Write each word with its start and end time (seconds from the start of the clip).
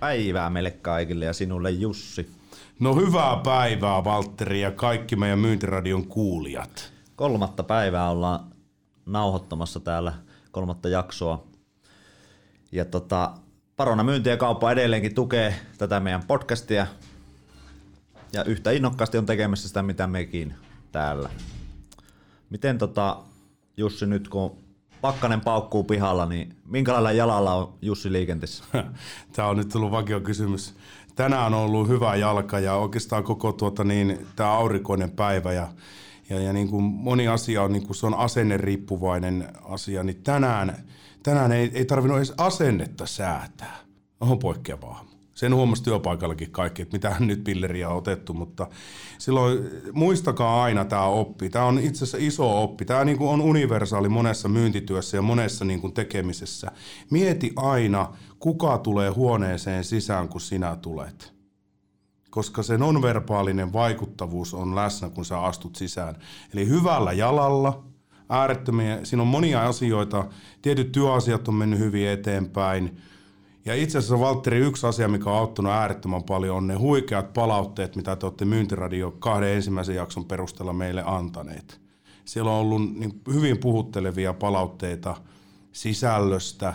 päivää 0.00 0.50
meille 0.50 0.70
kaikille 0.70 1.24
ja 1.24 1.32
sinulle 1.32 1.70
Jussi. 1.70 2.30
No 2.80 2.94
hyvää 2.94 3.40
päivää 3.44 4.04
Valtteri 4.04 4.60
ja 4.60 4.70
kaikki 4.70 5.16
meidän 5.16 5.38
myyntiradion 5.38 6.06
kuulijat. 6.06 6.92
Kolmatta 7.16 7.62
päivää 7.62 8.10
ollaan 8.10 8.40
nauhoittamassa 9.06 9.80
täällä 9.80 10.12
kolmatta 10.50 10.88
jaksoa. 10.88 11.44
Ja 12.72 12.84
tota, 12.84 13.32
Parona 13.76 14.04
myynti 14.04 14.28
ja 14.28 14.36
kauppa 14.36 14.72
edelleenkin 14.72 15.14
tukee 15.14 15.54
tätä 15.78 16.00
meidän 16.00 16.26
podcastia. 16.26 16.86
Ja 18.32 18.44
yhtä 18.44 18.70
innokkaasti 18.70 19.18
on 19.18 19.26
tekemässä 19.26 19.68
sitä, 19.68 19.82
mitä 19.82 20.06
mekin 20.06 20.54
täällä. 20.92 21.30
Miten 22.50 22.78
tota, 22.78 23.20
Jussi 23.76 24.06
nyt 24.06 24.28
kun 24.28 24.58
pakkanen 25.00 25.40
paukkuu 25.40 25.84
pihalla, 25.84 26.26
niin 26.26 26.56
minkälailla 26.66 27.12
jalalla 27.12 27.54
on 27.54 27.74
Jussi 27.82 28.12
liikenteessä? 28.12 28.64
Tämä 29.32 29.48
on 29.48 29.56
nyt 29.56 29.68
tullut 29.68 29.90
vakio 29.90 30.20
kysymys. 30.20 30.74
Tänään 31.16 31.54
on 31.54 31.60
ollut 31.60 31.88
hyvä 31.88 32.16
jalka 32.16 32.60
ja 32.60 32.74
oikeastaan 32.74 33.24
koko 33.24 33.52
tuota 33.52 33.84
niin, 33.84 34.26
tämä 34.36 34.52
aurinkoinen 34.52 35.10
päivä 35.10 35.52
ja, 35.52 35.68
ja, 36.30 36.40
ja 36.40 36.52
niin 36.52 36.68
kuin 36.68 36.84
moni 36.84 37.28
asia 37.28 37.62
on, 37.62 37.72
niin 37.72 37.86
kuin 37.86 37.96
se 37.96 38.06
on 38.06 38.14
asenneriippuvainen 38.14 39.48
asia, 39.64 40.02
niin 40.02 40.22
tänään, 40.22 40.84
tänään 41.22 41.52
ei, 41.52 41.70
ei 41.74 41.84
tarvinnut 41.84 42.18
edes 42.18 42.34
asennetta 42.38 43.06
säätää. 43.06 43.76
On 44.20 44.38
poikkeavaa. 44.38 45.07
Sen 45.38 45.54
huomasi 45.54 45.82
työpaikallakin 45.82 46.50
kaikki, 46.50 46.82
että 46.82 46.96
mitä 46.96 47.16
nyt 47.18 47.44
pilleriä 47.44 47.88
on 47.88 47.96
otettu, 47.96 48.34
mutta 48.34 48.66
silloin 49.18 49.58
muistakaa 49.92 50.62
aina 50.62 50.84
tämä 50.84 51.04
oppi. 51.04 51.50
Tämä 51.50 51.64
on 51.64 51.78
itse 51.78 52.04
asiassa 52.04 52.18
iso 52.20 52.62
oppi. 52.62 52.84
Tämä 52.84 53.04
niin 53.04 53.18
kuin 53.18 53.30
on 53.30 53.40
universaali 53.40 54.08
monessa 54.08 54.48
myyntityössä 54.48 55.16
ja 55.16 55.22
monessa 55.22 55.64
niin 55.64 55.80
kuin 55.80 55.92
tekemisessä. 55.92 56.70
Mieti 57.10 57.52
aina, 57.56 58.12
kuka 58.38 58.78
tulee 58.78 59.10
huoneeseen 59.10 59.84
sisään, 59.84 60.28
kun 60.28 60.40
sinä 60.40 60.76
tulet. 60.76 61.32
Koska 62.30 62.62
se 62.62 62.78
nonverbaalinen 62.78 63.72
vaikuttavuus 63.72 64.54
on 64.54 64.76
läsnä, 64.76 65.10
kun 65.10 65.24
sä 65.24 65.40
astut 65.40 65.76
sisään. 65.76 66.14
Eli 66.54 66.68
hyvällä 66.68 67.12
jalalla, 67.12 67.84
äärettömiä, 68.28 69.00
siinä 69.02 69.22
on 69.22 69.28
monia 69.28 69.66
asioita, 69.66 70.24
tietyt 70.62 70.92
työasiat 70.92 71.48
on 71.48 71.54
mennyt 71.54 71.78
hyvin 71.78 72.08
eteenpäin, 72.08 72.98
ja 73.68 73.74
itse 73.74 73.98
asiassa 73.98 74.20
Valtteri, 74.20 74.58
yksi 74.58 74.86
asia, 74.86 75.08
mikä 75.08 75.30
on 75.30 75.36
auttanut 75.36 75.72
äärettömän 75.72 76.22
paljon, 76.22 76.56
on 76.56 76.66
ne 76.66 76.74
huikeat 76.74 77.32
palautteet, 77.32 77.96
mitä 77.96 78.16
te 78.16 78.26
olette 78.26 78.44
Myyntiradio 78.44 79.10
kahden 79.10 79.48
ensimmäisen 79.48 79.94
jakson 79.94 80.24
perusteella 80.24 80.72
meille 80.72 81.02
antaneet. 81.06 81.80
Siellä 82.24 82.50
on 82.50 82.56
ollut 82.56 82.98
niin 82.98 83.20
hyvin 83.32 83.58
puhuttelevia 83.58 84.32
palautteita 84.32 85.16
sisällöstä, 85.72 86.74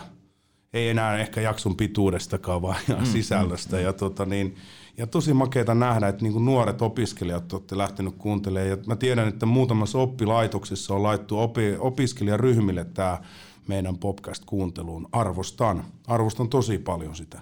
ei 0.72 0.88
enää 0.88 1.18
ehkä 1.18 1.40
jakson 1.40 1.76
pituudestakaan, 1.76 2.62
vaan 2.62 2.80
mm, 2.88 3.04
sisällöstä. 3.04 3.76
Mm, 3.76 3.82
ja, 3.82 3.92
tota 3.92 4.24
niin, 4.24 4.56
ja 4.96 5.06
tosi 5.06 5.34
makeita 5.34 5.74
nähdä, 5.74 6.08
että 6.08 6.22
niin 6.22 6.44
nuoret 6.44 6.82
opiskelijat 6.82 7.52
olette 7.52 7.78
lähtenyt 7.78 8.14
kuuntelemaan. 8.18 8.70
Ja 8.70 8.76
mä 8.86 8.96
tiedän, 8.96 9.28
että 9.28 9.46
muutamassa 9.46 9.98
oppilaitoksessa 9.98 10.94
on 10.94 11.02
laittu 11.02 11.38
opi, 11.38 11.76
opiskelijaryhmille 11.78 12.84
tämä 12.84 13.18
meidän 13.68 13.98
podcast-kuunteluun. 13.98 15.08
Arvostan. 15.12 15.84
Arvostan 16.06 16.48
tosi 16.48 16.78
paljon 16.78 17.16
sitä. 17.16 17.38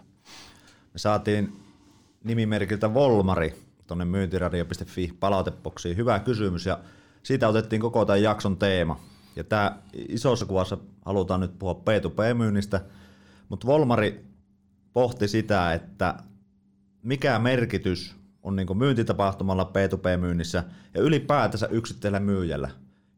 Me 0.93 0.99
saatiin 0.99 1.53
nimimerkiltä 2.25 2.95
Volmari 2.95 3.55
tuonne 3.87 4.05
myyntiradio.fi 4.05 5.13
palautepoksiin. 5.21 5.97
Hyvä 5.97 6.21
kysymys 6.21 6.67
ja 6.67 6.79
siitä 7.23 7.49
otettiin 7.49 7.81
koko 7.81 8.05
tämän 8.05 8.23
jakson 8.23 8.57
teema. 8.57 9.01
Ja 9.37 9.45
tämä 9.45 9.79
isossa 10.09 10.47
kuvassa 10.47 10.79
halutaan 11.05 11.41
nyt 11.41 11.59
puhua 11.59 11.75
P2P-myynnistä, 11.75 12.81
mutta 13.49 13.67
Volmari 13.67 14.25
pohti 14.93 15.29
sitä, 15.29 15.73
että 15.73 16.15
mikä 17.03 17.39
merkitys 17.39 18.17
on 18.43 18.57
niin 18.57 18.79
myyntitapahtumalla 18.79 19.73
P2P-myynnissä 19.73 20.65
ja 20.95 21.01
ylipäätänsä 21.01 21.67
yksittäisellä 21.67 22.21
myyjällä. 22.21 22.71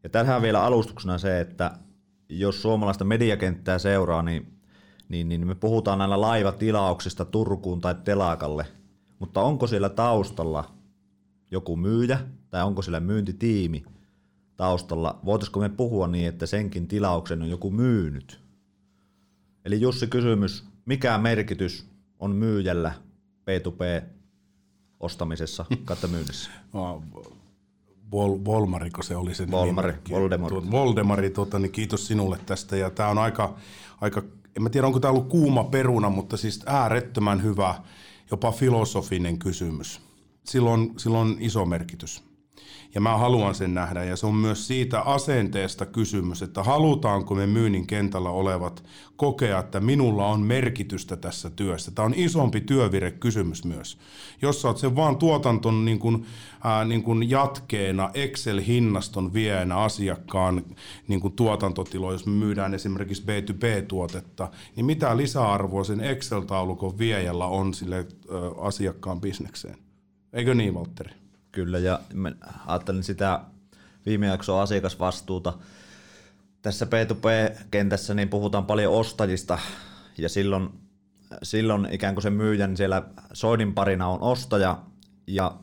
Ja 0.03 0.09
tähän 0.09 0.43
vielä 0.43 0.65
alustuksena 0.65 1.19
se, 1.19 1.41
että 1.41 1.71
jos 2.29 2.63
suomalaista 2.63 3.05
mediakenttää 3.05 3.79
seuraa, 3.79 4.23
niin, 4.23 4.53
niin, 5.09 5.29
niin 5.29 5.47
me 5.47 5.55
puhutaan 5.55 5.99
näillä 5.99 6.21
laivatilauksista 6.21 7.25
Turkuun 7.25 7.81
tai 7.81 7.95
Telakalle, 8.05 8.67
mutta 9.19 9.41
onko 9.41 9.67
siellä 9.67 9.89
taustalla 9.89 10.75
joku 11.51 11.77
myyjä 11.77 12.21
tai 12.51 12.63
onko 12.63 12.83
siellä 12.83 13.01
myyntitiimi 13.01 13.85
taustalla? 14.57 15.19
Voitaisiko 15.25 15.61
me 15.61 15.69
puhua 15.69 16.07
niin, 16.09 16.29
että 16.29 16.47
senkin 16.47 16.89
tilauksen 16.89 17.43
on 17.43 17.51
joku 17.51 17.71
myynyt? 17.71 18.41
Eli 19.65 19.81
Jussi 19.81 20.07
kysymys, 20.07 20.65
mikä 20.87 21.19
merkitys 21.19 21.87
on 22.19 22.31
myyjällä 22.31 22.95
P2P 23.45 24.05
ostamisessa, 25.01 25.65
kattomyynnissä? 25.85 26.51
Vol, 28.15 28.39
Volmariko 28.45 29.03
se 29.03 29.17
oli 29.17 29.35
se 29.35 29.51
Volmari, 29.51 29.93
Voldemort. 30.11 30.71
Voldemari, 30.71 31.31
tota, 31.31 31.59
niin 31.59 31.73
kiitos 31.73 32.07
sinulle 32.07 32.39
tästä. 32.47 32.77
Ja 32.77 32.91
tämä 32.91 33.09
on 33.09 33.19
aika, 33.19 33.55
aika, 34.01 34.23
en 34.57 34.63
mä 34.63 34.71
tiedä 34.71 34.87
onko 34.87 35.01
tämä 35.01 35.13
ollut 35.13 35.29
kuuma 35.29 35.65
peruna, 35.65 36.11
mutta 36.11 36.37
siis 36.37 36.63
äärettömän 36.67 37.43
hyvä, 37.43 37.75
jopa 38.31 38.53
filosofinen 38.53 39.39
kysymys. 39.39 40.01
Silloin, 40.45 40.95
silloin 40.97 41.29
on 41.29 41.37
iso 41.41 41.67
merkitys. 41.67 42.34
Ja 42.95 43.01
mä 43.01 43.17
haluan 43.17 43.55
sen 43.55 43.75
nähdä. 43.75 44.05
Ja 44.05 44.17
se 44.17 44.27
on 44.27 44.35
myös 44.35 44.67
siitä 44.67 45.01
asenteesta 45.01 45.87
kysymys, 45.87 46.43
että 46.43 46.63
halutaanko 46.63 47.35
me 47.35 47.47
myynnin 47.47 47.87
kentällä 47.87 48.31
olevat 48.31 48.85
kokea, 49.17 49.59
että 49.59 49.81
minulla 49.81 50.27
on 50.27 50.41
merkitystä 50.41 51.17
tässä 51.17 51.51
työssä. 51.51 51.91
Tämä 51.91 52.07
on 52.07 52.15
isompi 52.17 52.61
työvire 52.61 53.11
kysymys 53.11 53.65
myös. 53.65 53.99
Jos 54.43 54.63
sä 54.63 54.69
oot 54.69 54.79
sen 54.79 54.97
vaan 54.97 55.17
tuotanton 55.17 55.85
niin 55.85 55.99
kuin, 55.99 56.27
ää, 56.65 56.85
niin 56.85 57.03
kuin 57.03 57.31
jatkeena, 57.31 58.11
Excel-hinnaston 58.15 59.33
viejänä 59.33 59.77
asiakkaan 59.77 60.63
niin 61.09 61.21
kuin 61.21 61.37
tuotantotilo, 61.37 62.13
jos 62.13 62.27
me 62.27 62.33
myydään 62.33 62.75
esimerkiksi 62.75 63.23
B2B-tuotetta, 63.23 64.51
niin 64.77 64.87
mitä 64.87 65.17
lisäarvoa 65.17 65.85
sen 65.85 66.01
Excel-taulukon 66.01 66.99
viejällä 66.99 67.47
on 67.47 67.75
sille 67.75 67.97
ä, 67.97 68.05
asiakkaan 68.61 69.21
bisnekseen? 69.21 69.79
Eikö 70.33 70.55
niin, 70.55 70.75
Valtteri? 70.75 71.24
Kyllä, 71.55 71.79
ja 71.79 72.01
ajattelin 72.67 73.03
sitä 73.03 73.41
viime 74.07 74.27
jaksoa 74.27 74.63
asiakasvastuuta. 74.63 75.53
Tässä 76.63 76.87
P2P-kentässä 76.87 78.15
niin 78.15 78.29
puhutaan 78.29 78.67
paljon 78.67 78.93
ostajista, 78.93 79.59
ja 80.19 80.29
silloin, 80.29 80.69
silloin 81.43 81.89
ikään 81.91 82.15
kuin 82.15 82.23
se 82.23 82.31
myyjän 82.31 82.77
siellä 82.77 83.03
soidin 83.33 83.75
parina 83.75 84.09
on 84.09 84.21
ostaja, 84.21 84.79
ja 85.27 85.55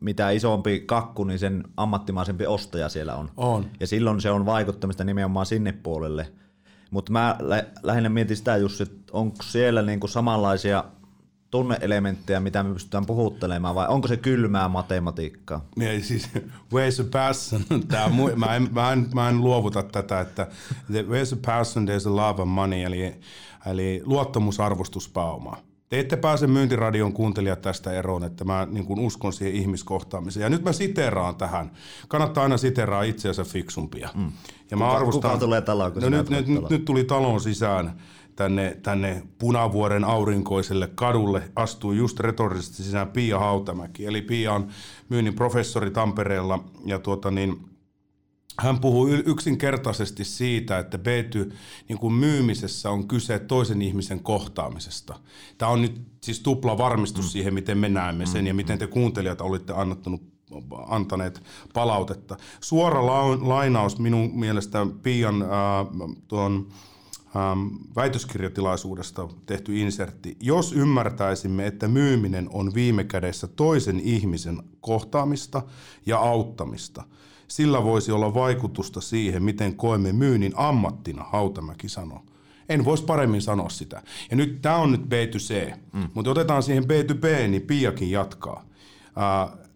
mitä 0.00 0.30
isompi 0.30 0.80
kakku, 0.80 1.24
niin 1.24 1.38
sen 1.38 1.64
ammattimaisempi 1.76 2.46
ostaja 2.46 2.88
siellä 2.88 3.14
on. 3.14 3.30
on. 3.36 3.66
Ja 3.80 3.86
silloin 3.86 4.20
se 4.20 4.30
on 4.30 4.46
vaikuttamista 4.46 5.04
nimenomaan 5.04 5.46
sinne 5.46 5.72
puolelle. 5.72 6.32
Mutta 6.90 7.12
mä 7.12 7.36
lä- 7.40 7.66
lähinnä 7.82 8.08
mietin 8.08 8.36
sitä, 8.36 8.56
Jussi, 8.56 8.82
että 8.82 9.12
onko 9.12 9.36
siellä 9.42 9.82
niinku 9.82 10.08
samanlaisia 10.08 10.84
tunneelementtejä, 11.50 12.40
mitä 12.40 12.62
me 12.62 12.72
pystytään 12.72 13.06
puhuttelemaan, 13.06 13.74
vai 13.74 13.88
onko 13.88 14.08
se 14.08 14.16
kylmää 14.16 14.68
matematiikkaa? 14.68 15.64
Ja 15.76 16.04
siis, 16.04 16.30
where's 16.74 17.06
a 17.06 17.08
passion? 17.12 17.62
Tää, 17.88 18.10
mä, 18.36 18.56
en, 18.56 18.68
mä, 18.72 18.92
en, 18.92 19.08
mä 19.14 19.28
en 19.28 19.40
luovuta 19.40 19.82
tätä, 19.82 20.20
että 20.20 20.46
where's 20.90 21.34
a 21.34 21.38
passion, 21.46 21.88
there's 21.88 22.08
a 22.08 22.16
love 22.16 22.42
of 22.42 22.48
money, 22.48 22.82
eli, 22.82 23.14
eli 23.66 24.02
luottamusarvostuspääoma. 24.04 25.56
Te 25.88 25.98
ette 25.98 26.16
pääse 26.16 26.46
myyntiradion 26.46 27.12
kuuntelijat 27.12 27.62
tästä 27.62 27.92
eroon, 27.92 28.24
että 28.24 28.44
mä 28.44 28.66
niin 28.70 28.86
kuin 28.86 29.00
uskon 29.00 29.32
siihen 29.32 29.54
ihmiskohtaamiseen. 29.54 30.42
Ja 30.42 30.50
nyt 30.50 30.62
mä 30.62 30.72
siteraan 30.72 31.36
tähän. 31.36 31.70
Kannattaa 32.08 32.42
aina 32.42 32.56
siteraa 32.56 33.02
itseänsä 33.02 33.44
fiksumpia. 33.44 34.08
Mm. 34.14 34.32
Ja 34.70 34.76
mä 34.76 34.84
kuka, 34.84 34.96
arvostan, 34.96 35.30
kuka 35.30 35.40
tulee 35.40 35.60
taloon, 35.60 35.92
no 36.00 36.08
nyt, 36.08 36.30
nyt, 36.30 36.46
nyt, 36.46 36.70
nyt 36.70 36.84
tuli 36.84 37.04
talon 37.04 37.40
sisään 37.40 37.98
tänne, 38.38 38.76
tänne 38.82 39.22
Punavuoren 39.38 40.04
aurinkoiselle 40.04 40.86
kadulle 40.94 41.50
astui 41.56 41.96
just 41.96 42.20
retorisesti 42.20 42.82
sisään 42.82 43.08
Pia 43.08 43.38
Hautamäki. 43.38 44.06
Eli 44.06 44.22
Pia 44.22 44.52
on 44.52 44.68
myynnin 45.08 45.34
professori 45.34 45.90
Tampereella 45.90 46.64
ja 46.84 46.98
tuota 46.98 47.30
niin, 47.30 47.68
hän 48.58 48.80
puhuu 48.80 49.08
yksinkertaisesti 49.08 50.24
siitä, 50.24 50.78
että 50.78 50.98
B2 50.98 51.52
niin 51.88 51.98
kuin 51.98 52.14
myymisessä 52.14 52.90
on 52.90 53.08
kyse 53.08 53.38
toisen 53.38 53.82
ihmisen 53.82 54.20
kohtaamisesta. 54.20 55.20
Tämä 55.58 55.72
on 55.72 55.82
nyt 55.82 56.00
siis 56.22 56.40
tupla 56.40 56.78
varmistus 56.78 57.24
mm. 57.24 57.28
siihen, 57.28 57.54
miten 57.54 57.78
me 57.78 57.88
näemme 57.88 58.26
sen 58.26 58.40
mm. 58.40 58.46
ja 58.46 58.54
miten 58.54 58.78
te 58.78 58.86
kuuntelijat 58.86 59.40
olitte 59.40 59.72
annattanut 59.72 60.22
antaneet 60.88 61.42
palautetta. 61.74 62.36
Suora 62.60 63.06
lainaus 63.40 63.98
minun 63.98 64.30
mielestä 64.34 64.86
Pian 65.02 65.42
äh, 65.42 65.48
tuon 66.28 66.68
ähm, 67.36 67.66
väitöskirjatilaisuudesta 67.96 69.28
tehty 69.46 69.78
insertti. 69.78 70.36
Jos 70.40 70.72
ymmärtäisimme, 70.72 71.66
että 71.66 71.88
myyminen 71.88 72.48
on 72.52 72.74
viime 72.74 73.04
kädessä 73.04 73.46
toisen 73.46 74.00
ihmisen 74.00 74.62
kohtaamista 74.80 75.62
ja 76.06 76.18
auttamista, 76.18 77.04
sillä 77.48 77.84
voisi 77.84 78.12
olla 78.12 78.34
vaikutusta 78.34 79.00
siihen, 79.00 79.42
miten 79.42 79.76
koemme 79.76 80.12
myynnin 80.12 80.52
ammattina, 80.56 81.24
Hautamäki 81.24 81.88
sanoi. 81.88 82.20
En 82.68 82.84
voisi 82.84 83.04
paremmin 83.04 83.42
sanoa 83.42 83.68
sitä. 83.68 84.02
Ja 84.30 84.36
nyt 84.36 84.62
tämä 84.62 84.76
on 84.76 84.92
nyt 84.92 85.00
B2C, 85.00 85.76
mm. 85.92 86.08
mutta 86.14 86.30
otetaan 86.30 86.62
siihen 86.62 86.84
B2B, 86.84 87.48
niin 87.48 87.62
Piakin 87.62 88.10
jatkaa. 88.10 88.64
Uh, 89.08 89.67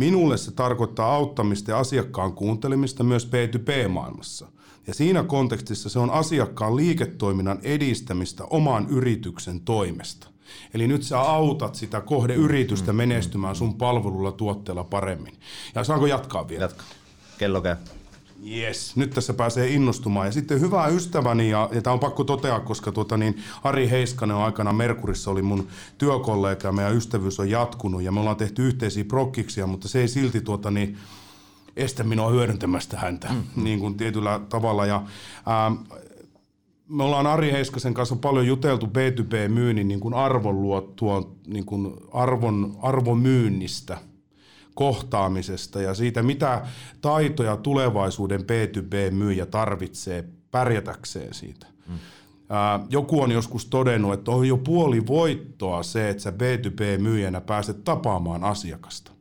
minulle 0.00 0.36
se 0.36 0.50
tarkoittaa 0.50 1.14
auttamista 1.14 1.70
ja 1.70 1.78
asiakkaan 1.78 2.32
kuuntelemista 2.32 3.04
myös 3.04 3.28
B2B-maailmassa. 3.28 4.46
Ja 4.86 4.94
siinä 4.94 5.22
kontekstissa 5.22 5.88
se 5.88 5.98
on 5.98 6.10
asiakkaan 6.10 6.76
liiketoiminnan 6.76 7.58
edistämistä 7.62 8.44
oman 8.44 8.86
yrityksen 8.88 9.60
toimesta. 9.60 10.28
Eli 10.74 10.88
nyt 10.88 11.02
sä 11.02 11.20
autat 11.20 11.74
sitä 11.74 12.00
kohdeyritystä 12.00 12.92
mm, 12.92 12.96
menestymään 12.96 13.56
sun 13.56 13.74
palvelulla 13.74 14.32
tuotteella 14.32 14.84
paremmin. 14.84 15.34
Ja 15.74 15.84
saanko 15.84 16.06
jatkaa 16.06 16.48
vielä? 16.48 16.64
Jatka. 16.64 16.84
Kello 17.38 17.60
käy. 17.60 17.76
Yes, 18.46 18.96
nyt 18.96 19.10
tässä 19.10 19.34
pääsee 19.34 19.68
innostumaan. 19.68 20.26
Ja 20.26 20.32
sitten 20.32 20.60
hyvä 20.60 20.86
ystäväni, 20.86 21.50
ja, 21.50 21.68
ja 21.72 21.82
tämä 21.82 21.94
on 21.94 22.00
pakko 22.00 22.24
totea, 22.24 22.60
koska 22.60 22.92
tuota, 22.92 23.16
niin, 23.16 23.36
Ari 23.64 23.90
Heiskanen 23.90 24.36
on 24.36 24.42
aikana 24.42 24.72
Merkurissa 24.72 25.30
oli 25.30 25.42
mun 25.42 25.68
työkollega, 25.98 26.68
ja 26.68 26.72
meidän 26.72 26.96
ystävyys 26.96 27.40
on 27.40 27.50
jatkunut, 27.50 28.02
ja 28.02 28.12
me 28.12 28.20
ollaan 28.20 28.36
tehty 28.36 28.66
yhteisiä 28.66 29.04
prokkiksia, 29.04 29.66
mutta 29.66 29.88
se 29.88 30.00
ei 30.00 30.08
silti 30.08 30.40
tuota, 30.40 30.70
niin, 30.70 30.98
estä 31.76 32.04
minua 32.04 32.30
hyödyntämästä 32.30 32.96
häntä 32.96 33.28
mm. 33.28 33.64
niin 33.64 33.80
kuin 33.80 33.96
tietyllä 33.96 34.40
tavalla. 34.48 34.86
Ja, 34.86 35.02
ää, 35.46 35.72
me 36.88 37.04
ollaan 37.04 37.26
Ari 37.26 37.52
Heiskasen 37.52 37.94
kanssa 37.94 38.16
paljon 38.16 38.46
juteltu 38.46 38.86
B2B-myynnin 38.86 39.88
niin 39.88 40.00
kuin 40.00 40.14
arvon, 40.14 40.62
luottua, 40.62 41.32
niin 41.46 41.64
kuin 41.64 41.94
arvon, 42.12 42.78
arvomyynnistä– 42.82 43.98
kohtaamisesta 44.74 45.82
ja 45.82 45.94
siitä, 45.94 46.22
mitä 46.22 46.66
taitoja 47.00 47.56
tulevaisuuden 47.56 48.40
B2B-myyjä 48.40 49.46
tarvitsee 49.46 50.24
pärjätäkseen 50.50 51.34
siitä. 51.34 51.66
Mm. 51.88 51.98
joku 52.90 53.22
on 53.22 53.32
joskus 53.32 53.66
todennut, 53.66 54.14
että 54.14 54.30
on 54.30 54.48
jo 54.48 54.56
puoli 54.56 55.06
voittoa 55.06 55.82
se, 55.82 56.08
että 56.08 56.22
sä 56.22 56.30
B2B-myyjänä 56.30 57.40
pääset 57.40 57.84
tapaamaan 57.84 58.44
asiakasta 58.44 59.12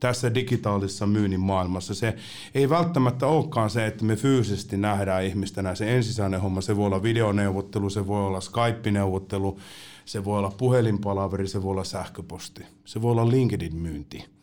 tässä 0.00 0.34
digitaalisessa 0.34 1.06
myynnin 1.06 1.40
maailmassa. 1.40 1.94
Se 1.94 2.16
ei 2.54 2.68
välttämättä 2.70 3.26
olekaan 3.26 3.70
se, 3.70 3.86
että 3.86 4.04
me 4.04 4.16
fyysisesti 4.16 4.76
nähdään 4.76 5.24
ihmistä 5.24 5.74
se 5.74 5.96
ensisijainen 5.96 6.40
homma. 6.40 6.60
Se 6.60 6.76
voi 6.76 6.86
olla 6.86 7.02
videoneuvottelu, 7.02 7.90
se 7.90 8.06
voi 8.06 8.26
olla 8.26 8.40
Skype-neuvottelu, 8.40 9.58
se 10.04 10.24
voi 10.24 10.38
olla 10.38 10.52
puhelinpalaveri, 10.58 11.48
se 11.48 11.62
voi 11.62 11.70
olla 11.70 11.84
sähköposti, 11.84 12.64
se 12.84 13.02
voi 13.02 13.12
olla 13.12 13.30
LinkedIn-myynti 13.30 14.35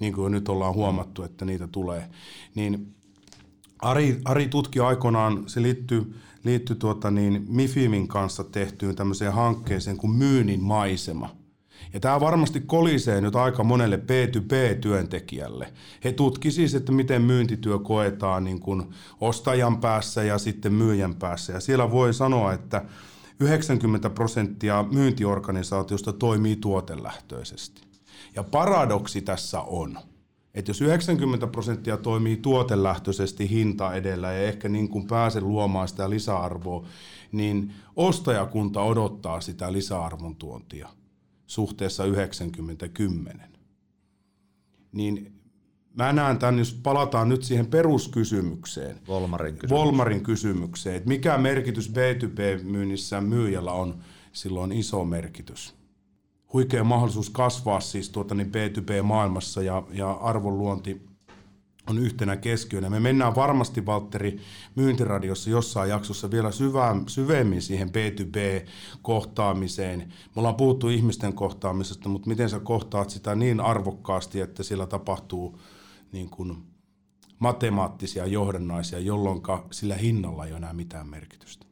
niin 0.00 0.12
kuin 0.12 0.32
nyt 0.32 0.48
ollaan 0.48 0.74
huomattu, 0.74 1.22
että 1.22 1.44
niitä 1.44 1.66
tulee. 1.66 2.08
Niin 2.54 2.94
Ari, 3.78 4.20
Ari 4.24 4.48
tutki 4.48 4.80
aikoinaan, 4.80 5.44
se 5.46 5.62
liittyy, 5.62 6.14
liittyy 6.44 6.76
tuota 6.76 7.10
niin, 7.10 7.44
Mifimin 7.48 8.08
kanssa 8.08 8.44
tehtyyn 8.44 8.96
tämmöiseen 8.96 9.32
hankkeeseen 9.32 9.96
kuin 9.96 10.12
myynnin 10.12 10.62
maisema. 10.62 11.36
Ja 11.92 12.00
tämä 12.00 12.20
varmasti 12.20 12.60
kolisee 12.60 13.20
nyt 13.20 13.36
aika 13.36 13.64
monelle 13.64 13.96
B2B-työntekijälle. 13.96 15.72
He 16.04 16.12
tutki 16.12 16.50
siis, 16.50 16.74
että 16.74 16.92
miten 16.92 17.22
myyntityö 17.22 17.78
koetaan 17.78 18.44
niin 18.44 18.60
kuin 18.60 18.82
ostajan 19.20 19.80
päässä 19.80 20.22
ja 20.22 20.38
sitten 20.38 20.72
myyjän 20.72 21.14
päässä. 21.14 21.52
Ja 21.52 21.60
siellä 21.60 21.90
voi 21.90 22.14
sanoa, 22.14 22.52
että 22.52 22.84
90 23.40 24.10
prosenttia 24.10 24.84
myyntiorganisaatiosta 24.92 26.12
toimii 26.12 26.56
tuotelähtöisesti. 26.56 27.85
Ja 28.36 28.44
paradoksi 28.44 29.22
tässä 29.22 29.60
on, 29.60 29.98
että 30.54 30.70
jos 30.70 30.80
90 30.80 31.46
prosenttia 31.46 31.96
toimii 31.96 32.36
tuotelähtöisesti 32.36 33.50
hinta 33.50 33.94
edellä 33.94 34.32
ja 34.32 34.42
ehkä 34.42 34.68
niin 34.68 34.88
kuin 34.88 35.06
pääse 35.06 35.40
luomaan 35.40 35.88
sitä 35.88 36.10
lisäarvoa, 36.10 36.86
niin 37.32 37.72
ostajakunta 37.96 38.82
odottaa 38.82 39.40
sitä 39.40 39.72
lisäarvon 39.72 40.36
tuontia 40.36 40.88
suhteessa 41.46 42.04
90-10. 42.04 43.40
Niin 44.92 45.32
mä 45.94 46.12
näen 46.12 46.38
tämän, 46.38 46.58
jos 46.58 46.80
palataan 46.82 47.28
nyt 47.28 47.42
siihen 47.42 47.66
peruskysymykseen. 47.66 49.00
Volmarin 49.08 49.54
kysymykseen. 49.54 49.80
Volmarin 49.80 50.22
kysymykseen, 50.22 50.96
että 50.96 51.08
mikä 51.08 51.38
merkitys 51.38 51.92
B2B-myynnissä 51.92 53.20
myyjällä 53.20 53.72
on, 53.72 53.98
silloin 54.32 54.72
iso 54.72 55.04
merkitys 55.04 55.75
huikea 56.52 56.84
mahdollisuus 56.84 57.30
kasvaa 57.30 57.80
siis 57.80 58.10
tuota 58.10 58.34
niin 58.34 58.52
B2B-maailmassa 58.52 59.62
ja, 59.62 59.82
ja 59.90 60.12
arvonluonti 60.12 61.06
on 61.90 61.98
yhtenä 61.98 62.36
keskiönä. 62.36 62.90
Me 62.90 63.00
mennään 63.00 63.34
varmasti, 63.34 63.86
Valtteri, 63.86 64.40
myyntiradiossa 64.74 65.50
jossain 65.50 65.90
jaksossa 65.90 66.30
vielä 66.30 66.52
syvään, 66.52 67.02
syvemmin 67.06 67.62
siihen 67.62 67.88
B2B-kohtaamiseen. 67.88 69.98
Me 69.98 70.06
ollaan 70.36 70.54
puhuttu 70.54 70.88
ihmisten 70.88 71.32
kohtaamisesta, 71.32 72.08
mutta 72.08 72.28
miten 72.28 72.50
sä 72.50 72.60
kohtaat 72.60 73.10
sitä 73.10 73.34
niin 73.34 73.60
arvokkaasti, 73.60 74.40
että 74.40 74.62
siellä 74.62 74.86
tapahtuu 74.86 75.60
niin 76.12 76.30
kuin 76.30 76.56
matemaattisia 77.38 78.26
johdannaisia, 78.26 78.98
jolloin 78.98 79.42
sillä 79.70 79.94
hinnalla 79.94 80.44
ei 80.44 80.52
ole 80.52 80.58
enää 80.58 80.72
mitään 80.72 81.08
merkitystä 81.08 81.65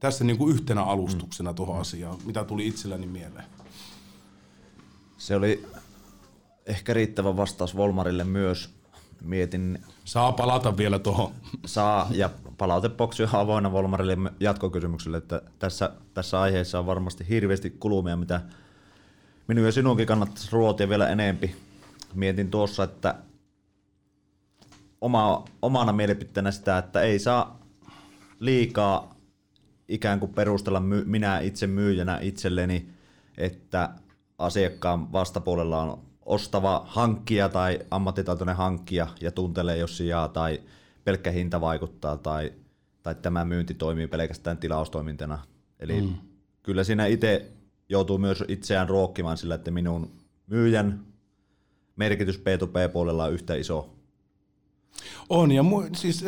tässä 0.00 0.24
niin 0.24 0.38
kuin 0.38 0.54
yhtenä 0.54 0.82
alustuksena 0.82 1.54
tuohon 1.54 1.76
mm. 1.76 1.80
asiaan, 1.80 2.18
mitä 2.24 2.44
tuli 2.44 2.66
itselläni 2.66 3.06
mieleen. 3.06 3.44
Se 5.18 5.36
oli 5.36 5.66
ehkä 6.66 6.94
riittävä 6.94 7.36
vastaus 7.36 7.76
Volmarille 7.76 8.24
myös. 8.24 8.70
Mietin... 9.24 9.78
Saa 10.04 10.32
palata 10.32 10.76
vielä 10.76 10.98
tuohon. 10.98 11.32
Saa, 11.66 12.08
ja 12.10 12.30
palautepoksi 12.58 13.22
on 13.22 13.28
avoinna 13.32 13.72
Volmarille 13.72 14.16
jatkokysymykselle, 14.40 15.16
että 15.16 15.42
tässä, 15.58 15.92
tässä 16.14 16.40
aiheessa 16.40 16.78
on 16.78 16.86
varmasti 16.86 17.28
hirveästi 17.28 17.70
kulumia, 17.70 18.16
mitä 18.16 18.40
minun 19.48 19.64
ja 19.64 19.72
sinunkin 19.72 20.06
kannattaisi 20.06 20.48
ruotia 20.52 20.88
vielä 20.88 21.08
enempi. 21.08 21.56
Mietin 22.14 22.50
tuossa, 22.50 22.84
että 22.84 23.14
oma, 25.00 25.44
omana 25.62 25.92
mielipiteenä 25.92 26.50
sitä, 26.50 26.78
että 26.78 27.02
ei 27.02 27.18
saa 27.18 27.60
liikaa 28.40 29.19
ikään 29.90 30.20
kuin 30.20 30.34
perustella 30.34 30.80
my, 30.80 31.04
minä 31.06 31.40
itse 31.40 31.66
myyjänä 31.66 32.18
itselleni, 32.22 32.88
että 33.38 33.90
asiakkaan 34.38 35.12
vastapuolella 35.12 35.82
on 35.82 35.98
ostava 36.22 36.84
hankkija 36.86 37.48
tai 37.48 37.78
ammattitaitoinen 37.90 38.56
hankkija 38.56 39.08
ja 39.20 39.32
tuntelee, 39.32 39.76
jos 39.76 39.96
sijaa 39.96 40.28
tai 40.28 40.60
pelkkä 41.04 41.30
hinta 41.30 41.60
vaikuttaa 41.60 42.16
tai, 42.16 42.52
tai 43.02 43.14
tämä 43.14 43.44
myynti 43.44 43.74
toimii 43.74 44.06
pelkästään 44.06 44.58
tilaustoimintana. 44.58 45.38
Eli 45.80 46.00
mm. 46.00 46.14
kyllä 46.62 46.84
siinä 46.84 47.06
itse 47.06 47.52
joutuu 47.88 48.18
myös 48.18 48.44
itseään 48.48 48.88
ruokkimaan 48.88 49.36
sillä, 49.36 49.54
että 49.54 49.70
minun 49.70 50.10
myyjän 50.46 51.04
merkitys 51.96 52.38
B2B-puolella 52.38 53.24
on 53.24 53.32
yhtä 53.32 53.54
iso 53.54 53.99
on, 55.28 55.52
ja 55.52 55.62
mu, 55.62 55.82
siis, 55.96 56.24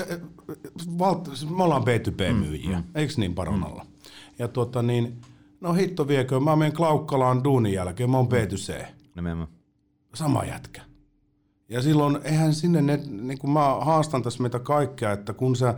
valt, 0.98 1.26
siis 1.34 1.50
me 1.50 1.64
ollaan 1.64 1.82
B2B-myyjiä, 1.82 2.76
mm, 2.76 2.84
mm. 2.84 2.90
eikö 2.94 3.12
niin 3.16 3.34
Paronalla? 3.34 3.84
Mm. 3.84 3.90
Ja 4.38 4.48
tota 4.48 4.82
niin, 4.82 5.20
no 5.60 5.72
hitto 5.72 6.08
viekö, 6.08 6.40
mä 6.40 6.56
menen 6.56 6.72
Klaukkalaan 6.72 7.44
duunin 7.44 7.72
jälkeen, 7.72 8.10
mä 8.10 8.16
oon 8.16 8.28
B2C. 8.28 8.86
Nimenomaan. 9.16 9.48
Sama 10.14 10.44
jätkä. 10.44 10.82
Ja 11.68 11.82
silloin 11.82 12.18
eihän 12.24 12.54
sinne, 12.54 12.82
ne, 12.82 13.00
niin 13.10 13.38
kuin 13.38 13.50
mä 13.50 13.74
haastan 13.80 14.22
tässä 14.22 14.42
meitä 14.42 14.58
kaikkea, 14.58 15.12
että 15.12 15.32
kun 15.32 15.56
sä 15.56 15.74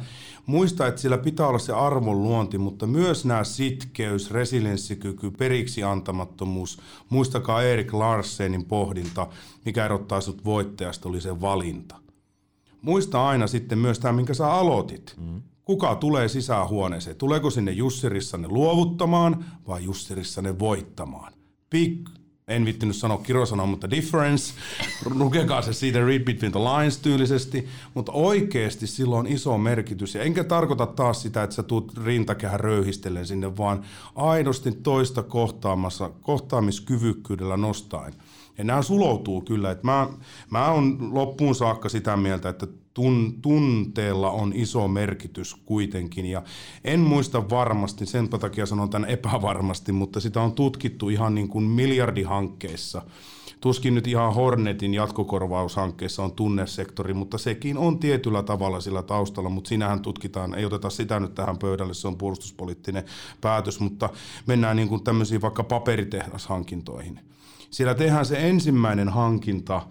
muistat, 0.47 0.88
että 0.88 1.00
sillä 1.00 1.19
pitää 1.19 1.47
olla 1.47 1.59
se 1.59 1.73
arvonluonti, 1.73 2.59
mutta 2.59 2.87
myös 2.87 3.25
nämä 3.25 3.45
sitkeys, 3.45 4.31
resilienssikyky, 4.31 5.31
periksi 5.31 5.83
antamattomuus, 5.83 6.81
muistakaa 7.11 7.62
Erik 7.62 7.93
Larsenin 7.93 8.64
pohdinta, 8.64 9.26
mikä 9.64 9.85
erottaa 9.85 10.21
sut 10.21 10.45
voittajasta, 10.45 11.09
oli 11.09 11.21
se 11.21 11.41
valinta 11.41 12.03
muista 12.85 13.29
aina 13.29 13.47
sitten 13.47 13.79
myös 13.79 13.99
tämä, 13.99 14.12
minkä 14.12 14.35
sä 14.35 14.53
aloitit. 14.53 15.14
Mm. 15.21 15.43
Kuka 15.64 15.95
tulee 15.95 16.29
sisähuoneeseen? 16.29 17.17
Tuleeko 17.17 17.50
sinne 17.50 17.73
Jusserissanne 17.73 18.49
luovuttamaan 18.49 19.45
vai 19.69 19.85
Jusserissanne 19.85 20.59
voittamaan? 20.59 21.33
Big, 21.71 22.09
en 22.49 22.64
vittinyt 22.64 22.97
sanoa 22.97 23.19
kirosanoa, 23.19 23.67
mutta 23.67 23.91
difference. 23.91 24.55
Lukekaa 25.14 25.62
se 25.62 25.73
siitä 25.73 26.07
read 26.07 26.25
between 26.25 26.53
the 26.53 26.61
lines 26.61 26.99
tyylisesti. 26.99 27.69
Mutta 27.95 28.12
oikeasti 28.12 28.87
sillä 28.87 29.17
on 29.17 29.26
iso 29.26 29.59
merkitys. 29.59 30.14
Ja 30.14 30.23
enkä 30.23 30.45
tarkoita 30.45 30.87
taas 30.87 31.23
sitä, 31.23 31.43
että 31.43 31.57
sä 31.57 31.62
tuut 31.62 31.93
rintakehän 32.05 32.61
röyhistellen 32.61 33.26
sinne, 33.26 33.57
vaan 33.57 33.85
aidosti 34.14 34.73
toista 34.73 35.23
kohtaamassa, 35.23 36.11
kohtaamiskyvykkyydellä 36.21 37.57
nostaen. 37.57 38.14
Ja 38.58 38.64
nämä 38.64 38.82
suloutuu 38.82 39.40
kyllä. 39.40 39.70
Että 39.70 39.87
mä, 39.87 40.08
mä 40.50 40.70
oon 40.70 41.14
loppuun 41.14 41.54
saakka 41.54 41.88
sitä 41.88 42.16
mieltä, 42.16 42.49
että 42.49 42.66
tun, 42.94 43.34
tunteella 43.42 44.30
on 44.30 44.52
iso 44.54 44.88
merkitys 44.88 45.54
kuitenkin. 45.54 46.26
Ja 46.26 46.42
en 46.84 47.00
muista 47.00 47.50
varmasti, 47.50 48.06
sen 48.06 48.28
takia 48.28 48.66
sanon 48.66 48.90
tämän 48.90 49.11
epävarmasti, 49.11 49.92
mutta 49.92 50.20
sitä 50.20 50.40
on 50.40 50.52
tutkittu 50.52 51.08
ihan 51.08 51.34
niin 51.34 51.49
kuin 51.49 51.64
miljardihankkeissa 51.64 53.02
Tuskin 53.64 53.94
nyt 53.94 54.06
ihan 54.06 54.34
Hornetin 54.34 54.94
jatkokorvaushankkeessa 54.94 56.23
on 56.23 56.32
tunnesektori, 56.32 57.14
mutta 57.14 57.38
sekin 57.38 57.78
on 57.78 57.99
tietyllä 57.99 58.42
tavalla 58.42 58.80
sillä 58.80 59.02
taustalla, 59.02 59.49
mutta 59.49 59.68
sinähän 59.68 60.00
tutkitaan, 60.00 60.54
ei 60.54 60.64
oteta 60.64 60.90
sitä 60.90 61.20
nyt 61.20 61.34
tähän 61.34 61.58
pöydälle, 61.58 61.94
se 61.94 62.08
on 62.08 62.18
puolustuspoliittinen 62.18 63.04
päätös, 63.40 63.80
mutta 63.80 64.11
mennään 64.46 64.76
niin 64.76 64.88
kuin 64.88 65.04
tämmöisiin 65.04 65.40
vaikka 65.40 65.64
paperitehdashankintoihin. 65.64 67.20
Siellä 67.75 67.95
tehdään 67.95 68.26
se 68.26 68.49
ensimmäinen 68.49 69.09
hankinta, 69.09 69.83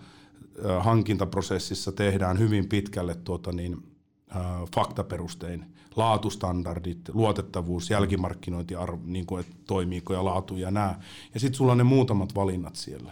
hankintaprosessissa 0.80 1.92
tehdään 1.92 2.40
hyvin 2.40 2.70
pitkälle 2.70 3.16
tuota 3.16 3.52
niin, 3.52 3.84
faktaperustein 4.76 5.66
laatustandardit, 5.96 7.10
luotettavuus, 7.14 7.90
jälkimarkkinointi, 7.90 8.74
niin 9.04 9.26
kuin, 9.26 9.40
että 9.40 9.56
toimiiko 9.68 10.14
ja 10.14 10.26
laatu 10.26 10.56
ja 10.56 10.72
nämä. 10.72 11.00
Ja 11.34 11.40
sitten 11.40 11.58
sulla 11.58 11.72
on 11.72 11.78
ne 11.78 11.84
muutamat 11.84 12.36
valinnat 12.36 12.76
siellä. 12.76 13.12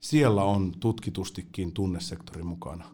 Siellä 0.00 0.44
on 0.44 0.72
tutkitustikin 0.80 1.72
tunnesektori 1.72 2.42
mukana. 2.42 2.84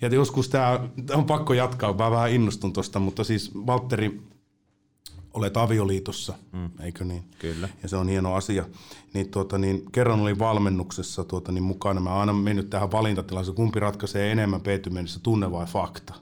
Ja 0.00 0.08
joskus 0.08 0.48
tämä 0.48 0.88
on 1.14 1.24
pakko 1.24 1.54
jatkaa, 1.54 1.92
mä 1.92 2.10
vähän 2.10 2.30
innostun 2.32 2.72
tuosta, 2.72 2.98
mutta 2.98 3.24
siis 3.24 3.50
Valtteri, 3.66 4.22
olet 5.34 5.56
avioliitossa, 5.56 6.34
mm. 6.52 6.70
eikö 6.80 7.04
niin? 7.04 7.24
Kyllä. 7.38 7.68
Ja 7.82 7.88
se 7.88 7.96
on 7.96 8.08
hieno 8.08 8.34
asia. 8.34 8.64
Niin, 9.14 9.28
tuota, 9.28 9.58
niin 9.58 9.82
kerran 9.92 10.20
olin 10.20 10.38
valmennuksessa 10.38 11.24
tuota, 11.24 11.52
niin 11.52 11.62
mukana. 11.62 12.00
Mä 12.00 12.20
aina 12.20 12.32
mennyt 12.32 12.70
tähän 12.70 12.92
valintatilaisuuteen, 12.92 13.56
kumpi 13.56 13.80
ratkaisee 13.80 14.32
enemmän 14.32 14.60
peitymennessä, 14.60 15.20
tunne 15.22 15.52
vai 15.52 15.66
fakta. 15.66 16.14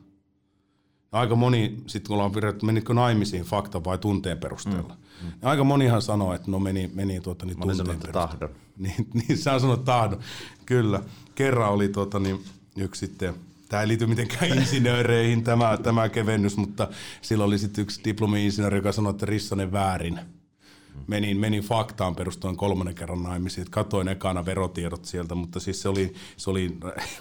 Aika 1.12 1.34
moni, 1.36 1.76
sitten 1.86 2.08
kun 2.08 2.14
ollaan 2.14 2.34
virrattu, 2.34 2.66
menitkö 2.66 2.94
naimisiin 2.94 3.44
fakta 3.44 3.84
vai 3.84 3.98
tunteen 3.98 4.38
perusteella. 4.38 4.96
Mm. 5.22 5.26
Mm. 5.26 5.32
aika 5.42 5.64
monihan 5.64 6.02
sanoo, 6.02 6.34
että 6.34 6.50
no 6.50 6.58
meni, 6.58 6.90
meni 6.94 7.20
tuota, 7.20 7.46
niin 7.46 7.60
tunteen 7.60 7.86
perusteella. 7.86 8.26
tahdon. 8.26 8.48
niin, 8.78 9.08
niin 9.14 9.38
sä 9.38 9.58
sanot 9.58 9.84
tahdon, 9.84 10.20
kyllä. 10.66 11.02
Kerran 11.34 11.70
oli 11.72 11.88
tuota, 11.88 12.18
niin, 12.18 12.44
yksi 12.76 13.06
sitten, 13.06 13.34
tämä 13.68 13.82
ei 13.82 13.88
liity 13.88 14.06
mitenkään 14.06 14.52
insinööreihin 14.58 15.44
tämä, 15.44 15.78
tämä 15.82 16.08
kevennys, 16.08 16.56
mutta 16.56 16.88
silloin 17.22 17.48
oli 17.48 17.58
sitten 17.58 17.82
yksi 17.82 18.00
diplomi-insinööri, 18.04 18.78
joka 18.78 18.92
sanoi, 18.92 19.10
että 19.10 19.26
Rissanen 19.26 19.72
väärin 19.72 20.20
menin, 21.06 21.36
menin 21.36 21.62
faktaan 21.62 22.16
perustuen 22.16 22.56
kolmannen 22.56 22.94
kerran 22.94 23.22
naimisiin, 23.22 23.62
että 23.62 23.74
katoin 23.74 24.08
ekana 24.08 24.46
verotiedot 24.46 25.04
sieltä, 25.04 25.34
mutta 25.34 25.60
siis 25.60 25.82
se 25.82 25.88
oli, 25.88 26.14
se 26.36 26.50
oli 26.50 26.76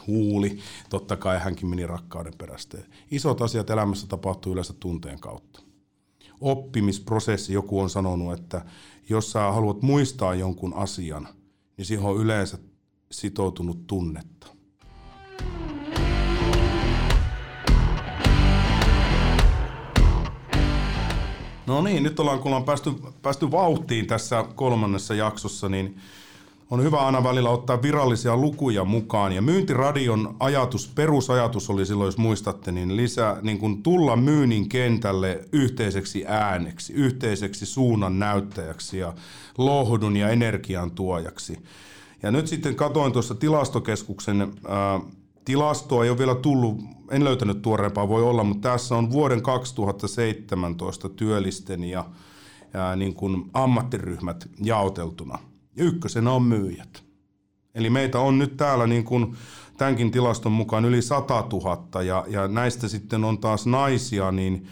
huuli, 0.07 0.59
totta 0.89 1.15
kai 1.17 1.39
hänkin 1.39 1.67
meni 1.67 1.87
rakkauden 1.87 2.33
perästä. 2.37 2.77
Isot 3.11 3.41
asiat 3.41 3.69
elämässä 3.69 4.07
tapahtuu 4.07 4.53
yleensä 4.53 4.73
tunteen 4.73 5.19
kautta. 5.19 5.61
Oppimisprosessi, 6.41 7.53
joku 7.53 7.79
on 7.79 7.89
sanonut, 7.89 8.39
että 8.39 8.65
jos 9.09 9.31
sä 9.31 9.39
haluat 9.39 9.81
muistaa 9.81 10.35
jonkun 10.35 10.73
asian, 10.73 11.27
niin 11.77 11.85
siihen 11.85 12.05
on 12.05 12.17
yleensä 12.17 12.57
sitoutunut 13.11 13.87
tunnetta. 13.87 14.47
No 21.67 21.81
niin, 21.81 22.03
nyt 22.03 22.19
ollaan, 22.19 22.39
kun 22.39 22.47
ollaan 22.47 22.63
päästy, 22.63 22.91
päästy 23.21 23.51
vauhtiin 23.51 24.07
tässä 24.07 24.45
kolmannessa 24.55 25.13
jaksossa, 25.13 25.69
niin 25.69 25.97
on 26.69 26.83
hyvä 26.83 26.97
aina 26.97 27.23
välillä 27.23 27.49
ottaa 27.49 27.81
virallisia 27.81 28.37
lukuja 28.37 28.83
mukaan. 28.85 29.31
Ja 29.31 29.41
myyntiradion 29.41 30.35
ajatus, 30.39 30.91
perusajatus 30.95 31.69
oli 31.69 31.85
silloin, 31.85 32.07
jos 32.07 32.17
muistatte, 32.17 32.71
niin, 32.71 32.97
lisää, 32.97 33.37
niin 33.41 33.59
kun 33.59 33.83
tulla 33.83 34.15
myynnin 34.15 34.69
kentälle 34.69 35.39
yhteiseksi 35.51 36.23
ääneksi, 36.27 36.93
yhteiseksi 36.93 37.65
suunnan 37.65 38.19
näyttäjäksi 38.19 38.97
ja 38.97 39.13
lohdun 39.57 40.17
ja 40.17 40.29
energian 40.29 40.91
tuojaksi. 40.91 41.59
Ja 42.23 42.31
nyt 42.31 42.47
sitten 42.47 42.75
katoin 42.75 43.11
tuossa 43.13 43.35
tilastokeskuksen 43.35 44.41
ää, 44.41 44.99
tilastoa, 45.45 46.03
ei 46.03 46.09
ole 46.09 46.17
vielä 46.17 46.35
tullut 46.35 46.95
en 47.11 47.23
löytänyt 47.23 47.61
tuoreempaa, 47.61 48.07
voi 48.07 48.23
olla, 48.23 48.43
mutta 48.43 48.69
tässä 48.69 48.95
on 48.95 49.11
vuoden 49.11 49.41
2017 49.41 51.09
työllisten 51.09 51.83
ja, 51.83 52.05
ja 52.73 52.95
niin 52.95 53.13
kuin 53.13 53.49
ammattiryhmät 53.53 54.49
jaoteltuna. 54.63 55.39
Ja 55.75 55.83
ykkösenä 55.83 56.31
on 56.31 56.43
myyjät. 56.43 57.03
Eli 57.75 57.89
meitä 57.89 58.19
on 58.19 58.39
nyt 58.39 58.57
täällä 58.57 58.87
niin 58.87 59.03
kuin 59.03 59.35
tämänkin 59.77 60.11
tilaston 60.11 60.51
mukaan 60.51 60.85
yli 60.85 61.01
100 61.01 61.47
000 61.51 62.03
ja, 62.03 62.25
ja 62.27 62.47
näistä 62.47 62.87
sitten 62.87 63.23
on 63.23 63.37
taas 63.37 63.65
naisia 63.65 64.31
niin 64.31 64.67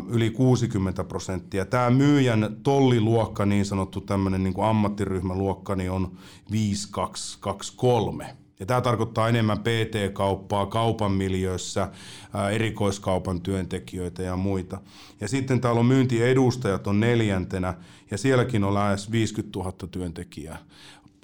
uh, 0.00 0.14
yli 0.14 0.30
60 0.30 1.04
prosenttia. 1.04 1.64
Tämä 1.64 1.90
myyjän 1.90 2.56
tolliluokka, 2.62 3.46
niin 3.46 3.66
sanottu 3.66 4.00
tämmöinen 4.00 4.42
niin 4.42 4.54
kuin 4.54 4.66
ammattiryhmäluokka, 4.66 5.76
niin 5.76 5.90
on 5.90 6.12
5223. 6.50 8.41
Ja 8.62 8.66
tämä 8.66 8.80
tarkoittaa 8.80 9.28
enemmän 9.28 9.58
PT-kauppaa, 9.58 10.66
kaupan 10.66 11.12
miljöissä, 11.12 11.88
erikoiskaupan 12.52 13.40
työntekijöitä 13.40 14.22
ja 14.22 14.36
muita. 14.36 14.80
Ja 15.20 15.28
sitten 15.28 15.60
täällä 15.60 15.80
on 15.80 15.86
myyntiedustajat 15.86 16.86
on 16.86 17.00
neljäntenä, 17.00 17.74
ja 18.10 18.18
sielläkin 18.18 18.64
on 18.64 18.74
lähes 18.74 19.10
50 19.10 19.58
000 19.58 19.72
työntekijää. 19.90 20.58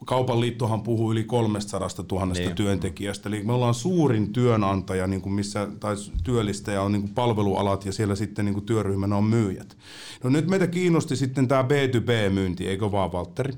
Kaupan 0.06 0.40
liittohan 0.40 0.82
puhuu 0.82 1.12
yli 1.12 1.24
300 1.24 1.88
000 2.12 2.26
niin. 2.26 2.54
työntekijästä, 2.54 3.28
eli 3.28 3.42
me 3.42 3.52
ollaan 3.52 3.74
suurin 3.74 4.32
työnantaja, 4.32 5.06
niin 5.06 5.20
kuin 5.20 5.32
missä, 5.32 5.68
tai 5.80 5.94
työllistäjä 6.24 6.82
on 6.82 6.92
niin 6.92 7.02
kuin 7.02 7.14
palvelualat 7.14 7.86
ja 7.86 7.92
siellä 7.92 8.14
sitten 8.14 8.44
niin 8.44 8.54
kuin 8.54 8.66
työryhmänä 8.66 9.16
on 9.16 9.24
myyjät. 9.24 9.76
No 10.24 10.30
nyt 10.30 10.48
meitä 10.48 10.66
kiinnosti 10.66 11.16
sitten 11.16 11.48
tämä 11.48 11.62
B2B-myynti, 11.62 12.68
eikö 12.68 12.92
vaan 12.92 13.12
Valtteri? 13.12 13.52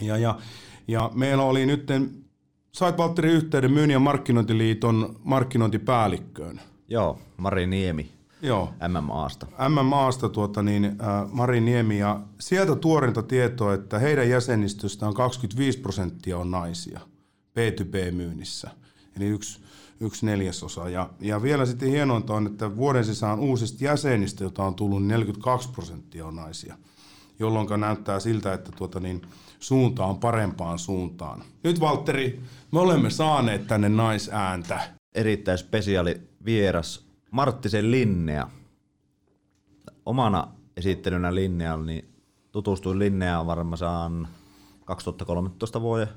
Ja, 0.00 0.16
ja, 0.16 0.38
ja 0.88 1.10
meillä 1.14 1.42
oli 1.42 1.66
nyt 1.66 1.86
sait 2.76 2.98
Valtteri 2.98 3.32
yhteyden 3.32 3.72
myynnin 3.72 3.94
ja 3.94 3.98
markkinointiliiton 3.98 5.16
markkinointipäällikköön. 5.24 6.60
Joo, 6.88 7.18
Mari 7.36 7.66
Niemi. 7.66 8.12
Joo. 8.42 8.72
MMAsta. 8.88 9.46
MMAsta 9.68 10.28
tuota 10.28 10.62
niin, 10.62 10.84
äh, 10.84 11.32
Mari 11.32 11.60
Niemi 11.60 11.98
ja 11.98 12.20
sieltä 12.40 12.76
tuorinta 12.76 13.22
tietoa, 13.22 13.74
että 13.74 13.98
heidän 13.98 14.28
jäsenistöstä 14.28 15.06
on 15.06 15.14
25 15.14 15.78
prosenttia 15.78 16.38
on 16.38 16.50
naisia 16.50 17.00
B2B-myynnissä. 17.54 18.70
Eli 19.16 19.24
yksi, 19.26 19.60
yksi 20.00 20.26
neljäsosa. 20.26 20.88
Ja, 20.88 21.10
ja 21.20 21.42
vielä 21.42 21.66
sitten 21.66 21.88
hienointa 21.88 22.34
on, 22.34 22.46
että 22.46 22.76
vuoden 22.76 23.04
sisään 23.04 23.38
uusista 23.38 23.84
jäsenistä, 23.84 24.44
joita 24.44 24.64
on 24.64 24.74
tullut, 24.74 25.06
42 25.06 25.68
niin 25.68 25.74
prosenttia 25.74 26.26
on 26.26 26.36
naisia. 26.36 26.76
Jolloin 27.38 27.80
näyttää 27.80 28.20
siltä, 28.20 28.52
että 28.52 28.72
tuota 28.72 29.00
niin, 29.00 29.22
suunta 29.60 30.04
on 30.04 30.18
parempaan 30.18 30.78
suuntaan. 30.78 31.42
Nyt 31.62 31.80
Valtteri, 31.80 32.40
me 32.72 32.80
olemme 32.80 33.10
saaneet 33.10 33.66
tänne 33.66 33.88
naisääntä. 33.88 34.80
Erittäin 35.14 35.58
spesiaali 35.58 36.20
vieras 36.44 37.06
Marttisen 37.30 37.90
Linnea. 37.90 38.48
Omana 40.06 40.48
esittelynä 40.76 41.34
Linnealla, 41.34 41.84
niin 41.84 42.08
tutustuin 42.52 42.98
Linneaan 42.98 43.46
varmaan 43.46 44.28
2013 44.84 45.80
vuoden 45.80 46.08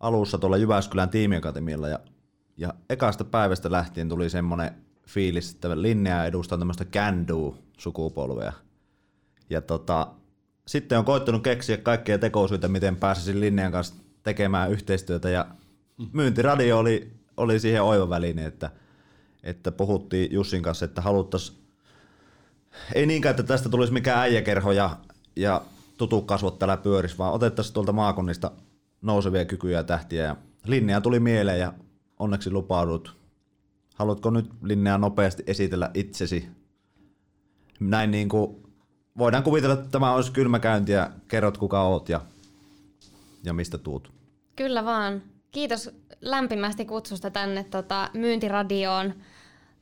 alussa 0.00 0.38
tuolla 0.38 0.56
Jyväskylän 0.56 1.10
tiimiakatemialla 1.10 1.88
ja, 1.88 1.98
ja 2.56 2.74
ekasta 2.90 3.24
päivästä 3.24 3.70
lähtien 3.70 4.08
tuli 4.08 4.30
semmoinen 4.30 4.74
fiilis, 5.08 5.54
että 5.54 5.82
Linnea 5.82 6.24
edustaa 6.24 6.58
tämmöistä 6.58 6.84
can 6.84 7.26
sukupolvea. 7.78 8.52
Ja 9.50 9.60
tota, 9.60 10.06
sitten 10.66 10.98
on 10.98 11.04
koittanut 11.04 11.42
keksiä 11.42 11.76
kaikkia 11.76 12.18
tekosyitä, 12.18 12.68
miten 12.68 12.96
pääsisin 12.96 13.40
Linnean 13.40 13.72
kanssa 13.72 13.94
tekemään 14.22 14.70
yhteistyötä. 14.70 15.30
Ja 15.30 15.46
myyntiradio 16.12 16.78
oli, 16.78 17.12
oli 17.36 17.60
siihen 17.60 17.82
oiva 17.82 18.08
väline, 18.08 18.46
että, 18.46 18.70
että 19.42 19.72
puhuttiin 19.72 20.32
Jussin 20.32 20.62
kanssa, 20.62 20.84
että 20.84 21.00
haluttaisiin, 21.00 21.58
ei 22.94 23.06
niinkään, 23.06 23.30
että 23.30 23.42
tästä 23.42 23.68
tulisi 23.68 23.92
mikään 23.92 24.18
äijäkerho 24.18 24.72
ja, 24.72 24.96
ja 25.36 25.62
tutu 25.96 26.22
kasvot 26.22 26.58
täällä 26.58 26.76
pyöris, 26.76 27.18
vaan 27.18 27.32
otettaisiin 27.32 27.74
tuolta 27.74 27.92
maakunnista 27.92 28.50
nousevia 29.02 29.44
kykyjä 29.44 29.78
ja 29.78 29.84
tähtiä. 29.84 30.24
Ja 30.24 30.36
Linnea 30.66 31.00
tuli 31.00 31.20
mieleen 31.20 31.60
ja 31.60 31.72
onneksi 32.18 32.50
lupaudut. 32.50 33.16
Haluatko 33.94 34.30
nyt 34.30 34.50
Linnea 34.62 34.98
nopeasti 34.98 35.42
esitellä 35.46 35.90
itsesi? 35.94 36.48
Näin 37.80 38.10
niin 38.10 38.28
kuin 38.28 38.67
voidaan 39.18 39.42
kuvitella, 39.42 39.74
että 39.74 39.90
tämä 39.90 40.12
olisi 40.12 40.32
kylmäkäynti 40.32 40.92
ja 40.92 41.10
kerrot 41.28 41.58
kuka 41.58 41.82
oot 41.82 42.08
ja, 42.08 42.20
ja 43.44 43.52
mistä 43.52 43.78
tuut. 43.78 44.12
Kyllä 44.56 44.84
vaan. 44.84 45.22
Kiitos 45.50 45.90
lämpimästi 46.20 46.84
kutsusta 46.84 47.30
tänne 47.30 47.64
tota, 47.64 48.10
myyntiradioon. 48.14 49.14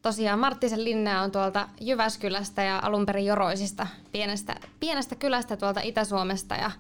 Tosiaan 0.03 0.39
Marttisen 0.39 0.85
Linnea 0.85 1.23
on 1.23 1.31
tuolta 1.31 1.69
Jyväskylästä 1.81 2.63
ja 2.63 2.79
alun 2.83 3.07
perin 3.07 3.27
Joroisista, 3.27 3.87
pienestä, 4.13 4.55
pienestä 4.81 5.15
kylästä 5.15 5.57
tuolta 5.57 5.81
Itä-Suomesta. 5.81 6.55
Ja 6.55 6.71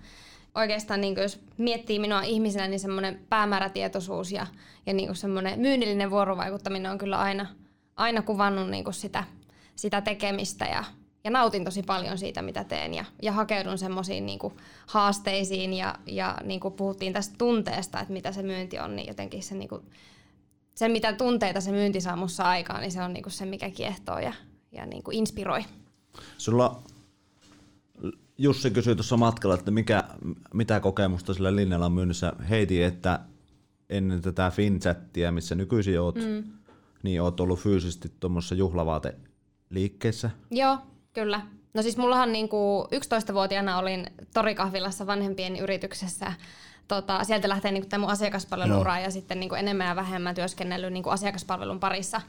oikeastaan 0.55 1.01
niin 1.01 1.17
jos 1.17 1.41
miettii 1.59 1.99
minua 1.99 2.23
ihmisenä, 2.23 2.69
niin 2.69 2.81
semmoinen 2.81 3.21
päämäärätietoisuus 3.29 4.33
ja, 4.33 4.47
ja 4.87 4.95
niin 4.95 5.17
semmoinen 5.17 5.61
myynnillinen 5.61 6.11
vuorovaikuttaminen 6.11 6.93
on 6.93 6.99
kyllä 6.99 7.19
aina, 7.19 7.47
aina 7.97 8.23
kuvannut 8.23 8.71
niin 8.71 8.85
sitä, 8.91 9.25
sitä 9.77 10.01
tekemistä 10.01 10.65
ja 10.65 10.85
ja 11.27 11.31
nautin 11.31 11.65
tosi 11.65 11.83
paljon 11.83 12.19
siitä, 12.19 12.43
mitä 12.43 12.65
teen 12.65 12.95
ja, 12.95 13.05
ja 13.23 13.33
hakeudun 13.33 13.79
semmoisiin 13.79 14.27
niin 14.27 14.39
haasteisiin 14.87 15.75
ja, 15.75 15.95
ja 16.07 16.39
niin 16.45 16.61
kuin 16.61 16.75
puhuttiin 16.75 17.13
tästä 17.13 17.35
tunteesta, 17.39 18.01
että 18.01 18.13
mitä 18.13 18.33
se 18.33 18.43
myynti 18.43 18.79
on, 18.79 18.97
niin 18.97 19.09
jotenkin 19.09 19.43
se, 19.43 19.55
niin 19.55 19.69
kuin, 19.69 19.83
se 20.75 20.89
mitä 20.89 21.13
tunteita 21.13 21.61
se 21.61 21.71
myynti 21.71 22.01
saa 22.01 22.17
mussa 22.17 22.45
aikaan, 22.45 22.81
niin 22.81 22.93
se 22.93 23.03
on 23.03 23.13
niin 23.13 23.23
kuin 23.23 23.33
se, 23.33 23.47
mikä 23.47 23.71
kiehtoo 23.71 24.19
ja, 24.19 24.33
ja 24.73 24.87
niin 24.87 25.03
kuin 25.03 25.17
inspiroi. 25.17 25.65
Sulla 26.39 26.83
Jussi 28.39 28.71
kysyi 28.71 28.97
tuossa 28.97 29.17
matkalla, 29.17 29.55
että 29.55 29.71
mikä, 29.71 30.05
mitä 30.55 30.81
kokemusta 30.81 31.35
sillä 31.35 31.57
linjalla 31.57 31.91
myynnissä. 31.91 32.33
Heiti, 32.51 32.83
että 32.83 33.21
ennen 33.91 34.23
tätä 34.23 34.51
FinChattia, 34.51 35.33
missä 35.33 35.55
nykyisin 35.55 36.01
oot, 36.01 36.15
mm. 36.15 36.45
niin 37.03 37.23
oot 37.23 37.41
ollut 37.41 37.61
fyysisesti 37.61 38.13
tuommoisessa 38.21 38.55
juhlavaateliikkeessä. 38.55 40.31
Joo, 40.51 40.79
kyllä. 41.17 41.41
No 41.75 41.83
siis 41.83 41.97
mullahan 41.97 42.33
niinku 42.33 42.89
11-vuotiaana 42.95 43.79
olin 43.79 44.07
torikahvilassa 44.35 45.07
vanhempien 45.07 45.57
yrityksessä. 45.57 46.33
Tota, 46.89 47.25
sieltä 47.25 47.49
lähtee 47.49 47.73
niinku 47.73 47.89
tämä 47.89 48.01
mun 48.01 48.11
asiakaspalveluura 48.11 48.99
ja 48.99 49.11
sitten 49.11 49.41
niinku 49.41 49.55
enemmän 49.55 49.87
ja 49.87 49.97
vähemmän 49.97 50.35
työskennellyt 50.35 50.93
niinku 50.93 51.11
asiakaspalvelun 51.11 51.81
parissa. 51.81 52.21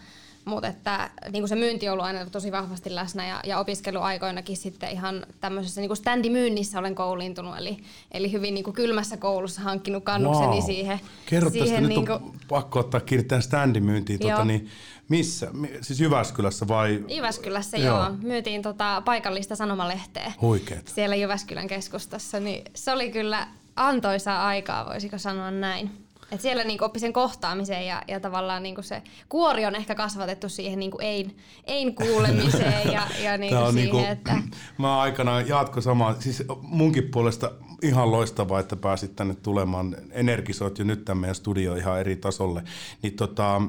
Mutta 0.48 0.68
että 0.68 1.10
niin 1.32 1.42
kuin 1.42 1.50
se 1.50 1.56
myynti 1.56 1.88
on 1.88 1.94
ollut 1.94 2.06
aina 2.06 2.26
tosi 2.26 2.52
vahvasti 2.52 2.96
läsnä 2.96 3.28
ja, 3.28 3.42
ja 3.46 3.60
opiskeluaikoinakin 3.60 4.58
sitten 4.58 4.92
ihan 4.92 5.26
tämmöisessä 5.42 5.82
niin 5.82 5.96
standimyynnissä 5.96 6.80
olen 6.80 6.96
kouliintunut, 6.96 7.58
eli, 7.58 7.78
eli 8.12 8.32
hyvin 8.32 8.54
niin 8.54 8.64
kuin 8.64 8.74
kylmässä 8.74 9.18
koulussa 9.18 9.62
hankkinut 9.62 10.04
kannukseni 10.04 10.48
wow. 10.48 10.66
siihen. 10.66 11.00
Kerro 11.26 11.50
siihen 11.50 11.68
tästä, 11.68 11.88
niin 11.88 12.06
kuin... 12.06 12.22
nyt 12.22 12.28
on 12.28 12.34
pakko 12.48 12.80
ottaa 12.80 13.02
tähän 13.28 13.42
standimyyntiin. 13.42 14.20
Tuota, 14.20 14.46
niin, 14.46 14.70
missä? 15.10 15.52
Siis 15.82 16.00
Jyväskylässä 16.00 16.68
vai? 16.68 17.04
Jyväskylässä 17.08 17.78
joo. 17.78 17.98
joo. 17.98 18.12
Myytiin 18.22 18.62
tota 18.62 19.02
paikallista 19.06 19.56
sanomalehteä. 19.56 20.32
Huikeet. 20.42 20.88
Siellä 20.96 21.16
Jyväskylän 21.16 21.68
keskustassa, 21.68 22.40
niin 22.40 22.64
se 22.76 22.92
oli 22.92 23.12
kyllä 23.12 23.48
antoisaa 23.76 24.48
aikaa, 24.48 24.86
voisiko 24.86 25.18
sanoa 25.18 25.52
näin. 25.52 26.07
Et 26.32 26.42
siellä 26.42 26.64
niinku 26.64 26.86
oppi 26.86 27.00
sen 27.00 27.14
kohtaamiseen 27.14 27.88
ja, 27.88 28.04
ja 28.08 28.20
tavallaan 28.20 28.64
niinku 28.64 28.82
se 28.82 29.02
kuori 29.30 29.66
on 29.66 29.76
ehkä 29.76 29.96
kasvatettu 29.96 30.50
siihen 30.50 30.80
niinku 30.80 30.98
ein, 31.02 31.36
ein 31.68 31.96
kuulemiseen 31.96 32.92
ja, 32.94 33.08
ja 33.24 33.38
niinku 33.38 33.56
siihen, 33.58 33.76
niinku, 33.76 33.98
että... 33.98 34.36
Mä 34.78 35.00
aikanaan 35.00 35.48
jatko 35.48 35.82
samaa, 35.82 36.22
siis 36.22 36.44
munkin 36.62 37.12
puolesta 37.12 37.52
ihan 37.82 38.12
loistavaa, 38.12 38.60
että 38.60 38.76
pääsit 38.76 39.16
tänne 39.16 39.36
tulemaan. 39.36 39.96
Energisoit 40.12 40.80
jo 40.80 40.86
nyt 40.86 41.06
tämän 41.06 41.22
meidän 41.22 41.36
studio 41.36 41.76
ihan 41.76 42.00
eri 42.00 42.16
tasolle. 42.16 42.64
Niin 43.02 43.14
tota, 43.14 43.62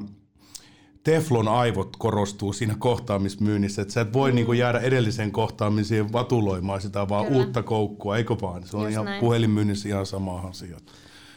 Teflon 1.03 1.47
aivot 1.47 1.95
korostuu 1.97 2.53
siinä 2.53 2.75
kohtaamismyynnissä, 2.79 3.81
että 3.81 3.93
sä 3.93 4.01
et 4.01 4.13
voi 4.13 4.31
mm. 4.31 4.35
niinku 4.35 4.53
jäädä 4.53 4.79
edellisen 4.79 5.31
kohtaamiseen 5.31 6.13
vatuloimaan 6.13 6.81
sitä 6.81 7.09
vaan 7.09 7.25
Kyllä. 7.25 7.37
uutta 7.37 7.63
koukkua, 7.63 8.17
eikö 8.17 8.35
vaan? 8.41 8.63
Se 8.67 8.77
on 8.77 8.83
Just 8.83 8.91
ihan 8.91 9.05
näin. 9.05 9.19
puhelinmyynnissä 9.19 9.89
ihan 9.89 10.05
sama 10.05 10.39
asia. 10.39 10.77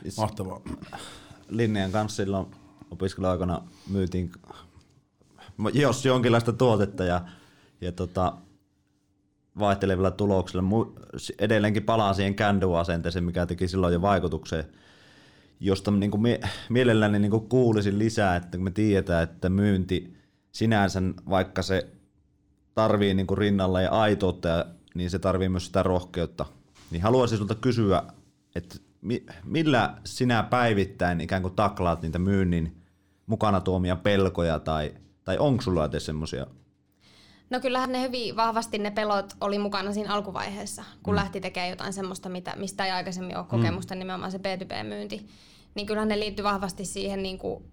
Siis 0.02 0.16
Mahtavaa. 0.16 0.60
Linnean 1.48 1.92
kanssa 1.92 2.16
silloin 2.16 2.46
opiskeluaikana 2.90 3.62
myytiin 3.90 4.32
jos 5.72 6.04
jonkinlaista 6.04 6.52
tuotetta 6.52 7.04
ja, 7.04 7.20
ja 7.80 7.92
tota, 7.92 8.32
vaihtelevilla 9.58 10.10
tuloksilla. 10.10 10.64
Edelleenkin 11.38 11.82
palaan 11.82 12.14
siihen 12.14 12.34
kändu-asenteeseen, 12.34 13.24
mikä 13.24 13.46
teki 13.46 13.68
silloin 13.68 13.92
jo 13.92 14.02
vaikutukseen, 14.02 14.64
josta 15.60 15.90
niin 15.90 16.10
kuin 16.10 16.22
mie- 16.22 16.40
mielelläni 16.68 17.18
niin 17.18 17.30
kuin 17.30 17.48
kuulisin 17.48 17.98
lisää, 17.98 18.36
että 18.36 18.58
kun 18.58 18.64
me 18.64 18.70
tiedetään, 18.70 19.22
että 19.22 19.48
myynti 19.48 20.16
sinänsä, 20.52 21.02
vaikka 21.30 21.62
se 21.62 21.88
tarvii 22.74 23.14
niin 23.14 23.26
kuin 23.26 23.38
rinnalla 23.38 23.80
ja 23.80 23.90
aitoutta, 23.90 24.66
niin 24.94 25.10
se 25.10 25.18
tarvii 25.18 25.48
myös 25.48 25.66
sitä 25.66 25.82
rohkeutta. 25.82 26.46
Niin 26.90 27.02
haluaisin 27.02 27.38
sinulta 27.38 27.54
kysyä, 27.54 28.02
että 28.54 28.76
millä 29.44 29.94
sinä 30.04 30.42
päivittäin 30.42 31.20
ikään 31.20 31.42
kuin 31.42 31.54
taklaat 31.54 32.02
niitä 32.02 32.18
myynnin 32.18 32.82
mukana 33.26 33.60
tuomia 33.60 33.96
pelkoja 33.96 34.58
tai, 34.58 34.94
tai 35.24 35.38
onko 35.38 35.62
sulla 35.62 35.84
edes 35.84 36.06
semmoisia? 36.06 36.46
No 37.50 37.60
kyllähän 37.60 37.92
ne 37.92 38.02
hyvin 38.02 38.36
vahvasti 38.36 38.78
ne 38.78 38.90
pelot 38.90 39.32
oli 39.40 39.58
mukana 39.58 39.92
siinä 39.92 40.14
alkuvaiheessa, 40.14 40.84
kun 41.02 41.14
mm. 41.14 41.16
lähti 41.16 41.40
tekemään 41.40 41.70
jotain 41.70 41.92
semmoista, 41.92 42.28
mitä, 42.28 42.54
mistä 42.56 42.84
ei 42.84 42.90
aikaisemmin 42.90 43.36
ole 43.36 43.46
kokemusta, 43.46 43.94
mm. 43.94 43.98
nimenomaan 43.98 44.32
se 44.32 44.38
B2B-myynti. 44.38 45.26
Niin 45.74 45.86
kyllähän 45.86 46.08
ne 46.08 46.18
liittyy 46.18 46.44
vahvasti 46.44 46.84
siihen 46.84 47.22
niin 47.22 47.38
kuin 47.38 47.64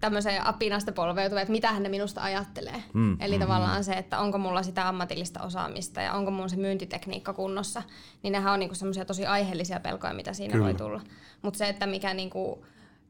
tämmöiseen 0.00 0.46
apinasta 0.46 0.92
polveutuva, 0.92 1.40
että 1.40 1.52
mitä 1.52 1.72
hän 1.72 1.90
minusta 1.90 2.22
ajattelee. 2.22 2.82
Mm, 2.92 3.16
Eli 3.20 3.36
mm, 3.36 3.40
tavallaan 3.40 3.78
mm. 3.78 3.84
se, 3.84 3.92
että 3.92 4.18
onko 4.18 4.38
mulla 4.38 4.62
sitä 4.62 4.88
ammatillista 4.88 5.42
osaamista 5.42 6.00
ja 6.00 6.12
onko 6.12 6.30
mun 6.30 6.50
se 6.50 6.56
myyntitekniikka 6.56 7.32
kunnossa, 7.32 7.82
niin 8.22 8.32
nehän 8.32 8.52
on 8.52 8.58
niinku 8.58 8.74
semmoisia 8.74 9.04
tosi 9.04 9.26
aiheellisia 9.26 9.80
pelkoja, 9.80 10.14
mitä 10.14 10.32
siinä 10.32 10.52
Kyllä. 10.52 10.64
voi 10.64 10.74
tulla. 10.74 11.00
Mutta 11.42 11.58
se, 11.58 11.68
että 11.68 11.86
mikä 11.86 12.14
niinku, 12.14 12.64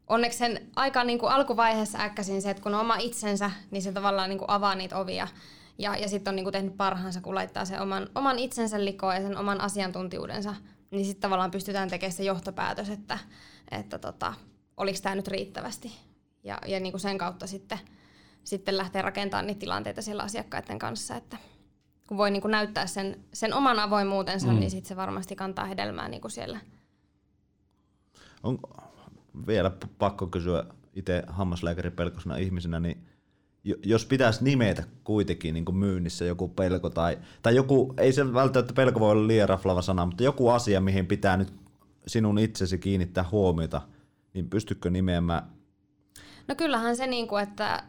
onneksi 0.06 0.38
sen 0.38 0.60
aika 0.76 1.04
niinku 1.04 1.26
alkuvaiheessa 1.26 1.98
äkkäsin 1.98 2.42
se, 2.42 2.50
että 2.50 2.62
kun 2.62 2.74
on 2.74 2.80
oma 2.80 2.96
itsensä, 2.96 3.50
niin 3.70 3.82
se 3.82 3.92
tavallaan 3.92 4.28
niinku 4.28 4.44
avaa 4.48 4.74
niitä 4.74 4.98
ovia. 4.98 5.28
Ja, 5.78 5.96
ja 5.96 6.08
sitten 6.08 6.32
on 6.32 6.36
niinku 6.36 6.52
tehnyt 6.52 6.76
parhaansa, 6.76 7.20
kun 7.20 7.34
laittaa 7.34 7.64
sen 7.64 7.80
oman, 7.80 8.08
oman 8.14 8.38
itsensä 8.38 8.84
likoon 8.84 9.14
ja 9.14 9.20
sen 9.20 9.36
oman 9.36 9.60
asiantuntijuudensa, 9.60 10.54
niin 10.90 11.04
sitten 11.04 11.20
tavallaan 11.20 11.50
pystytään 11.50 11.90
tekemään 11.90 12.12
se 12.12 12.24
johtopäätös, 12.24 12.90
että, 12.90 13.18
että 13.70 13.98
tota, 13.98 14.34
oliko 14.76 14.98
tämä 15.02 15.14
nyt 15.14 15.28
riittävästi 15.28 15.92
ja, 16.46 16.58
ja 16.66 16.80
niin 16.80 16.92
kuin 16.92 17.00
sen 17.00 17.18
kautta 17.18 17.46
sitten, 17.46 17.78
sitten 18.44 18.76
lähteä 18.76 19.02
rakentamaan 19.02 19.46
niitä 19.46 19.58
tilanteita 19.58 20.02
siellä 20.02 20.22
asiakkaiden 20.22 20.78
kanssa, 20.78 21.16
että 21.16 21.36
kun 22.06 22.16
voi 22.16 22.30
niin 22.30 22.42
kuin 22.42 22.52
näyttää 22.52 22.86
sen, 22.86 23.20
sen 23.32 23.54
oman 23.54 23.78
avoimuutensa, 23.78 24.46
mm. 24.46 24.58
niin 24.58 24.70
sitten 24.70 24.88
se 24.88 24.96
varmasti 24.96 25.36
kantaa 25.36 25.64
hedelmää 25.64 26.08
niin 26.08 26.20
kuin 26.20 26.30
siellä. 26.30 26.60
On 28.42 28.58
vielä 29.46 29.70
pakko 29.98 30.26
kysyä 30.26 30.64
itse 30.94 31.22
hammaslääkäripelkosena 31.26 32.36
ihmisenä, 32.36 32.80
niin 32.80 33.06
jos 33.82 34.06
pitäisi 34.06 34.44
nimetä 34.44 34.84
kuitenkin 35.04 35.54
niin 35.54 35.64
kuin 35.64 35.76
myynnissä 35.76 36.24
joku 36.24 36.48
pelko 36.48 36.90
tai, 36.90 37.18
tai 37.42 37.56
joku, 37.56 37.94
ei 37.98 38.12
se 38.12 38.32
välttämättä 38.34 38.72
pelko 38.72 39.00
voi 39.00 39.10
olla 39.10 39.26
liian 39.26 39.48
raflava 39.48 39.82
sana, 39.82 40.06
mutta 40.06 40.22
joku 40.22 40.48
asia, 40.48 40.80
mihin 40.80 41.06
pitää 41.06 41.36
nyt 41.36 41.52
sinun 42.06 42.38
itsesi 42.38 42.78
kiinnittää 42.78 43.24
huomiota, 43.32 43.82
niin 44.34 44.50
pystykö 44.50 44.90
nimeämään 44.90 45.55
No 46.48 46.54
kyllähän 46.54 46.96
se, 46.96 47.06
niin 47.06 47.28
kuin, 47.28 47.42
että 47.42 47.82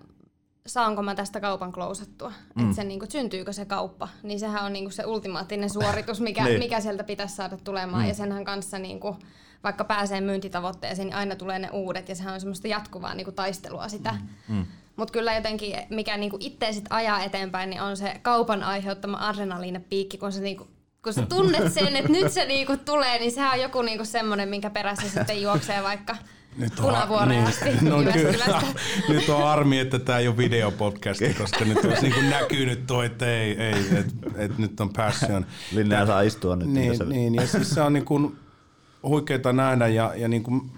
saanko 0.67 1.02
mä 1.02 1.15
tästä 1.15 1.39
kaupan 1.39 1.72
klousattua, 1.72 2.34
mm. 2.56 2.63
että 2.63 2.76
se 2.76 2.84
niin 2.84 3.00
kuin, 3.00 3.12
syntyykö 3.12 3.54
se 3.54 3.65
kauppa, 3.65 4.08
niin 4.24 4.39
sehän 4.39 4.65
on 4.65 4.74
niin 4.74 4.86
kuin 4.86 4.93
se 4.93 5.06
ultimaattinen 5.06 5.70
suoritus, 5.70 6.22
mikä, 6.22 6.43
niin. 6.46 6.60
mikä 6.60 6.80
sieltä 6.80 7.04
pitäisi 7.04 7.36
saada 7.36 7.58
tulemaan. 7.63 8.04
Mm. 8.04 8.08
Ja 8.08 8.13
senhän 8.13 8.46
kanssa 8.46 8.80
niin 8.80 9.00
kuin, 9.00 9.15
vaikka 9.63 9.84
pääsee 9.84 10.22
myyntitavoitteeseen, 10.22 11.08
niin 11.08 11.15
aina 11.15 11.36
tulee 11.36 11.60
ne 11.60 11.70
uudet 11.70 12.10
ja 12.10 12.15
sehän 12.15 12.34
on 12.34 12.39
semmoista 12.39 12.67
jatkuvaa 12.67 13.13
niin 13.13 13.26
kuin, 13.26 13.36
taistelua 13.36 13.88
sitä. 13.88 14.12
Mm. 14.48 14.56
Mm. 14.56 14.65
Mutta 14.96 15.12
kyllä 15.12 15.36
jotenkin, 15.36 15.76
mikä 15.89 16.17
niinku 16.17 16.38
itse 16.39 16.74
sit 16.74 16.86
ajaa 16.89 17.24
eteenpäin, 17.24 17.70
niin 17.70 17.82
on 17.82 17.98
se 17.98 18.20
kaupan 18.22 18.63
aiheuttama 18.63 19.28
adrenaliinipiikki, 19.28 20.17
kun 20.17 20.32
se 20.32 20.41
niinku 20.41 20.67
kun 21.04 21.13
sä 21.13 21.26
tunnet 21.26 21.74
sen, 21.74 21.96
että 21.96 22.12
nyt 22.12 22.32
se 22.32 22.46
niinku 22.46 22.78
tulee, 22.78 23.20
niin 23.20 23.32
sehän 23.32 23.54
on 23.54 23.62
joku 23.62 23.82
niinku 23.82 24.06
semmoinen, 24.06 24.50
minkä 24.50 24.70
perässä 24.70 25.10
sitten 25.10 25.41
juoksee 25.41 25.84
vaikka 25.84 26.15
nyt 26.58 26.80
on, 26.80 27.30
niin, 27.30 27.43
asti 27.43 27.65
no, 27.82 27.98
kyllä, 28.13 28.62
nyt 29.10 29.30
on 29.30 29.48
armi, 29.48 29.80
että 29.80 30.00
tämä 30.00 30.20
ei 30.20 30.28
ole 30.28 30.38
videopodcasti, 30.38 31.34
koska 31.41 31.65
nyt 31.65 31.78
on 31.78 31.93
niin 32.02 32.30
näkynyt 32.30 32.88
tuo, 32.88 33.04
että 33.04 33.26
ei, 33.26 33.62
ei 33.62 33.98
että 33.98 34.13
et 34.38 34.58
nyt 34.58 34.80
on 34.80 34.89
passion. 34.89 35.46
Linnea 35.72 36.06
saa 36.06 36.22
istua 36.22 36.56
nyt. 36.56 36.67
Niin, 36.67 37.10
niin 37.10 37.36
ja 37.36 37.48
siis 37.48 37.70
se 37.70 37.82
on 37.82 37.93
niin 37.93 38.06
kuin 38.06 38.36
huikeeta 39.04 39.54
nähdä 39.54 39.88
ja, 39.88 40.13
ja 40.15 40.28
niin 40.28 40.43
kuin, 40.43 40.72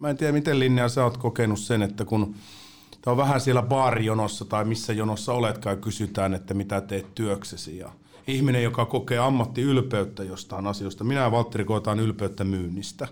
mä 0.00 0.10
en 0.10 0.16
tiedä 0.16 0.32
miten 0.32 0.58
Linnea 0.58 0.88
sä 0.88 1.04
oot 1.04 1.16
kokenut 1.16 1.58
sen, 1.58 1.82
että 1.82 2.04
kun 2.04 2.34
tämä 3.02 3.12
on 3.12 3.18
vähän 3.18 3.40
siellä 3.40 3.62
baarijonossa 3.62 4.44
tai 4.44 4.64
missä 4.64 4.92
jonossa 4.92 5.32
oletkaan 5.32 5.78
kysytään, 5.78 6.34
että 6.34 6.54
mitä 6.54 6.80
teet 6.80 7.14
työksesi 7.14 7.78
ja 7.78 7.90
ihminen, 8.26 8.62
joka 8.62 8.86
kokee 8.86 9.18
ammattiylpeyttä 9.18 10.24
jostain 10.24 10.66
asioista. 10.66 11.04
Minä 11.04 11.20
ja 11.20 11.30
Valtteri 11.30 11.64
koetaan 11.64 12.00
ylpeyttä 12.00 12.44
myynnistä 12.44 13.08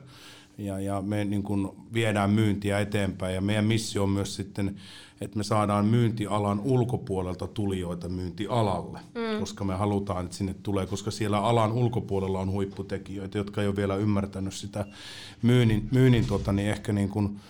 ja, 0.58 0.80
ja 0.80 1.02
me 1.02 1.24
niin 1.24 1.42
kuin 1.42 1.68
viedään 1.92 2.30
myyntiä 2.30 2.80
eteenpäin 2.80 3.34
ja 3.34 3.40
meidän 3.40 3.64
missio 3.64 4.02
on 4.02 4.08
myös 4.08 4.36
sitten, 4.36 4.76
että 5.20 5.36
me 5.36 5.44
saadaan 5.44 5.86
myyntialan 5.86 6.60
ulkopuolelta 6.60 7.46
tulijoita 7.46 8.08
myyntialalle, 8.08 9.00
mm. 9.14 9.40
koska 9.40 9.64
me 9.64 9.74
halutaan, 9.74 10.24
että 10.24 10.36
sinne 10.36 10.54
tulee, 10.62 10.86
koska 10.86 11.10
siellä 11.10 11.38
alan 11.38 11.72
ulkopuolella 11.72 12.40
on 12.40 12.50
huipputekijöitä, 12.50 13.38
jotka 13.38 13.62
ei 13.62 13.68
ole 13.68 13.76
vielä 13.76 13.96
ymmärtänyt 13.96 14.54
sitä 14.54 14.86
myynnin, 15.42 15.88
myynnin 15.92 16.26
tuota, 16.26 16.52
niin 16.52 16.68
ehkä 16.68 16.92
niin 16.92 17.08
kuin 17.08 17.40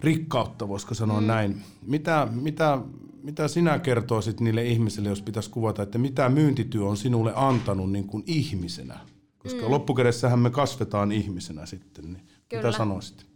rikkautta, 0.00 0.68
voisiko 0.68 0.94
sanoa 0.94 1.20
mm. 1.20 1.26
näin. 1.26 1.62
Mitä, 1.86 2.28
mitä, 2.32 2.78
mitä 3.22 3.48
sinä 3.48 3.78
kertoisit 3.78 4.40
niille 4.40 4.64
ihmisille, 4.64 5.08
jos 5.08 5.22
pitäisi 5.22 5.50
kuvata, 5.50 5.82
että 5.82 5.98
mitä 5.98 6.28
myyntityö 6.28 6.84
on 6.84 6.96
sinulle 6.96 7.32
antanut 7.36 7.92
niin 7.92 8.06
kuin 8.06 8.24
ihmisenä? 8.26 8.98
Koska 9.46 9.66
mm. 9.66 9.70
loppukädessähän 9.70 10.38
me 10.38 10.50
kasvetaan 10.50 11.12
ihmisenä 11.12 11.66
sitten, 11.66 12.04
niin 12.04 12.28
Kyllä. 12.48 12.62
mitä 12.62 12.78
sanoisit? 12.78 13.26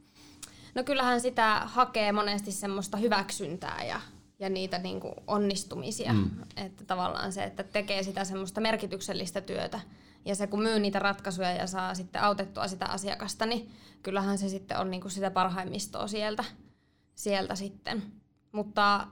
No 0.75 0.85
kyllähän 0.85 1.21
sitä 1.21 1.63
hakee 1.65 2.13
monesti 2.13 2.53
semmoista 2.53 2.97
hyväksyntää 2.97 3.85
ja, 3.85 4.01
ja 4.39 4.51
niitä 4.51 4.79
niin 4.79 5.01
kuin 5.01 5.15
onnistumisia. 5.27 6.13
Mm. 6.13 6.31
Että 6.57 6.85
tavallaan 6.85 7.33
se, 7.33 7.45
että 7.45 7.63
tekee 7.63 8.03
sitä 8.03 8.25
semmoista 8.25 8.61
merkityksellistä 8.61 9.41
työtä. 9.41 9.81
Ja 10.25 10.35
se, 10.35 10.47
kun 10.47 10.63
myy 10.63 10.79
niitä 10.79 10.99
ratkaisuja 10.99 11.53
ja 11.53 11.67
saa 11.67 11.95
sitten 11.95 12.23
autettua 12.23 12.69
sitä 12.69 12.87
asiakasta, 12.87 13.47
niin 13.47 13.71
kyllähän 14.03 14.39
se 14.39 14.49
sitten 14.49 14.79
on 14.79 14.91
niin 14.91 15.01
kuin 15.01 15.13
sitä 15.13 15.31
parhaimmistoa 15.31 16.07
sieltä, 16.07 16.45
sieltä 17.15 17.55
sitten. 17.55 18.03
Mutta 18.53 19.07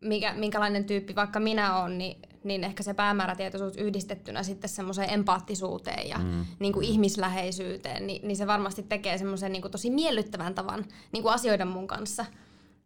mikä, 0.00 0.34
minkälainen 0.34 0.84
tyyppi 0.84 1.14
vaikka 1.14 1.40
minä 1.40 1.82
olen, 1.82 1.98
niin, 1.98 2.22
niin 2.44 2.64
ehkä 2.64 2.82
se 2.82 2.94
päämäärätietoisuus 2.94 3.76
yhdistettynä 3.76 4.42
sitten 4.42 4.70
semmoiseen 4.70 5.10
empaattisuuteen 5.10 6.08
ja 6.08 6.18
mm. 6.18 6.46
niin 6.58 6.72
kuin 6.72 6.86
ihmisläheisyyteen, 6.86 8.06
niin, 8.06 8.28
niin 8.28 8.36
se 8.36 8.46
varmasti 8.46 8.82
tekee 8.82 9.18
semmoisen 9.18 9.52
niin 9.52 9.62
kuin 9.62 9.72
tosi 9.72 9.90
miellyttävän 9.90 10.54
tavan 10.54 10.84
niin 11.12 11.22
kuin 11.22 11.34
asioida 11.34 11.64
mun 11.64 11.86
kanssa. 11.86 12.24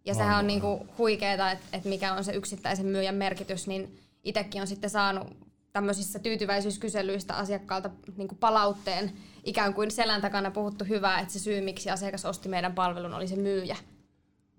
Ja 0.05 0.15
sehän 0.15 0.39
on 0.39 0.47
niin 0.47 0.61
kuin 0.61 0.89
huikeeta, 0.99 1.51
että, 1.51 1.67
että 1.73 1.89
mikä 1.89 2.15
on 2.15 2.25
se 2.25 2.33
yksittäisen 2.33 2.87
myyjän 2.87 3.15
merkitys, 3.15 3.67
niin 3.67 3.99
itsekin 4.25 4.61
on 4.61 4.67
sitten 4.67 4.91
saanut 4.91 5.37
tämmöisissä 5.73 6.19
tyytyväisyyskyselyissä 6.19 7.35
asiakkaalta 7.35 7.91
niin 8.17 8.29
kuin 8.29 8.39
palautteen 8.39 9.13
ikään 9.45 9.75
kuin 9.75 9.91
selän 9.91 10.21
takana 10.21 10.51
puhuttu 10.51 10.85
hyvää, 10.85 11.21
että 11.21 11.33
se 11.33 11.39
syy, 11.39 11.61
miksi 11.61 11.91
asiakas 11.91 12.25
osti 12.25 12.49
meidän 12.49 12.75
palvelun, 12.75 13.15
oli 13.15 13.29
se 13.29 13.37
myyjä. 13.37 13.77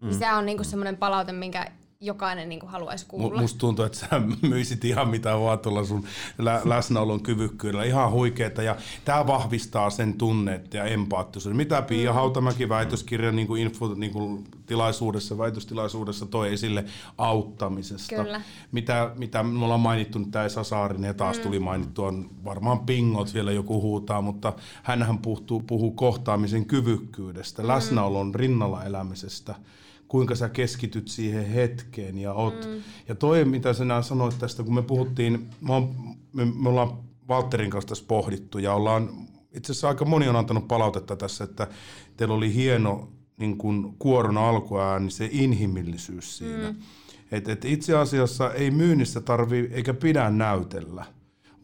Mm. 0.01 0.07
Niin 0.07 0.19
se 0.19 0.33
on 0.33 0.45
niin 0.45 0.57
kuin 0.57 0.65
semmoinen 0.65 0.97
palaute, 0.97 1.31
minkä 1.31 1.71
jokainen 2.03 2.49
niin 2.49 2.59
kuin 2.59 2.69
haluaisi 2.69 3.05
kuulla. 3.07 3.41
Musta 3.41 3.59
tuntuu, 3.59 3.85
että 3.85 3.97
sä 3.97 4.07
myisit 4.49 4.85
ihan 4.85 5.09
mitä 5.09 5.39
vaan 5.39 5.59
tuolla 5.59 5.85
sun 5.85 6.03
lä- 6.37 6.61
läsnäolon 6.65 7.23
kyvykkyydellä. 7.23 7.83
Ihan 7.83 8.11
huikeeta. 8.11 8.63
Ja 8.63 8.75
tämä 9.05 9.27
vahvistaa 9.27 9.89
sen 9.89 10.13
tunnet 10.13 10.73
ja 10.73 10.83
empaattisuuden. 10.83 11.57
Mitä 11.57 11.81
Pia 11.81 12.11
mm. 12.11 12.15
Hautamäki 12.15 12.69
väitöskirjan 12.69 13.35
niin 13.35 13.47
kuin 13.47 13.61
info, 13.61 13.93
niin 13.93 14.11
kuin 14.11 14.43
tilaisuudessa, 14.65 15.37
väitöstilaisuudessa 15.37 16.25
toi 16.25 16.53
esille 16.53 16.85
auttamisesta. 17.17 18.15
Kyllä. 18.15 18.41
Mitä, 18.71 19.11
mitä 19.17 19.43
me 19.43 19.63
ollaan 19.63 19.79
mainittu, 19.79 20.19
nyt 20.19 20.31
tämä 20.31 20.45
Esa 20.45 20.63
Saarinen 20.63 21.07
ja 21.07 21.13
taas 21.13 21.37
mm. 21.37 21.43
tuli 21.43 21.59
mainittu, 21.59 22.03
on 22.03 22.29
varmaan 22.45 22.79
pingot 22.79 23.33
vielä 23.33 23.51
joku 23.51 23.81
huutaa, 23.81 24.21
mutta 24.21 24.53
hänhän 24.83 25.17
puhuu, 25.17 25.63
puhuu 25.67 25.91
kohtaamisen 25.91 26.65
kyvykkyydestä, 26.65 27.61
mm. 27.61 27.67
läsnäolon 27.67 28.35
rinnalla 28.35 28.83
elämisestä– 28.83 29.55
kuinka 30.13 30.35
sä 30.35 30.49
keskityt 30.49 31.07
siihen 31.07 31.45
hetkeen 31.45 32.17
ja 32.17 32.33
oot. 32.33 32.67
Mm. 32.67 32.81
Ja 33.07 33.15
toi, 33.15 33.45
mitä 33.45 33.73
sinä 33.73 34.01
sanoit 34.01 34.39
tästä, 34.39 34.63
kun 34.63 34.75
me 34.75 34.81
puhuttiin, 34.81 35.49
me, 35.61 35.73
on, 35.73 35.95
me, 36.33 36.45
me 36.45 36.69
ollaan 36.69 36.97
Valterin 37.27 37.69
kanssa 37.69 37.87
tässä 37.87 38.05
pohdittu 38.07 38.59
ja 38.59 38.73
ollaan, 38.73 39.09
itse 39.53 39.71
asiassa 39.71 39.87
aika 39.87 40.05
moni 40.05 40.27
on 40.27 40.35
antanut 40.35 40.67
palautetta 40.67 41.15
tässä, 41.15 41.43
että 41.43 41.67
teillä 42.17 42.35
oli 42.35 42.53
hieno 42.53 43.09
niin 43.37 43.57
kuin 43.57 43.95
kuoron 43.99 44.37
alkuään, 44.37 45.01
niin 45.01 45.11
se 45.11 45.29
inhimillisyys 45.31 46.37
siinä. 46.37 46.71
Mm. 46.71 46.75
Et, 47.31 47.49
et 47.49 47.65
itse 47.65 47.97
asiassa 47.97 48.53
ei 48.53 48.71
myynnissä 48.71 49.21
tarvi 49.21 49.69
eikä 49.71 49.93
pidä 49.93 50.29
näytellä, 50.29 51.05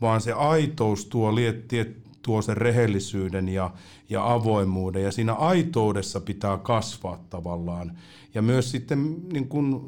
vaan 0.01 0.21
se 0.21 0.33
aitous 0.33 1.05
tuo, 1.05 1.35
liet, 1.35 1.73
tuo 2.21 2.41
sen 2.41 2.57
rehellisyyden 2.57 3.49
ja, 3.49 3.71
ja 4.09 4.33
avoimuuden. 4.33 5.03
Ja 5.03 5.11
siinä 5.11 5.33
aitoudessa 5.33 6.21
pitää 6.21 6.57
kasvaa 6.57 7.25
tavallaan 7.29 7.97
ja 8.33 8.41
myös 8.41 8.71
sitten 8.71 9.15
niin 9.33 9.47
kuin, 9.47 9.81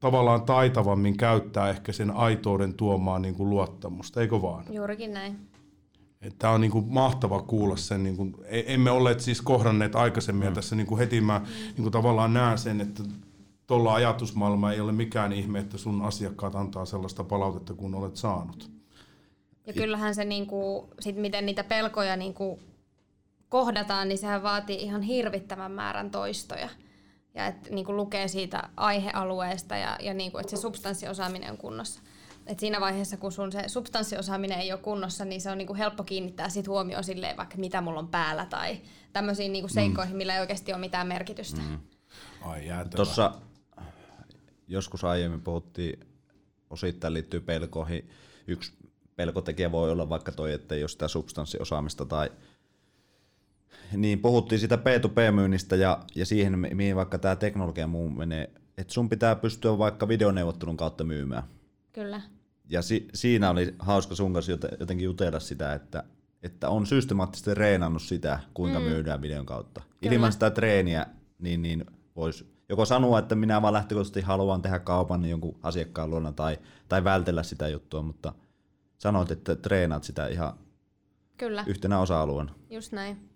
tavallaan 0.00 0.42
taitavammin 0.42 1.16
käyttää 1.16 1.68
ehkä 1.70 1.92
sen 1.92 2.10
aitouden 2.10 2.74
tuomaan 2.74 3.22
niin 3.22 3.34
kuin 3.34 3.50
luottamusta, 3.50 4.20
eikö 4.20 4.42
vaan? 4.42 4.64
Juurikin 4.70 5.12
näin. 5.12 5.36
Tämä 6.38 6.52
on 6.52 6.60
niin 6.60 6.70
kuin 6.70 6.84
mahtava 6.88 7.42
kuulla 7.42 7.76
sen. 7.76 8.04
Niin 8.04 8.16
kuin, 8.16 8.34
e, 8.44 8.62
emme 8.66 8.90
olleet 8.90 9.20
siis 9.20 9.42
kohdanneet 9.42 9.96
aikaisemmin 9.96 10.42
mm. 10.42 10.48
ja 10.48 10.54
tässä 10.54 10.76
niin 10.76 10.86
kuin 10.86 10.98
heti 10.98 11.20
mä 11.20 11.40
niin 11.66 11.82
kuin 11.82 11.92
tavallaan 11.92 12.34
näen 12.34 12.58
sen, 12.58 12.80
että 12.80 13.02
tuolla 13.66 13.94
ajatusmaailma 13.94 14.72
ei 14.72 14.80
ole 14.80 14.92
mikään 14.92 15.32
ihme, 15.32 15.58
että 15.58 15.78
sun 15.78 16.02
asiakkaat 16.02 16.54
antaa 16.54 16.84
sellaista 16.84 17.24
palautetta, 17.24 17.74
kun 17.74 17.94
olet 17.94 18.16
saanut. 18.16 18.75
Ja 19.66 19.72
kyllähän 19.72 20.14
se, 20.14 20.24
niin 20.24 20.46
kuin, 20.46 20.88
sit 21.00 21.16
miten 21.16 21.46
niitä 21.46 21.64
pelkoja 21.64 22.16
niin 22.16 22.34
kuin 22.34 22.60
kohdataan, 23.48 24.08
niin 24.08 24.18
sehän 24.18 24.42
vaatii 24.42 24.82
ihan 24.82 25.02
hirvittävän 25.02 25.72
määrän 25.72 26.10
toistoja 26.10 26.68
ja 27.34 27.46
että 27.46 27.70
niin 27.70 27.86
kuin 27.86 27.96
lukee 27.96 28.28
siitä 28.28 28.68
aihealueesta 28.76 29.76
ja, 29.76 29.98
ja 30.00 30.14
niin 30.14 30.32
kuin, 30.32 30.40
että 30.40 30.56
se 30.56 30.60
substanssiosaaminen 30.60 31.50
on 31.50 31.58
kunnossa. 31.58 32.00
Et 32.46 32.58
siinä 32.58 32.80
vaiheessa, 32.80 33.16
kun 33.16 33.32
sun 33.32 33.52
se 33.52 33.62
substanssiosaaminen 33.66 34.60
ei 34.60 34.72
ole 34.72 34.80
kunnossa, 34.80 35.24
niin 35.24 35.40
se 35.40 35.50
on 35.50 35.58
niin 35.58 35.66
kuin 35.66 35.76
helppo 35.76 36.04
kiinnittää 36.04 36.48
sit 36.48 36.68
huomioon 36.68 37.04
silleen, 37.04 37.36
vaikka 37.36 37.56
mitä 37.56 37.80
mulla 37.80 37.98
on 37.98 38.08
päällä 38.08 38.46
tai 38.46 38.80
tämmöisiin 39.12 39.52
niin 39.52 39.70
seikkoihin, 39.70 40.14
mm. 40.14 40.18
millä 40.18 40.34
ei 40.34 40.40
oikeasti 40.40 40.72
ole 40.72 40.80
mitään 40.80 41.06
merkitystä. 41.06 41.60
Mm. 41.60 41.78
Ai 42.40 42.68
Tuossa 42.96 43.32
joskus 44.68 45.04
aiemmin 45.04 45.40
puhuttiin, 45.40 46.00
osittain 46.70 47.14
liittyy 47.14 47.40
pelkoihin. 47.40 48.10
Yksi 48.46 48.72
pelkotekijä 49.16 49.72
voi 49.72 49.90
olla 49.90 50.08
vaikka 50.08 50.32
toi, 50.32 50.52
että 50.52 50.74
ei 50.74 50.82
ole 50.82 50.88
sitä 50.88 51.08
substanssiosaamista 51.08 52.04
tai 52.04 52.30
niin 53.92 54.18
puhuttiin 54.18 54.58
sitä 54.58 54.76
P2P-myynnistä 54.76 55.76
ja, 55.76 55.98
ja 56.14 56.26
siihen, 56.26 56.58
mihin 56.74 56.96
vaikka 56.96 57.18
tämä 57.18 57.36
teknologia 57.36 57.86
muu 57.86 58.10
menee, 58.10 58.50
että 58.78 58.92
sun 58.92 59.08
pitää 59.08 59.36
pystyä 59.36 59.78
vaikka 59.78 60.08
videoneuvottelun 60.08 60.76
kautta 60.76 61.04
myymään. 61.04 61.42
Kyllä. 61.92 62.20
Ja 62.68 62.82
si, 62.82 63.08
siinä 63.14 63.50
oli 63.50 63.74
hauska 63.78 64.14
sun 64.14 64.32
kanssa 64.32 64.52
jotenkin 64.80 65.04
jutella 65.04 65.40
sitä, 65.40 65.74
että, 65.74 66.04
että 66.42 66.68
on 66.68 66.86
systemaattisesti 66.86 67.54
reenannut 67.54 68.02
sitä, 68.02 68.38
kuinka 68.54 68.78
mm. 68.78 68.84
myydään 68.84 69.22
videon 69.22 69.46
kautta. 69.46 69.82
Kyllä. 70.00 70.14
Ilman 70.14 70.32
sitä 70.32 70.50
treeniä, 70.50 71.06
niin, 71.38 71.62
niin 71.62 71.84
voisi 72.16 72.56
joko 72.68 72.84
sanoa, 72.84 73.18
että 73.18 73.34
minä 73.34 73.62
vaan 73.62 73.72
lähtökohtaisesti 73.72 74.20
haluan 74.20 74.62
tehdä 74.62 74.78
kaupan 74.78 75.24
jonkun 75.24 75.58
asiakkaan 75.62 76.10
luona 76.10 76.32
tai, 76.32 76.58
tai 76.88 77.04
vältellä 77.04 77.42
sitä 77.42 77.68
juttua, 77.68 78.02
mutta 78.02 78.32
sanoit, 78.98 79.30
että 79.30 79.54
treenaat 79.54 80.04
sitä 80.04 80.26
ihan 80.26 80.58
Kyllä. 81.36 81.64
yhtenä 81.66 82.00
osa-alueena. 82.00 82.54
Just 82.70 82.92
näin. 82.92 83.30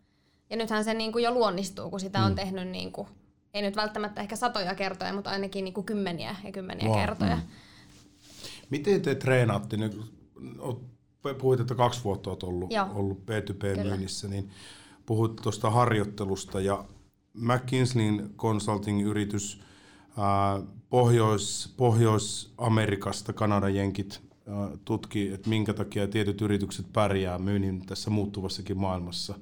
Ja 0.51 0.57
nythän 0.57 0.85
se 0.85 0.95
niin 0.95 1.13
kuin 1.13 1.25
jo 1.25 1.31
luonnistuu, 1.31 1.91
kun 1.91 2.01
sitä 2.01 2.19
mm. 2.19 2.25
on 2.25 2.35
tehnyt, 2.35 2.69
niin 2.69 2.93
kuin, 2.93 3.09
ei 3.55 3.63
nyt 3.63 3.77
välttämättä 3.77 4.21
ehkä 4.21 4.37
satoja 4.37 4.75
kertoja, 4.75 5.13
mutta 5.13 5.31
ainakin 5.31 5.65
niin 5.65 5.75
kuin 5.75 5.87
kymmeniä 5.87 6.37
ja 6.45 6.53
kymmeniä 6.53 6.89
wow. 6.89 6.99
kertoja. 6.99 7.37
Mm. 7.37 7.43
Miten 8.71 9.03
te 9.03 9.15
treenaatte? 9.15 9.77
Puhuit, 11.39 11.61
että 11.61 11.75
kaksi 11.75 12.05
vuotta 12.05 12.31
olet 12.31 12.43
ollut, 12.43 12.71
ollut 12.95 13.19
B2B-myynnissä, 13.19 14.29
niin 14.29 14.51
puhuit 15.07 15.37
tuosta 15.37 15.71
harjoittelusta 15.71 16.61
ja 16.61 16.85
McKinseyin 17.35 18.35
consulting-yritys 18.37 19.63
Pohjois, 20.91 21.75
Pohjois-Amerikasta, 21.77 23.33
Kanadan 23.33 23.75
jenkit, 23.75 24.21
tutki, 24.85 25.33
että 25.33 25.49
minkä 25.49 25.73
takia 25.73 26.09
tietyt 26.09 26.41
yritykset 26.41 26.87
pärjää 26.93 27.39
myynnin 27.39 27.87
tässä 27.87 28.11
muuttuvassakin 28.11 28.79
maailmassa 28.79 29.35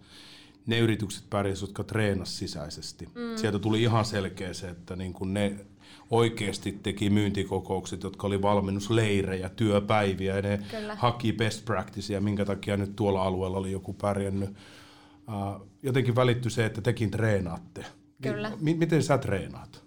ne 0.68 0.78
yritykset 0.78 1.24
pärjäsivät, 1.30 1.68
jotka 1.68 1.84
treenas 1.84 2.38
sisäisesti. 2.38 3.08
Mm. 3.14 3.36
Sieltä 3.36 3.58
tuli 3.58 3.82
ihan 3.82 4.04
selkeä 4.04 4.52
se, 4.52 4.68
että 4.68 4.96
niin 4.96 5.12
kuin 5.12 5.34
ne 5.34 5.56
oikeasti 6.10 6.78
teki 6.82 7.10
myyntikokoukset, 7.10 8.02
jotka 8.02 8.26
oli 8.26 8.42
valmennusleirejä, 8.42 9.48
työpäiviä, 9.48 10.36
ja 10.36 10.42
ne 10.42 10.60
Kyllä. 10.70 10.94
haki 10.94 11.32
best 11.32 11.64
practicea, 11.64 12.20
minkä 12.20 12.44
takia 12.44 12.76
nyt 12.76 12.96
tuolla 12.96 13.22
alueella 13.22 13.58
oli 13.58 13.72
joku 13.72 13.92
pärjännyt. 13.92 14.50
Uh, 14.50 15.66
jotenkin 15.82 16.16
välittyi 16.16 16.50
se, 16.50 16.64
että 16.64 16.80
tekin 16.80 17.10
treenaatte. 17.10 17.86
Kyllä. 18.22 18.50
M- 18.50 18.78
miten 18.78 19.02
sä 19.02 19.18
treenaat? 19.18 19.82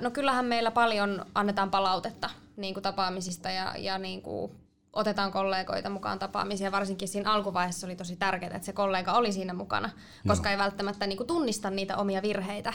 No 0.00 0.10
kyllähän 0.10 0.44
meillä 0.44 0.70
paljon 0.70 1.26
annetaan 1.34 1.70
palautetta 1.70 2.30
niin 2.56 2.74
kuin 2.74 2.82
tapaamisista 2.82 3.50
ja, 3.50 3.74
ja 3.78 3.98
niin 3.98 4.22
kuin 4.22 4.52
otetaan 4.92 5.32
kollegoita 5.32 5.90
mukaan 5.90 6.18
tapaamisia. 6.18 6.72
Varsinkin 6.72 7.08
siinä 7.08 7.32
alkuvaiheessa 7.32 7.86
oli 7.86 7.96
tosi 7.96 8.16
tärkeää, 8.16 8.56
että 8.56 8.66
se 8.66 8.72
kollega 8.72 9.12
oli 9.12 9.32
siinä 9.32 9.54
mukana, 9.54 9.90
koska 10.28 10.48
no. 10.48 10.50
ei 10.52 10.58
välttämättä 10.58 11.06
niin 11.06 11.16
kuin 11.16 11.26
tunnista 11.26 11.70
niitä 11.70 11.96
omia 11.96 12.22
virheitä. 12.22 12.72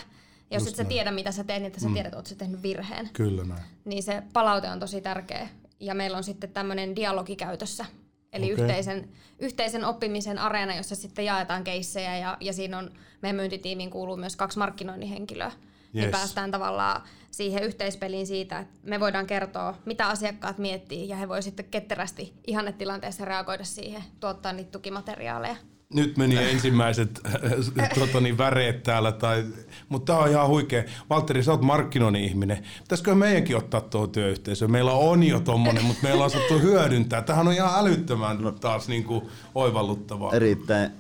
Jos 0.52 0.64
Just 0.64 0.68
et 0.68 0.76
sä 0.76 0.84
tiedä, 0.84 1.12
mitä 1.12 1.32
sä 1.32 1.44
teet, 1.44 1.62
niin 1.62 1.68
että 1.68 1.80
sä 1.80 1.88
mm. 1.88 1.94
tiedät, 1.94 2.14
että 2.14 2.30
sä 2.30 2.36
tehnyt 2.36 2.64
virheen. 2.64 3.10
Kyllä 3.14 3.44
näin. 3.44 3.64
Niin 3.86 4.04
se 4.04 4.24
palaute 4.34 4.70
on 4.70 4.80
tosi 4.80 5.02
tärkeä. 5.02 5.50
Ja 5.80 5.96
meillä 5.96 6.18
on 6.18 6.24
sitten 6.24 6.52
tämmöinen 6.52 6.96
dialogi 6.96 7.36
käytössä. 7.36 7.86
Eli 8.34 8.54
okay. 8.54 8.64
yhteisen, 8.64 9.10
yhteisen 9.40 9.86
oppimisen 9.86 10.40
areena, 10.40 10.76
jossa 10.76 10.96
sitten 10.96 11.26
jaetaan 11.26 11.64
keissejä 11.64 12.18
ja, 12.18 12.38
ja 12.40 12.54
siinä 12.54 12.78
on, 12.78 12.92
meidän 13.22 13.36
myyntitiimiin 13.36 13.90
kuuluu 13.90 14.18
myös 14.18 14.36
kaksi 14.36 14.60
markkinoinnin 14.60 15.10
henkilöä 15.10 15.52
yes. 15.96 16.04
niin 16.04 16.12
päästään 16.12 16.52
tavallaan 16.52 17.02
siihen 17.32 17.64
yhteispeliin 17.64 18.28
siitä, 18.28 18.60
että 18.60 18.80
me 18.84 19.00
voidaan 19.00 19.28
kertoa, 19.28 19.76
mitä 19.86 20.08
asiakkaat 20.08 20.58
miettii, 20.58 21.10
ja 21.10 21.16
he 21.16 21.28
voi 21.28 21.44
sitten 21.44 21.66
ketterästi 21.66 22.34
ihannetilanteessa 22.48 23.26
reagoida 23.26 23.64
siihen, 23.64 24.04
tuottaa 24.20 24.54
niitä 24.54 24.72
tukimateriaaleja. 24.72 25.56
Nyt 25.94 26.18
meni 26.18 26.38
ensimmäiset 26.38 27.20
tuota, 27.96 28.20
niin, 28.20 28.38
väreet 28.38 28.84
täällä, 28.84 29.12
tai, 29.12 29.46
mutta 29.90 30.14
tämä 30.14 30.24
on 30.24 30.30
ihan 30.30 30.48
huikea. 30.48 30.84
Valtteri, 31.10 31.44
sä 31.44 31.52
oot 31.52 31.62
markkinoinnin 31.62 32.24
ihminen. 32.24 32.64
Pitäisikö 32.82 33.16
meidänkin 33.16 33.58
ottaa 33.58 33.82
tuo 33.82 34.08
työyhteisö? 34.08 34.68
Meillä 34.68 34.92
on 34.92 35.24
jo 35.24 35.40
tuommoinen, 35.40 35.84
mutta 35.84 36.04
meillä 36.04 36.24
on 36.24 36.32
saatu 36.32 36.60
hyödyntää. 36.60 37.22
Tähän 37.22 37.48
on 37.48 37.54
ihan 37.54 37.80
älyttömän 37.80 38.38
taas 38.60 38.88
niin 38.88 39.04
kuin, 39.04 39.28
oivalluttavaa. 39.56 40.34
Erittäin 40.34 40.92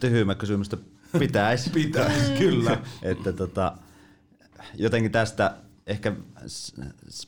tyhmä 0.00 0.34
kysymystä 0.34 0.76
pitäisi. 1.18 1.70
pitäisi, 1.80 2.32
kyllä. 2.32 2.78
että 3.02 3.32
tota, 3.32 3.72
jotenkin 4.74 5.12
tästä 5.12 5.54
ehkä 5.86 6.12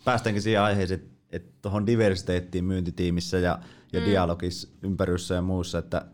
päästäänkin 0.05 0.42
siihen 0.42 0.62
aiheeseen, 0.62 1.03
että 1.31 1.53
tuohon 1.62 1.87
diversiteettiin 1.87 2.64
myyntitiimissä 2.64 3.38
ja, 3.38 3.59
ja 3.92 4.01
mm. 4.01 4.07
dialogissa 4.07 4.68
ympäryssä 4.83 5.35
ja 5.35 5.42
muussa, 5.42 5.79
että 5.79 6.05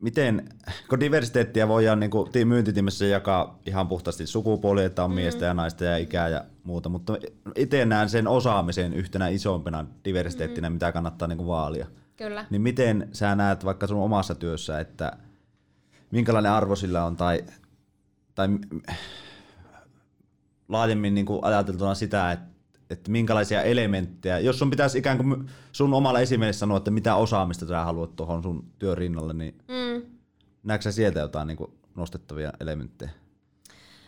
miten, 0.00 0.48
kun 0.88 1.00
diversiteettiä 1.00 1.68
voidaan 1.68 2.00
niin 2.00 2.10
kuin 2.10 2.30
myyntitiimissä 2.44 3.06
jakaa 3.06 3.58
ihan 3.66 3.88
puhtaasti 3.88 4.26
sukupuoli, 4.26 4.84
että 4.84 5.04
on 5.04 5.10
mm. 5.10 5.14
miestä 5.14 5.44
ja 5.44 5.54
naista 5.54 5.84
ja 5.84 5.96
ikää 5.96 6.28
ja 6.28 6.44
muuta, 6.64 6.88
mutta 6.88 7.16
itse 7.56 7.84
näen 7.84 8.08
sen 8.08 8.28
osaamisen 8.28 8.92
yhtenä 8.92 9.28
isompana 9.28 9.86
diversiteettinä, 10.04 10.70
mm. 10.70 10.72
mitä 10.72 10.92
kannattaa 10.92 11.28
niin 11.28 11.38
kuin 11.38 11.48
vaalia. 11.48 11.86
Kyllä. 12.16 12.46
Niin 12.50 12.62
miten 12.62 13.08
sä 13.12 13.34
näet 13.34 13.64
vaikka 13.64 13.86
sun 13.86 14.02
omassa 14.02 14.34
työssä, 14.34 14.80
että 14.80 15.12
minkälainen 16.10 16.52
arvo 16.52 16.76
sillä 16.76 17.04
on 17.04 17.16
tai, 17.16 17.44
tai 18.34 18.48
laajemmin 20.68 21.14
niin 21.14 21.26
kuin 21.26 21.44
ajateltuna 21.44 21.94
sitä, 21.94 22.32
että, 22.32 22.54
että 22.90 23.10
minkälaisia 23.10 23.62
elementtejä, 23.62 24.38
jos 24.38 24.58
sun 24.58 24.70
pitäisi 24.70 24.98
ikään 24.98 25.16
kuin 25.16 25.50
sun 25.72 25.94
omalla 25.94 26.20
esimerkiksi 26.20 26.58
sanoa, 26.58 26.76
että 26.76 26.90
mitä 26.90 27.16
osaamista 27.16 27.66
sä 27.66 27.84
haluat 27.84 28.16
tuohon 28.16 28.42
sun 28.42 28.64
työn 28.78 28.98
rinnalle, 28.98 29.32
niin 29.32 29.58
mm. 29.68 30.02
näetkö 30.62 30.82
sä 30.82 30.92
sieltä 30.92 31.20
jotain 31.20 31.46
niin 31.46 31.56
kuin 31.56 31.70
nostettavia 31.94 32.52
elementtejä? 32.60 33.10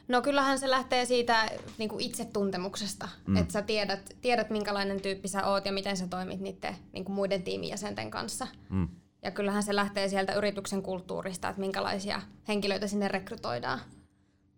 No 0.09 0.23
kyllähän 0.23 0.59
se 0.59 0.71
lähtee 0.71 1.05
siitä 1.05 1.49
niin 1.79 1.89
kuin 1.89 2.05
itsetuntemuksesta, 2.05 3.09
mm. 3.27 3.37
että 3.37 3.53
sä 3.53 3.63
tiedät, 3.63 4.17
tiedät, 4.21 4.51
minkälainen 4.51 5.01
tyyppi 5.01 5.29
sä 5.29 5.47
oot 5.47 5.67
ja 5.67 5.73
miten 5.73 5.97
sä 5.97 6.07
toimit 6.07 6.41
niiden 6.41 6.77
niin 6.93 7.05
kuin 7.05 7.17
muiden 7.17 7.43
tiimijäsenten 7.43 8.11
kanssa. 8.11 8.47
Mm. 8.69 8.89
Ja 9.23 9.31
kyllähän 9.31 9.63
se 9.63 9.77
lähtee 9.77 10.09
sieltä 10.09 10.35
yrityksen 10.35 10.83
kulttuurista, 10.83 11.49
että 11.49 11.61
minkälaisia 11.61 12.23
henkilöitä 12.49 12.87
sinne 12.87 13.09
rekrytoidaan. 13.09 13.81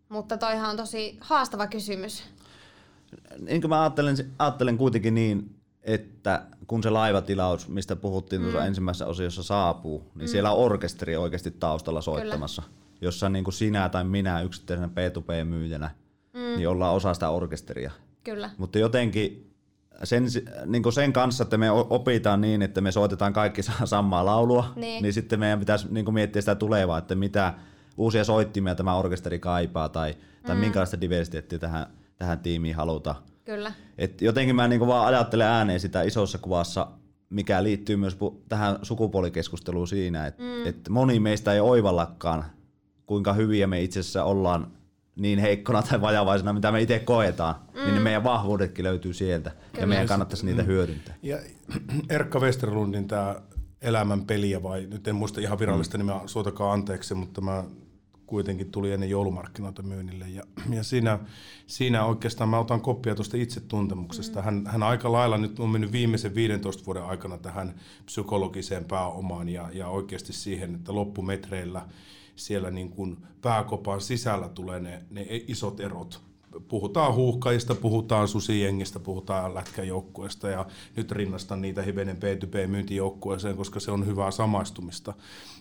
Mutta 0.08 0.38
toihan 0.38 0.70
on 0.70 0.76
tosi 0.76 1.18
haastava 1.20 1.66
kysymys. 1.66 2.24
Niin 3.40 3.60
kuin 3.60 3.68
mä 3.68 3.82
ajattelen, 3.82 4.16
ajattelen 4.38 4.78
kuitenkin 4.78 5.14
niin, 5.14 5.54
että 5.82 6.42
kun 6.66 6.82
se 6.82 6.90
laivatilaus, 6.90 7.68
mistä 7.68 7.96
puhuttiin 7.96 8.42
mm. 8.42 8.44
tuossa 8.44 8.66
ensimmäisessä 8.66 9.06
osiossa 9.06 9.42
saapuu, 9.42 10.10
niin 10.14 10.28
mm. 10.28 10.30
siellä 10.30 10.52
on 10.52 10.58
orkesteri 10.58 11.16
oikeasti 11.16 11.50
taustalla 11.50 12.00
soittamassa. 12.00 12.62
Kyllä. 12.62 12.78
Jossa 13.00 13.28
niin 13.28 13.44
kuin 13.44 13.54
sinä 13.54 13.88
tai 13.88 14.04
minä 14.04 14.40
yksittäisenä 14.42 14.88
P2P-myyjänä, 14.88 15.90
mm. 16.32 16.40
niin 16.40 16.68
ollaan 16.68 16.94
osa 16.94 17.14
sitä 17.14 17.30
orkesteria. 17.30 17.90
Kyllä. 18.24 18.50
Mutta 18.58 18.78
jotenkin 18.78 19.48
sen, 20.04 20.24
niin 20.66 20.82
kuin 20.82 20.92
sen 20.92 21.12
kanssa, 21.12 21.42
että 21.42 21.58
me 21.58 21.70
opitaan 21.70 22.40
niin, 22.40 22.62
että 22.62 22.80
me 22.80 22.92
soitetaan 22.92 23.32
kaikki 23.32 23.62
samaa 23.84 24.24
laulua, 24.24 24.72
niin, 24.76 25.02
niin 25.02 25.12
sitten 25.12 25.40
meidän 25.40 25.58
pitäisi 25.58 25.86
niin 25.90 26.04
kuin 26.04 26.14
miettiä 26.14 26.42
sitä 26.42 26.54
tulevaa, 26.54 26.98
että 26.98 27.14
mitä 27.14 27.54
uusia 27.98 28.24
soittimia 28.24 28.74
tämä 28.74 28.96
orkesteri 28.96 29.38
kaipaa 29.38 29.88
tai, 29.88 30.16
tai 30.46 30.54
mm. 30.56 30.60
minkälaista 30.60 31.00
diversiteettiä 31.00 31.58
tähän, 31.58 31.86
tähän 32.16 32.38
tiimiin 32.38 32.76
halutaan. 32.76 33.16
Kyllä. 33.44 33.72
Et 33.98 34.22
jotenkin 34.22 34.56
mä 34.56 34.68
niin 34.68 34.78
kuin 34.78 34.88
vaan 34.88 35.06
ajattelen 35.06 35.46
ääneen 35.46 35.80
sitä 35.80 36.02
isossa 36.02 36.38
kuvassa, 36.38 36.88
mikä 37.30 37.62
liittyy 37.62 37.96
myös 37.96 38.16
tähän 38.48 38.78
sukupuolikeskusteluun 38.82 39.88
siinä, 39.88 40.26
että 40.26 40.42
mm. 40.42 40.66
et 40.66 40.88
moni 40.88 41.20
meistä 41.20 41.52
ei 41.52 41.60
oivallakaan, 41.60 42.44
kuinka 43.06 43.32
hyviä 43.32 43.66
me 43.66 43.82
itse 43.82 44.00
asiassa 44.00 44.24
ollaan 44.24 44.70
niin 45.16 45.38
heikkona 45.38 45.82
tai 45.82 46.00
vajavaisena, 46.00 46.52
mitä 46.52 46.72
me 46.72 46.82
itse 46.82 46.98
koetaan, 46.98 47.54
niin 47.74 47.86
mm. 47.86 47.92
niin 47.92 48.02
meidän 48.02 48.24
vahvuudetkin 48.24 48.84
löytyy 48.84 49.14
sieltä 49.14 49.50
Kyllä. 49.50 49.82
ja 49.82 49.86
meidän 49.86 50.06
kannattaisi 50.06 50.46
niitä 50.46 50.62
mm. 50.62 50.66
hyödyntää. 50.66 51.14
Ja 51.22 51.38
Erkka 52.10 52.40
Westerlundin 52.40 53.08
tämä 53.08 53.36
elämän 53.82 54.24
peliä 54.24 54.62
vai 54.62 54.86
nyt 54.90 55.08
en 55.08 55.14
muista 55.14 55.40
ihan 55.40 55.58
virallista 55.58 55.98
mm. 55.98 56.06
nimeä, 56.06 56.20
suotakaa 56.26 56.72
anteeksi, 56.72 57.14
mutta 57.14 57.40
mä 57.40 57.64
kuitenkin 58.28 58.70
tuli 58.70 58.92
ennen 58.92 59.10
joulumarkkinoita 59.10 59.82
myynnille. 59.82 60.28
Ja, 60.28 60.42
ja 60.76 60.82
siinä, 60.82 61.18
siinä 61.66 62.04
oikeastaan 62.04 62.50
mä 62.50 62.58
otan 62.58 62.80
koppia 62.80 63.14
tuosta 63.14 63.36
itsetuntemuksesta. 63.36 64.38
Mm. 64.38 64.44
Hän, 64.44 64.66
hän 64.66 64.82
aika 64.82 65.12
lailla 65.12 65.38
nyt 65.38 65.60
on 65.60 65.68
mennyt 65.68 65.92
viimeisen 65.92 66.34
15 66.34 66.86
vuoden 66.86 67.04
aikana 67.04 67.38
tähän 67.38 67.74
psykologiseen 68.06 68.84
pääomaan 68.84 69.48
ja, 69.48 69.70
ja 69.72 69.88
oikeasti 69.88 70.32
siihen, 70.32 70.74
että 70.74 70.94
loppumetreillä 70.94 71.86
siellä 72.36 72.70
niin 72.70 72.90
kuin 72.90 73.16
pääkopan 73.42 74.00
sisällä 74.00 74.48
tulee 74.48 74.80
ne, 74.80 75.02
ne 75.10 75.26
isot 75.28 75.80
erot 75.80 76.27
puhutaan 76.68 77.14
huuhkajista, 77.14 77.74
puhutaan 77.74 78.28
susijengistä, 78.28 78.98
puhutaan 78.98 79.54
lätkäjoukkueesta 79.54 80.48
ja 80.48 80.66
nyt 80.96 81.12
rinnastan 81.12 81.60
niitä 81.60 81.82
hivenen 81.82 82.16
P2P-myyntijoukkueeseen, 82.16 83.56
koska 83.56 83.80
se 83.80 83.90
on 83.90 84.06
hyvää 84.06 84.30
samaistumista. 84.30 85.14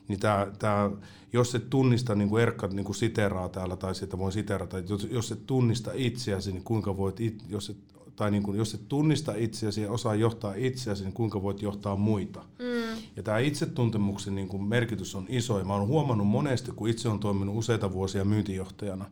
Niin 0.08 0.20
tää, 0.20 0.48
tää, 0.60 0.92
jos 1.34 1.56
et 1.56 1.70
tunnista, 1.70 2.16
niin 2.16 2.30
kuin 2.30 2.44
Erkka 2.44 2.68
niin 2.68 2.86
kuin 2.86 2.96
siteraa 2.96 3.50
täällä, 3.50 3.76
tai 3.76 3.96
sitä 3.96 4.18
voin 4.18 4.32
siterata, 4.32 4.80
jos, 4.80 5.08
jos 5.12 5.32
et 5.32 5.46
tunnista 5.46 5.92
itseäsi, 5.94 6.52
niin 6.52 6.64
kuinka 6.64 6.98
voit, 6.98 7.20
it, 7.20 7.44
jos 7.50 7.70
et 7.70 7.97
tai 8.18 8.32
niin 8.32 8.44
kuin, 8.44 8.58
jos 8.58 8.74
et 8.74 8.88
tunnista 8.88 9.34
itseäsi 9.36 9.82
ja 9.82 9.92
osaa 9.92 10.16
johtaa 10.16 10.54
itseäsi, 10.56 11.04
niin 11.04 11.14
kuinka 11.14 11.42
voit 11.42 11.62
johtaa 11.62 11.96
muita. 11.96 12.40
Mm. 12.60 13.02
Ja 13.16 13.24
tämä 13.24 13.40
itsetuntemuksen 13.40 14.36
niin 14.36 14.48
kuin 14.48 14.64
merkitys 14.64 15.16
on 15.16 15.26
iso. 15.30 15.60
Ja 15.60 15.66
mä 15.66 15.74
oon 15.74 15.88
huomannut 15.88 16.28
monesti, 16.28 16.72
kun 16.72 16.90
itse 16.90 17.10
on 17.10 17.20
toiminut 17.20 17.58
useita 17.58 17.94
vuosia 17.94 18.26
myyntijohtajana, 18.26 19.06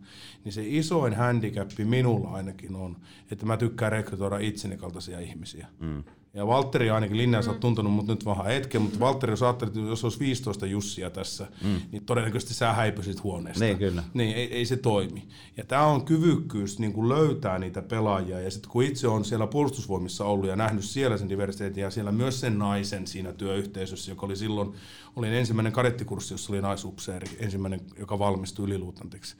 niin 0.43 0.53
se 0.53 0.63
isoin 0.65 1.13
handicappi 1.13 1.85
minulla 1.85 2.29
ainakin 2.29 2.75
on, 2.75 2.97
että 3.31 3.45
mä 3.45 3.57
tykkään 3.57 3.91
rekrytoida 3.91 4.37
itseni 4.37 4.77
kaltaisia 4.77 5.19
ihmisiä. 5.19 5.67
Mm. 5.79 6.03
Ja 6.35 6.47
Valtteri 6.47 6.89
ainakin, 6.89 7.17
Linna, 7.17 7.37
mm. 7.37 7.43
sä 7.43 7.51
oot 7.51 7.59
tuntenut 7.59 7.93
mut 7.93 8.07
nyt 8.07 8.25
vähän 8.25 8.45
hetken, 8.45 8.81
mutta 8.81 8.99
Valtteri, 8.99 9.31
jos 9.31 9.43
ajattelit, 9.43 9.77
että 9.77 9.89
jos 9.89 10.03
olisi 10.03 10.19
15 10.19 10.65
Jussia 10.65 11.09
tässä, 11.09 11.47
mm. 11.63 11.81
niin 11.91 12.05
todennäköisesti 12.05 12.53
sä 12.53 12.73
häipyisit 12.73 13.23
huoneesta. 13.23 13.65
Niin, 13.65 13.77
kyllä. 13.77 14.03
Niin, 14.13 14.35
ei, 14.35 14.53
ei 14.53 14.65
se 14.65 14.77
toimi. 14.77 15.27
Ja 15.57 15.63
tämä 15.65 15.85
on 15.85 16.05
kyvykkyys 16.05 16.79
niin 16.79 16.93
kuin 16.93 17.09
löytää 17.09 17.59
niitä 17.59 17.81
pelaajia. 17.81 18.39
Ja 18.39 18.51
sitten 18.51 18.71
kun 18.71 18.83
itse 18.83 19.07
on 19.07 19.25
siellä 19.25 19.47
puolustusvoimissa 19.47 20.25
ollut 20.25 20.49
ja 20.49 20.55
nähnyt 20.55 20.83
siellä 20.83 21.17
sen 21.17 21.29
diversiteetin 21.29 21.81
ja 21.81 21.91
siellä 21.91 22.11
myös 22.11 22.39
sen 22.39 22.59
naisen 22.59 23.07
siinä 23.07 23.33
työyhteisössä, 23.33 24.11
joka 24.11 24.25
oli 24.25 24.35
silloin, 24.35 24.73
olin 25.15 25.33
ensimmäinen 25.33 25.73
kadettikurssi, 25.73 26.33
jossa 26.33 26.53
oli 26.53 26.61
naisupseeri, 26.61 27.27
ensimmäinen, 27.39 27.81
joka 27.99 28.19
valmistui 28.19 28.65
yliluutantiksi. 28.65 29.35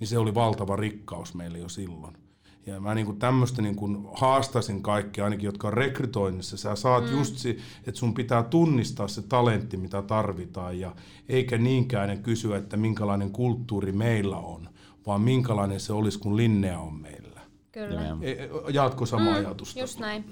Niin 0.00 0.08
se 0.08 0.18
oli 0.18 0.34
valtava 0.34 0.76
rikkaus 0.76 1.34
meille 1.34 1.58
jo 1.58 1.68
silloin. 1.68 2.25
Ja 2.66 2.80
mä 2.80 2.94
niin 2.94 3.18
tämmöistä 3.18 3.62
niin 3.62 3.76
haastasin 4.14 4.82
kaikkia, 4.82 5.24
ainakin 5.24 5.46
jotka 5.46 5.66
on 5.68 5.72
rekrytoinnissa. 5.72 6.56
Sä 6.56 6.76
saat 6.76 7.04
mm. 7.04 7.10
just 7.10 7.38
se, 7.38 7.56
että 7.86 7.98
sun 7.98 8.14
pitää 8.14 8.42
tunnistaa 8.42 9.08
se 9.08 9.22
talentti, 9.22 9.76
mitä 9.76 10.02
tarvitaan, 10.02 10.80
ja 10.80 10.94
eikä 11.28 11.58
niinkään 11.58 12.22
kysyä, 12.22 12.56
että 12.56 12.76
minkälainen 12.76 13.30
kulttuuri 13.30 13.92
meillä 13.92 14.36
on, 14.36 14.68
vaan 15.06 15.20
minkälainen 15.20 15.80
se 15.80 15.92
olisi, 15.92 16.18
kun 16.18 16.36
Linnea 16.36 16.78
on 16.78 16.94
meillä. 16.94 17.40
Kyllä. 17.72 18.16
E, 18.22 18.36
jaatko 18.72 19.06
sama 19.06 19.30
mm, 19.30 19.36
ajatusta? 19.36 19.80
Just 19.80 19.98
näin. 19.98 20.24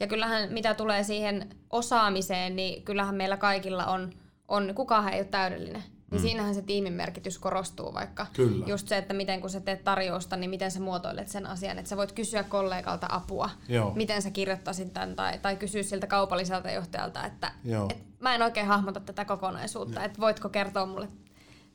Ja 0.00 0.06
kyllähän 0.06 0.52
mitä 0.52 0.74
tulee 0.74 1.02
siihen 1.02 1.48
osaamiseen, 1.70 2.56
niin 2.56 2.82
kyllähän 2.82 3.14
meillä 3.14 3.36
kaikilla 3.36 3.86
on, 3.86 4.12
on 4.48 4.72
kukaan 4.74 5.08
ei 5.08 5.20
ole 5.20 5.28
täydellinen. 5.28 5.82
Niin 6.10 6.20
mm. 6.20 6.22
siinähän 6.22 6.54
se 6.54 6.62
tiimin 6.62 6.92
merkitys 6.92 7.38
korostuu 7.38 7.94
vaikka. 7.94 8.26
Kyllä. 8.32 8.66
Just 8.66 8.88
se, 8.88 8.96
että 8.96 9.14
miten 9.14 9.40
kun 9.40 9.50
sä 9.50 9.60
teet 9.60 9.84
tarjousta, 9.84 10.36
niin 10.36 10.50
miten 10.50 10.70
sä 10.70 10.80
muotoilet 10.80 11.28
sen 11.28 11.46
asian. 11.46 11.78
Että 11.78 11.88
sä 11.88 11.96
voit 11.96 12.12
kysyä 12.12 12.42
kollegalta 12.42 13.06
apua, 13.10 13.50
Joo. 13.68 13.92
miten 13.94 14.22
sä 14.22 14.30
kirjoittaisit 14.30 14.92
tämän, 14.92 15.16
tai, 15.16 15.38
tai 15.38 15.56
kysyä 15.56 15.82
siltä 15.82 16.06
kaupalliselta 16.06 16.70
johtajalta, 16.70 17.26
että 17.26 17.52
et 17.90 18.04
mä 18.20 18.34
en 18.34 18.42
oikein 18.42 18.66
hahmota 18.66 19.00
tätä 19.00 19.24
kokonaisuutta, 19.24 20.04
että 20.04 20.20
voitko 20.20 20.48
kertoa 20.48 20.86
mulle, 20.86 21.08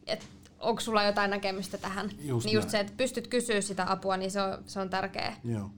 että 0.08 0.26
onko 0.60 0.82
sulla 0.82 1.04
jotain 1.04 1.30
näkemystä 1.30 1.78
tähän. 1.78 2.10
Just 2.22 2.46
niin 2.46 2.56
just 2.56 2.66
näin. 2.66 2.72
se, 2.72 2.80
että 2.80 2.94
pystyt 2.98 3.28
kysyä 3.28 3.62
sitä 3.62 3.92
apua, 3.92 4.18
niin 4.18 4.32
se 4.32 4.42
on, 4.42 4.64
se 4.66 4.80
on 4.80 4.90
tärkeää. 4.90 5.36
Joo. 5.44 5.70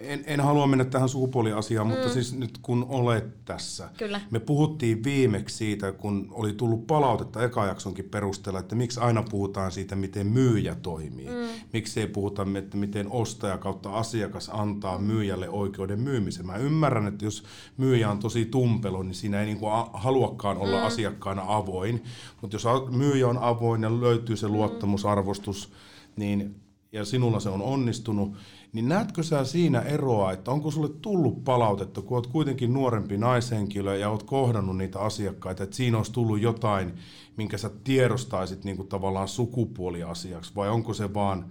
En, 0.00 0.24
en 0.26 0.40
halua 0.40 0.66
mennä 0.66 0.84
tähän 0.84 1.08
sukupuoliasiaan, 1.08 1.86
mm. 1.86 1.92
mutta 1.92 2.08
siis 2.08 2.34
nyt 2.34 2.58
kun 2.62 2.86
olet 2.88 3.44
tässä. 3.44 3.90
Kyllä. 3.98 4.20
Me 4.30 4.40
puhuttiin 4.40 5.04
viimeksi 5.04 5.56
siitä, 5.56 5.92
kun 5.92 6.28
oli 6.30 6.52
tullut 6.52 6.86
palautetta 6.86 7.44
ekajaksonkin 7.44 8.04
perusteella, 8.04 8.60
että 8.60 8.74
miksi 8.74 9.00
aina 9.00 9.22
puhutaan 9.22 9.72
siitä, 9.72 9.96
miten 9.96 10.26
myyjä 10.26 10.74
toimii. 10.74 11.26
Mm. 11.26 11.48
Miksi 11.72 12.00
ei 12.00 12.06
puhuta, 12.06 12.46
että 12.58 12.76
miten 12.76 13.10
ostaja 13.10 13.58
kautta 13.58 13.90
asiakas 13.90 14.50
antaa 14.52 14.98
myyjälle 14.98 15.48
oikeuden 15.48 16.00
myymiseen. 16.00 16.46
Mä 16.46 16.56
ymmärrän, 16.56 17.06
että 17.06 17.24
jos 17.24 17.44
myyjä 17.76 18.10
on 18.10 18.18
tosi 18.18 18.44
tumpelo, 18.44 19.02
niin 19.02 19.14
siinä 19.14 19.40
ei 19.40 19.46
niinku 19.46 19.66
haluakaan 19.92 20.58
olla 20.58 20.78
mm. 20.78 20.86
asiakkaana 20.86 21.42
avoin. 21.46 22.04
Mutta 22.40 22.54
jos 22.54 22.64
myyjä 22.90 23.28
on 23.28 23.38
avoin 23.38 23.82
ja 23.82 24.00
löytyy 24.00 24.36
se 24.36 24.48
luottamusarvostus, 24.48 25.72
niin 26.16 26.60
ja 26.92 27.04
sinulla 27.04 27.40
se 27.40 27.48
on 27.48 27.62
onnistunut, 27.62 28.32
niin 28.72 28.88
näetkö 28.88 29.22
sä 29.22 29.44
siinä 29.44 29.80
eroa, 29.80 30.32
että 30.32 30.50
onko 30.50 30.70
sulle 30.70 30.88
tullut 31.02 31.44
palautetta, 31.44 32.02
kun 32.02 32.16
olet 32.16 32.26
kuitenkin 32.26 32.72
nuorempi 32.72 33.18
naishenkilö 33.18 33.96
ja 33.96 34.10
olet 34.10 34.22
kohdannut 34.22 34.76
niitä 34.76 35.00
asiakkaita, 35.00 35.62
että 35.62 35.76
siinä 35.76 35.96
olisi 35.96 36.12
tullut 36.12 36.40
jotain, 36.40 36.94
minkä 37.36 37.58
sä 37.58 37.70
tiedostaisit 37.84 38.64
niin 38.64 38.76
kuin 38.76 38.88
tavallaan 38.88 39.28
sukupuoliasiaksi, 39.28 40.52
vai 40.56 40.68
onko 40.68 40.94
se 40.94 41.14
vaan 41.14 41.44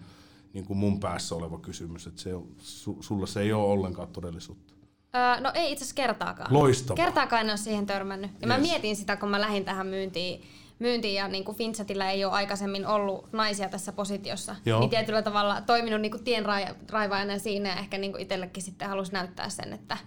niin 0.53 0.65
kuin 0.65 0.77
mun 0.77 0.99
päässä 0.99 1.35
oleva 1.35 1.59
kysymys, 1.59 2.07
että 2.07 2.21
se, 2.21 2.31
su, 2.57 2.97
sulla 2.99 3.25
se 3.25 3.41
ei 3.41 3.53
ole 3.53 3.71
ollenkaan 3.71 4.07
todellisuutta? 4.07 4.73
Öö, 5.15 5.41
no 5.41 5.51
ei 5.53 5.71
itse 5.71 5.83
asiassa 5.83 5.95
kertaakaan. 5.95 6.53
Loistavaa. 6.53 7.05
Kertaakaan 7.05 7.41
en 7.41 7.49
ole 7.49 7.57
siihen 7.57 7.85
törmännyt. 7.85 8.31
Ja 8.31 8.47
yes. 8.47 8.47
mä 8.47 8.57
mietin 8.57 8.95
sitä, 8.95 9.15
kun 9.15 9.29
mä 9.29 9.41
lähdin 9.41 9.65
tähän 9.65 9.87
myyntiin, 9.87 10.41
myynti 10.79 11.13
ja 11.13 11.27
niin 11.27 11.45
kuin 11.45 11.57
Finchatilla 11.57 12.05
ei 12.05 12.25
ole 12.25 12.33
aikaisemmin 12.33 12.87
ollut 12.87 13.33
naisia 13.33 13.69
tässä 13.69 13.91
positiossa, 13.91 14.55
Joo. 14.65 14.79
niin 14.79 14.89
tietyllä 14.89 15.21
tavalla 15.21 15.61
toiminut 15.61 16.01
niin 16.01 16.11
kuin 16.11 16.23
tienraivaajana 16.23 17.39
siinä 17.39 17.69
ja 17.69 17.75
ehkä 17.75 17.97
niin 17.97 18.11
kuin 18.11 18.21
itsellekin 18.21 18.63
sitten 18.63 18.89
halusi 18.89 19.13
näyttää 19.13 19.49
sen, 19.49 19.73
että, 19.73 19.97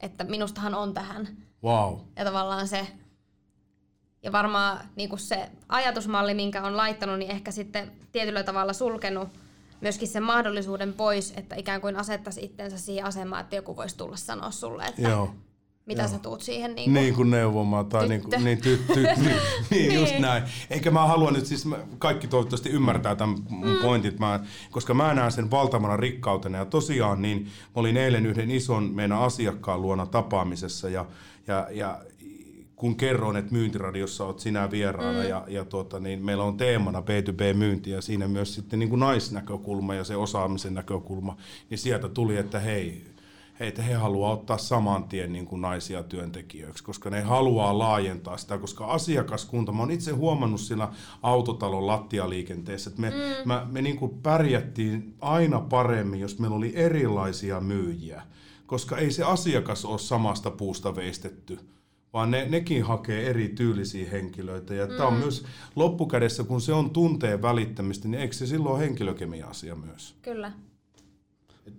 että 0.00 0.24
minustahan 0.24 0.74
on 0.74 0.94
tähän. 0.94 1.28
Wow. 1.64 1.98
Ja 2.16 2.24
tavallaan 2.24 2.68
se, 2.68 2.86
ja 4.22 4.32
varmaan 4.32 4.80
niin 4.96 5.08
kuin 5.08 5.18
se 5.18 5.48
ajatusmalli, 5.68 6.34
minkä 6.34 6.62
on 6.62 6.76
laittanut, 6.76 7.18
niin 7.18 7.30
ehkä 7.30 7.50
sitten 7.50 7.92
tietyllä 8.12 8.42
tavalla 8.42 8.72
sulkenut 8.72 9.28
myöskin 9.80 10.08
sen 10.08 10.22
mahdollisuuden 10.22 10.92
pois, 10.92 11.32
että 11.36 11.56
ikään 11.56 11.80
kuin 11.80 11.96
asettaisi 11.96 12.44
itsensä 12.44 12.78
siihen 12.78 13.04
asemaan, 13.04 13.40
että 13.40 13.56
joku 13.56 13.76
voisi 13.76 13.96
tulla 13.96 14.16
sanoa 14.16 14.50
sulle, 14.50 14.84
että 14.84 15.02
Joo. 15.02 15.34
Mitä 15.88 16.02
Joo. 16.02 16.08
sä 16.08 16.18
tuut 16.18 16.40
siihen 16.42 16.74
niin 16.74 16.76
Niin 16.76 16.94
kuin, 16.94 17.02
niin 17.04 17.14
kuin 17.14 17.30
neuvomaan 17.30 17.86
tai 17.86 18.08
niin, 18.08 18.20
Tyttö. 18.20 18.36
kuin, 18.36 18.44
niin, 18.44 18.60
ty, 18.60 18.78
ty, 18.94 19.02
niin, 19.02 19.36
niin 19.70 19.94
just 19.94 20.12
Niin. 20.12 20.22
näin. 20.22 20.42
Eikä 20.70 20.90
mä 20.90 21.06
halua 21.06 21.30
nyt, 21.30 21.46
siis 21.46 21.68
kaikki 21.98 22.26
toivottavasti 22.26 22.70
ymmärtää 22.70 23.14
tämän 23.16 23.36
mun 23.48 23.78
pointit, 23.82 24.18
mä, 24.18 24.40
koska 24.70 24.94
mä 24.94 25.14
näen 25.14 25.32
sen 25.32 25.50
valtavana 25.50 25.96
rikkautena 25.96 26.58
ja 26.58 26.64
tosiaan 26.64 27.22
niin 27.22 27.44
mä 27.44 27.50
olin 27.74 27.96
eilen 27.96 28.26
yhden 28.26 28.50
ison 28.50 28.90
meidän 28.94 29.18
asiakkaan 29.18 29.82
luona 29.82 30.06
tapaamisessa 30.06 30.88
ja, 30.88 31.06
ja, 31.46 31.66
ja 31.70 32.00
kun 32.76 32.96
kerroin, 32.96 33.36
että 33.36 33.52
myyntiradiossa 33.52 34.24
olet 34.24 34.38
sinä 34.38 34.70
vieraana 34.70 35.22
mm. 35.22 35.28
ja, 35.28 35.44
ja 35.48 35.64
tuota, 35.64 36.00
niin 36.00 36.24
meillä 36.24 36.44
on 36.44 36.56
teemana 36.56 37.00
B2B-myynti 37.00 37.90
ja 37.90 38.02
siinä 38.02 38.28
myös 38.28 38.54
sitten 38.54 38.78
niin 38.78 38.88
kuin 38.88 39.00
naisnäkökulma 39.00 39.94
ja 39.94 40.04
se 40.04 40.16
osaamisen 40.16 40.74
näkökulma, 40.74 41.36
niin 41.70 41.78
sieltä 41.78 42.08
tuli, 42.08 42.36
että 42.36 42.58
hei, 42.60 43.04
heitä 43.60 43.82
he 43.82 43.94
haluaa 43.94 44.32
ottaa 44.32 44.58
saman 44.58 45.04
tien 45.04 45.32
niin 45.32 45.46
kuin 45.46 45.60
naisia 45.60 46.02
työntekijöiksi, 46.02 46.84
koska 46.84 47.10
ne 47.10 47.20
haluaa 47.20 47.78
laajentaa 47.78 48.36
sitä, 48.36 48.58
koska 48.58 48.86
asiakaskunta, 48.86 49.72
mä 49.72 49.80
oon 49.80 49.90
itse 49.90 50.12
huomannut 50.12 50.60
siinä 50.60 50.88
autotalon 51.22 51.86
lattialiikenteessä, 51.86 52.90
että 52.90 53.00
me, 53.00 53.10
mm. 53.10 53.48
mä, 53.48 53.66
me 53.70 53.82
niin 53.82 53.96
kuin 53.96 54.18
pärjättiin 54.22 55.14
aina 55.20 55.60
paremmin, 55.60 56.20
jos 56.20 56.38
meillä 56.38 56.56
oli 56.56 56.72
erilaisia 56.74 57.60
myyjiä, 57.60 58.22
koska 58.66 58.98
ei 58.98 59.10
se 59.10 59.24
asiakas 59.24 59.84
ole 59.84 59.98
samasta 59.98 60.50
puusta 60.50 60.96
veistetty, 60.96 61.58
vaan 62.12 62.30
ne, 62.30 62.46
nekin 62.48 62.84
hakee 62.84 63.30
eri 63.30 63.48
tyylisiä 63.48 64.10
henkilöitä. 64.10 64.74
Ja 64.74 64.86
mm. 64.86 64.92
tämä 64.96 65.08
on 65.08 65.14
myös 65.14 65.44
loppukädessä, 65.76 66.44
kun 66.44 66.60
se 66.60 66.72
on 66.72 66.90
tunteen 66.90 67.42
välittämistä, 67.42 68.08
niin 68.08 68.20
eikö 68.20 68.34
se 68.34 68.46
silloin 68.46 68.74
ole 68.74 68.80
henkilökemia-asia 68.80 69.74
myös? 69.74 70.14
kyllä. 70.22 70.52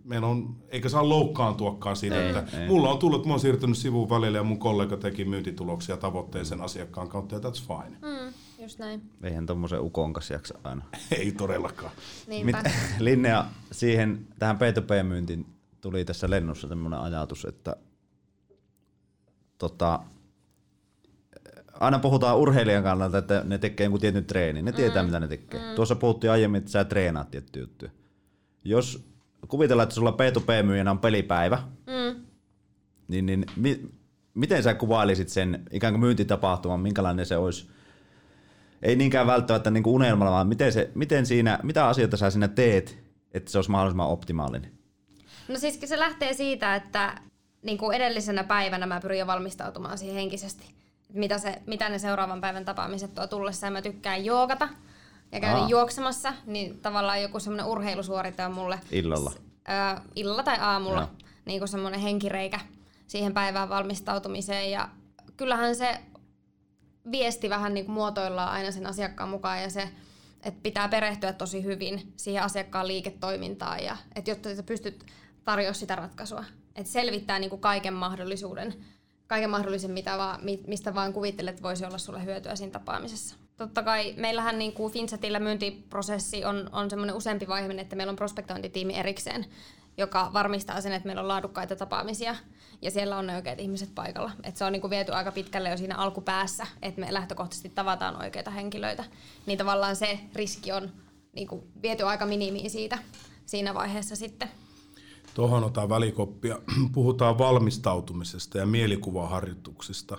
Meillä 0.04 0.28
on, 0.28 0.56
eikä 0.70 0.90
saa 0.90 1.10
loukkaantuakaan 1.10 1.96
siitä, 1.96 2.24
Ei, 2.24 2.30
että 2.30 2.62
ei. 2.62 2.68
mulla 2.68 2.90
on 2.90 2.98
tullut, 2.98 3.26
mä 3.26 3.34
oon 3.34 3.40
siirtynyt 3.40 3.78
sivuun 3.78 4.10
välillä 4.10 4.38
ja 4.38 4.44
mun 4.44 4.60
kollega 4.60 4.98
teki 4.98 5.26
myyntituloksia 5.26 5.98
tavoitteeseen 5.98 6.62
asiakkaan 6.62 7.10
kautta 7.10 7.36
ja 7.36 7.42
that's 7.42 7.68
fine. 7.68 7.98
Mm, 8.02 8.34
just 8.64 8.80
näin. 8.80 9.02
Eihän 9.24 9.46
tommosen 9.46 9.82
ukon 9.82 10.14
kanssa 10.14 10.34
jaksa 10.34 10.60
aina. 10.64 10.84
Ei 11.20 11.32
todellakaan. 11.32 11.92
Niinpä. 12.28 12.64
Mit, 12.64 12.74
Linnea, 13.00 13.46
siihen, 13.72 14.28
tähän 14.40 14.58
P2P-myyntiin 14.58 15.46
tuli 15.82 16.06
tässä 16.06 16.30
lennossa 16.30 16.68
tämmöinen 16.68 17.00
ajatus, 17.00 17.46
että 17.46 17.76
tota, 19.58 20.00
aina 21.80 22.00
puhutaan 22.00 22.38
urheilijan 22.38 22.84
kannalta, 22.84 23.18
että 23.18 23.42
ne 23.46 23.58
tekee 23.58 23.86
jonkun 23.86 24.02
tietyn 24.02 24.26
treenin, 24.26 24.66
ne 24.66 24.72
tietää 24.72 25.04
mitä 25.04 25.20
ne 25.20 25.28
tekee. 25.28 25.70
Mm. 25.70 25.76
Tuossa 25.76 25.96
puhuttiin 25.96 26.32
aiemmin, 26.32 26.60
että 26.60 26.72
sä 26.72 26.86
treenaat 26.86 27.32
tiettyjä 27.32 27.64
juttuja. 27.64 27.92
Jos 28.64 29.09
kuvitellaan, 29.48 29.84
että 29.84 29.96
sulla 29.96 30.12
P2P-myyjänä 30.12 30.92
on 30.92 31.00
pelipäivä, 31.00 31.60
Mm. 31.88 32.26
niin, 33.08 33.26
niin 33.26 33.46
mi, 33.56 33.82
miten 34.34 34.64
sä 34.64 34.74
kuvailisit 34.74 35.30
sen 35.30 35.64
ikään 35.72 35.94
kuin 35.94 36.02
myyntitapahtuman, 36.02 36.80
minkälainen 36.80 37.26
se 37.26 37.38
olisi? 37.38 37.70
Ei 38.82 38.96
niinkään 38.96 39.28
välttämättä 39.28 39.72
niin 39.72 39.84
kuin 39.84 39.94
unelmalla, 39.94 40.32
vaan 40.32 40.48
miten, 40.48 40.72
se, 40.74 40.92
miten 40.96 41.26
siinä, 41.26 41.60
mitä 41.64 41.88
asioita 41.88 42.18
sä 42.18 42.30
siinä 42.30 42.48
teet, 42.48 42.98
että 43.34 43.52
se 43.52 43.58
olisi 43.58 43.72
mahdollisimman 43.72 44.08
optimaalinen? 44.08 44.72
No 45.48 45.58
siis 45.58 45.80
se 45.86 46.00
lähtee 46.00 46.34
siitä, 46.34 46.76
että 46.76 47.16
niin 47.62 47.78
kuin 47.78 47.96
edellisenä 47.96 48.44
päivänä 48.44 48.86
mä 48.86 49.00
pyrin 49.02 49.20
jo 49.20 49.28
valmistautumaan 49.28 49.98
siihen 49.98 50.16
henkisesti. 50.16 50.66
Mitä, 51.14 51.38
se, 51.38 51.62
mitä 51.66 51.90
ne 51.90 52.00
seuraavan 52.00 52.42
päivän 52.42 52.66
tapaamiset 52.66 53.14
tuo 53.14 53.28
tullessa. 53.28 53.68
Ja 53.68 53.72
mä 53.72 53.82
tykkään 53.82 54.26
joogata 54.26 54.70
ja 55.32 55.40
käydä 55.40 55.58
Aa. 55.58 55.70
juoksemassa, 55.70 56.34
niin 56.46 56.80
tavallaan 56.80 57.22
joku 57.22 57.40
semmoinen 57.40 57.66
urheilusuorite 57.66 58.46
on 58.46 58.54
mulle 58.54 58.80
Illalla. 58.92 59.34
ö, 59.70 60.02
illalla 60.16 60.44
tai 60.44 60.58
aamulla 60.60 61.10
niin 61.46 61.60
kuin 61.60 61.70
semmoinen 61.70 62.00
henkireikä 62.00 62.60
siihen 63.08 63.34
päivään 63.34 63.70
valmistautumiseen. 63.70 64.72
Ja 64.72 64.90
kyllähän 65.38 65.76
se 65.76 66.00
viesti 67.12 67.50
vähän 67.50 67.74
niin 67.74 67.86
kuin 67.86 67.94
muotoillaan 67.94 68.52
aina 68.52 68.72
sen 68.72 68.86
asiakkaan 68.88 69.30
mukaan 69.30 69.62
ja 69.62 69.70
se, 69.70 69.90
että 70.44 70.60
pitää 70.64 70.88
perehtyä 70.90 71.34
tosi 71.34 71.64
hyvin 71.64 72.14
siihen 72.18 72.44
asiakkaan 72.44 72.88
liiketoimintaan 72.88 73.84
ja 73.84 73.98
että 74.16 74.32
jotta 74.32 74.56
sä 74.56 74.64
pystyt 74.64 75.06
tarjoamaan 75.44 75.76
sitä 75.76 75.96
ratkaisua. 75.96 76.44
Että 76.76 76.92
selvittää 76.92 77.40
niin 77.40 77.50
kuin 77.50 77.62
kaiken 77.62 77.94
mahdollisuuden, 77.94 78.76
kaiken 79.28 79.50
mahdollisen, 79.50 79.92
mitä 79.92 80.18
vaan, 80.18 80.40
mi- 80.44 80.64
mistä 80.68 80.96
vaan 80.96 81.14
kuvittelet, 81.14 81.50
että 81.56 81.64
voisi 81.64 81.86
olla 81.86 81.98
sulle 81.98 82.26
hyötyä 82.26 82.56
siinä 82.56 82.72
tapaamisessa. 82.72 83.36
Totta 83.60 83.84
kai 83.84 84.14
meillähän 84.18 84.60
niin 84.60 84.74
kuin 84.74 84.94
Finchatilla 84.94 85.40
myyntiprosessi 85.40 86.46
on, 86.46 86.70
on 86.72 86.90
semmoinen 86.90 87.16
useampi 87.16 87.48
vaihe, 87.48 87.74
että 87.82 87.96
meillä 87.96 88.12
on 88.12 88.16
prospektointitiimi 88.16 88.96
erikseen, 88.96 89.46
joka 89.98 90.30
varmistaa 90.34 90.82
sen, 90.82 90.92
että 90.92 91.06
meillä 91.06 91.22
on 91.22 91.28
laadukkaita 91.28 91.76
tapaamisia 91.76 92.36
ja 92.82 92.92
siellä 92.92 93.18
on 93.18 93.28
ne 93.28 93.36
oikeat 93.36 93.60
ihmiset 93.60 93.90
paikalla. 93.96 94.32
Et 94.44 94.58
se 94.58 94.66
on 94.66 94.72
niinku 94.72 94.90
viety 94.90 95.12
aika 95.12 95.32
pitkälle 95.32 95.70
jo 95.70 95.78
siinä 95.78 95.96
alkupäässä, 95.96 96.68
että 96.82 97.02
me 97.02 97.14
lähtökohtaisesti 97.14 97.70
tavataan 97.70 98.22
oikeita 98.22 98.52
henkilöitä. 98.52 99.04
Niin 99.46 99.58
tavallaan 99.58 99.96
se 99.96 100.20
riski 100.36 100.72
on 100.72 100.92
niinku 101.34 101.68
viety 101.82 102.04
aika 102.04 102.26
minimiin 102.26 102.70
siitä 102.70 102.98
siinä 103.46 103.74
vaiheessa 103.74 104.16
sitten. 104.16 104.50
Tuohon 105.34 105.64
otan 105.64 105.90
välikoppia. 105.90 106.60
Puhutaan 106.94 107.38
valmistautumisesta 107.38 108.58
ja 108.58 108.66
mielikuvaharjoituksista. 108.66 110.18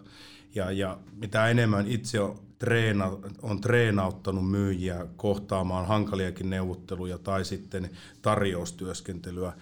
Ja, 0.55 0.71
ja 0.71 0.99
mitä 1.13 1.49
enemmän 1.49 1.89
itse 1.89 2.21
on, 2.21 2.50
treena, 2.61 3.11
on 3.43 3.61
treenauttanut 3.61 4.51
myyjiä 4.51 5.07
kohtaamaan 5.17 5.87
hankaliakin 5.87 6.51
neuvotteluja 6.51 7.19
tai 7.19 7.45
sitten 7.45 7.91
tarjoustyöskentelyä, 8.23 9.53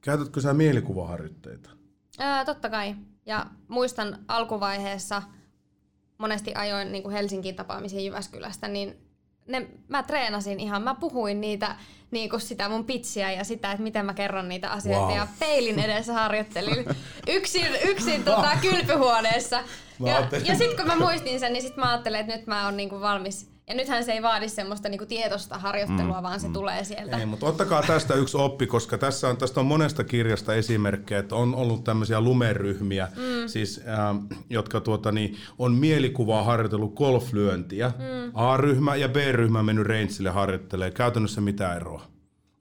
käytätkö 0.00 0.40
sä 0.40 0.54
mielikuvaharjoitteita? 0.54 1.70
Ää, 2.18 2.44
totta 2.44 2.70
kai. 2.70 2.94
Ja 3.26 3.46
muistan 3.68 4.18
alkuvaiheessa 4.28 5.22
monesti 6.18 6.54
ajoin 6.54 6.92
niin 6.92 7.02
kuin 7.02 7.12
Helsingin 7.12 7.56
tapaamisia 7.56 8.00
Jyväskylästä, 8.00 8.68
niin 8.68 8.96
ne, 9.48 9.66
mä 9.88 10.02
treenasin 10.02 10.60
ihan, 10.60 10.82
mä 10.82 10.94
puhuin 10.94 11.40
niitä, 11.40 11.76
niin 12.10 12.30
kuin 12.30 12.40
sitä 12.40 12.68
mun 12.68 12.84
pitsiä 12.84 13.32
ja 13.32 13.44
sitä, 13.44 13.72
että 13.72 13.82
miten 13.82 14.06
mä 14.06 14.14
kerron 14.14 14.48
niitä 14.48 14.70
asioita 14.70 15.06
Wow. 15.06 15.16
ja 15.16 15.26
peilin 15.38 15.78
edessä 15.78 16.12
harjoittelin 16.12 16.84
yksin, 17.28 17.66
yksin 17.84 18.24
tota, 18.24 18.50
kylpyhuoneessa. 18.62 19.64
Mä 20.00 20.08
Ja, 20.08 20.16
ajattelin- 20.16 20.46
ja 20.46 20.54
sitten 20.54 20.76
kun 20.76 20.86
mä 20.86 20.96
muistin 21.06 21.40
sen, 21.40 21.52
niin 21.52 21.62
sit 21.62 21.76
mä 21.76 21.90
ajattelin, 21.90 22.20
että 22.20 22.36
nyt 22.36 22.46
mä 22.46 22.64
oon 22.64 22.76
niinku 22.76 23.00
valmis. 23.00 23.50
Ja 23.68 23.76
nythän 23.76 24.04
se 24.04 24.12
ei 24.12 24.22
vaadi 24.22 24.48
semmoista 24.48 24.88
niinku 24.88 25.06
tietoista 25.06 25.58
harjoittelua, 25.58 26.16
mm, 26.16 26.22
vaan 26.22 26.40
se 26.40 26.46
mm. 26.46 26.52
tulee 26.52 26.84
sieltä. 26.84 27.18
Ei, 27.18 27.26
mutta 27.26 27.46
ottakaa 27.46 27.82
tästä 27.82 28.14
yksi 28.14 28.36
oppi, 28.36 28.66
koska 28.66 28.98
tässä 28.98 29.28
on, 29.28 29.36
tästä 29.36 29.60
on 29.60 29.66
monesta 29.66 30.04
kirjasta 30.04 30.54
esimerkkejä, 30.54 31.18
että 31.18 31.34
on 31.36 31.54
ollut 31.54 31.84
tämmöisiä 31.84 32.20
lumeryhmiä, 32.20 33.08
mm. 33.16 33.48
siis, 33.48 33.80
äh, 33.88 34.16
jotka 34.50 34.80
tuota, 34.80 35.12
niin, 35.12 35.36
on 35.58 35.74
mielikuvaa 35.74 36.42
harjoitellut 36.42 36.94
golflyöntiä. 36.94 37.88
Mm. 37.98 38.30
A-ryhmä 38.34 38.96
ja 38.96 39.08
B-ryhmä 39.08 39.62
mennyt 39.62 39.86
Reintsille 39.86 40.30
harjoittelee. 40.30 40.90
Käytännössä 40.90 41.40
mitä 41.40 41.74
eroa? 41.74 42.02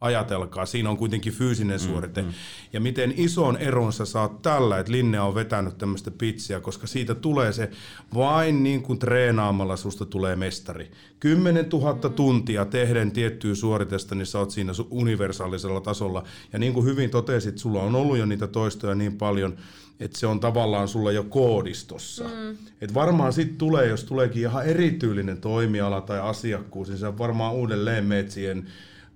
Ajatelkaa, 0.01 0.65
siinä 0.65 0.89
on 0.89 0.97
kuitenkin 0.97 1.33
fyysinen 1.33 1.79
suorite. 1.79 2.21
Mm, 2.21 2.27
mm. 2.27 2.33
Ja 2.73 2.79
miten 2.79 3.13
ison 3.17 3.57
eron 3.57 3.93
sä 3.93 4.05
saat 4.05 4.41
tällä, 4.41 4.79
että 4.79 4.91
Linnea 4.91 5.23
on 5.23 5.35
vetänyt 5.35 5.77
tämmöistä 5.77 6.11
pitsiä, 6.11 6.59
koska 6.59 6.87
siitä 6.87 7.15
tulee 7.15 7.53
se 7.53 7.71
vain 8.15 8.63
niin 8.63 8.81
kuin 8.81 8.99
treenaamalla 8.99 9.75
susta 9.75 10.05
tulee 10.05 10.35
mestari. 10.35 10.91
10 11.19 11.69
000 11.73 12.09
mm. 12.09 12.13
tuntia 12.13 12.65
tehden 12.65 13.11
tiettyä 13.11 13.55
suoritesta, 13.55 14.15
niin 14.15 14.25
sä 14.25 14.39
oot 14.39 14.51
siinä 14.51 14.73
universaalisella 14.89 15.81
tasolla. 15.81 16.23
Ja 16.53 16.59
niin 16.59 16.73
kuin 16.73 16.85
hyvin 16.85 17.09
totesit, 17.09 17.57
sulla 17.57 17.81
on 17.81 17.95
ollut 17.95 18.17
jo 18.17 18.25
niitä 18.25 18.47
toistoja 18.47 18.95
niin 18.95 19.17
paljon, 19.17 19.57
että 19.99 20.19
se 20.19 20.27
on 20.27 20.39
tavallaan 20.39 20.87
sulla 20.87 21.11
jo 21.11 21.23
koodistossa. 21.23 22.23
Mm. 22.23 22.57
Et 22.81 22.93
varmaan 22.93 23.33
sitten 23.33 23.57
tulee, 23.57 23.87
jos 23.87 24.03
tuleekin 24.03 24.41
ihan 24.41 24.65
erityylinen 24.65 25.41
toimiala 25.41 26.01
tai 26.01 26.19
asiakkuus, 26.19 26.89
niin 26.89 26.97
sä 26.97 27.17
varmaan 27.17 27.53
uudelleen 27.53 28.05
meet 28.05 28.31
siihen 28.31 28.67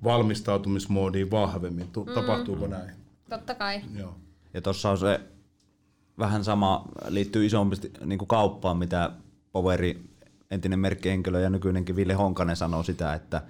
valmistautumismoodiin 0.04 1.32
vahvemmin. 1.32 1.88
Tu- 1.88 2.06
mm. 2.06 2.14
Tapahtuuko 2.14 2.68
näin? 2.68 2.92
Totta 3.30 3.56
kai. 3.56 3.82
Joo. 3.96 4.16
Ja 4.54 4.62
tuossa 4.62 4.90
on 4.90 4.98
se 4.98 5.20
vähän 6.20 6.44
sama, 6.44 6.86
liittyy 7.08 7.46
isompi 7.46 7.76
niin 8.06 8.20
kuin 8.20 8.28
kauppaan, 8.28 8.78
mitä 8.78 9.12
Poveri, 9.52 10.10
entinen 10.52 10.80
merkkihenkilö 10.80 11.40
ja 11.40 11.50
nykyinenkin 11.50 11.96
Ville 11.96 12.14
Honkanen 12.14 12.56
sanoo 12.56 12.84
sitä, 12.84 13.14
että 13.14 13.42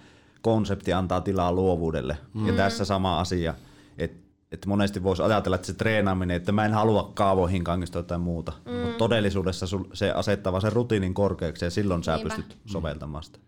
konsepti 0.42 0.94
antaa 0.94 1.22
tilaa 1.22 1.52
luovuudelle. 1.52 2.18
Mm. 2.34 2.48
Ja 2.48 2.54
tässä 2.54 2.86
sama 2.86 3.20
asia, 3.20 3.54
että 3.98 4.24
että 4.52 4.70
monesti 4.70 5.04
voisi 5.04 5.24
ajatella, 5.24 5.56
että 5.56 5.68
se 5.68 5.74
treenaaminen, 5.74 6.38
että 6.38 6.52
mä 6.52 6.66
en 6.66 6.74
halua 6.74 7.12
kaavoihin 7.14 7.64
kangistua 7.64 8.04
tai 8.04 8.18
muuta. 8.18 8.54
Mm. 8.66 8.72
Mutta 8.72 8.98
todellisuudessa 8.98 9.66
se 9.94 10.12
asettaa 10.12 10.60
sen 10.60 10.74
rutiinin 10.74 11.14
korkeaksi 11.14 11.66
ja 11.66 11.72
silloin 11.72 12.04
sä 12.04 12.16
Niinpä. 12.16 12.36
pystyt 12.36 12.58
soveltamaan 12.66 13.24
sitä. 13.24 13.40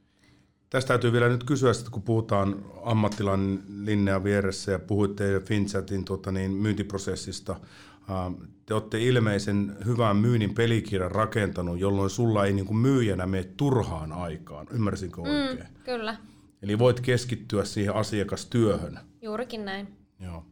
Tästä 0.75 0.87
täytyy 0.87 1.11
vielä 1.11 1.29
nyt 1.29 1.43
kysyä, 1.43 1.71
että 1.71 1.91
kun 1.91 2.01
puhutaan 2.01 2.65
ammattilan 2.83 3.59
Linnea 3.83 4.23
vieressä 4.23 4.71
ja 4.71 4.79
puhuitte 4.79 5.39
Finchatin 5.45 6.05
tota 6.05 6.31
niin, 6.31 6.51
myyntiprosessista, 6.51 7.55
te 8.65 8.73
olette 8.73 9.03
ilmeisen 9.03 9.77
hyvän 9.85 10.17
myynnin 10.17 10.53
pelikirjan 10.53 11.11
rakentanut, 11.11 11.79
jolloin 11.79 12.09
sulla 12.09 12.45
ei 12.45 12.53
niin 12.53 12.65
kuin 12.65 12.77
myyjänä 12.77 13.25
mene 13.25 13.43
turhaan 13.43 14.11
aikaan. 14.11 14.67
Ymmärsinkö 14.71 15.21
oikein? 15.21 15.59
Mm, 15.59 15.83
kyllä, 15.83 16.17
Eli 16.61 16.79
voit 16.79 16.99
keskittyä 16.99 17.65
siihen 17.65 17.95
asiakastyöhön. 17.95 18.99
juurikin 19.21 19.65
näin. 19.65 19.87
Joo. 20.19 20.45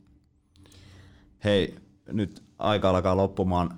Hei, 1.44 1.76
nyt 2.12 2.44
aika 2.60 2.90
alkaa 2.90 3.18
loppumaan 3.18 3.78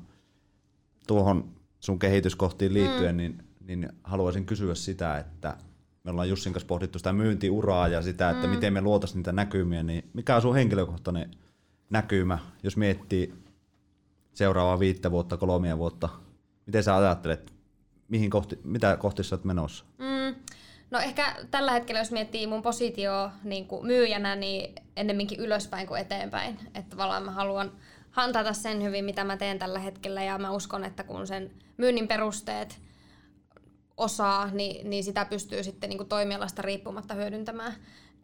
tuohon 1.07 1.49
sun 1.79 1.99
kehityskohtiin 1.99 2.73
liittyen, 2.73 3.15
mm. 3.15 3.17
niin, 3.17 3.43
niin 3.67 3.89
haluaisin 4.03 4.45
kysyä 4.45 4.75
sitä, 4.75 5.17
että 5.17 5.57
me 6.05 6.11
ollaan 6.11 6.29
Jussin 6.29 6.53
kanssa 6.53 6.67
pohdittu 6.67 6.97
sitä 6.99 7.13
myyntiuraa 7.13 7.87
ja 7.87 8.01
sitä, 8.01 8.29
että 8.29 8.47
mm. 8.47 8.53
miten 8.53 8.73
me 8.73 8.81
luotaisiin 8.81 9.17
niitä 9.17 9.31
näkymiä, 9.31 9.83
niin 9.83 10.09
mikä 10.13 10.35
on 10.35 10.41
sun 10.41 10.55
henkilökohtainen 10.55 11.31
näkymä, 11.89 12.39
jos 12.63 12.77
miettii 12.77 13.33
seuraavaa 14.33 14.79
viittä 14.79 15.11
vuotta, 15.11 15.37
kolmea 15.37 15.77
vuotta, 15.77 16.09
miten 16.65 16.83
sä 16.83 16.97
ajattelet, 16.97 17.53
mihin 18.07 18.29
kohti, 18.29 18.59
mitä 18.63 18.97
kohti 18.97 19.23
sä 19.23 19.35
oot 19.35 19.43
menossa? 19.43 19.85
Mm. 19.97 20.35
No 20.91 20.99
ehkä 20.99 21.35
tällä 21.51 21.71
hetkellä, 21.71 22.01
jos 22.01 22.11
miettii 22.11 22.47
mun 22.47 22.61
positioa 22.61 23.31
niin 23.43 23.67
kuin 23.67 23.85
myyjänä, 23.85 24.35
niin 24.35 24.75
ennemminkin 24.95 25.39
ylöspäin 25.39 25.87
kuin 25.87 26.01
eteenpäin. 26.01 26.59
Että 26.65 26.89
tavallaan 26.89 27.23
mä 27.23 27.31
haluan 27.31 27.71
hantata 28.11 28.53
sen 28.53 28.83
hyvin, 28.83 29.05
mitä 29.05 29.23
mä 29.23 29.37
teen 29.37 29.59
tällä 29.59 29.79
hetkellä, 29.79 30.23
ja 30.23 30.37
mä 30.37 30.51
uskon, 30.51 30.83
että 30.83 31.03
kun 31.03 31.27
sen 31.27 31.51
myynnin 31.77 32.07
perusteet 32.07 32.81
osaa, 33.97 34.49
niin, 34.51 34.89
niin 34.89 35.03
sitä 35.03 35.25
pystyy 35.25 35.63
sitten 35.63 35.89
niin 35.89 35.97
kuin 35.97 36.09
toimialasta 36.09 36.61
riippumatta 36.61 37.13
hyödyntämään. 37.13 37.73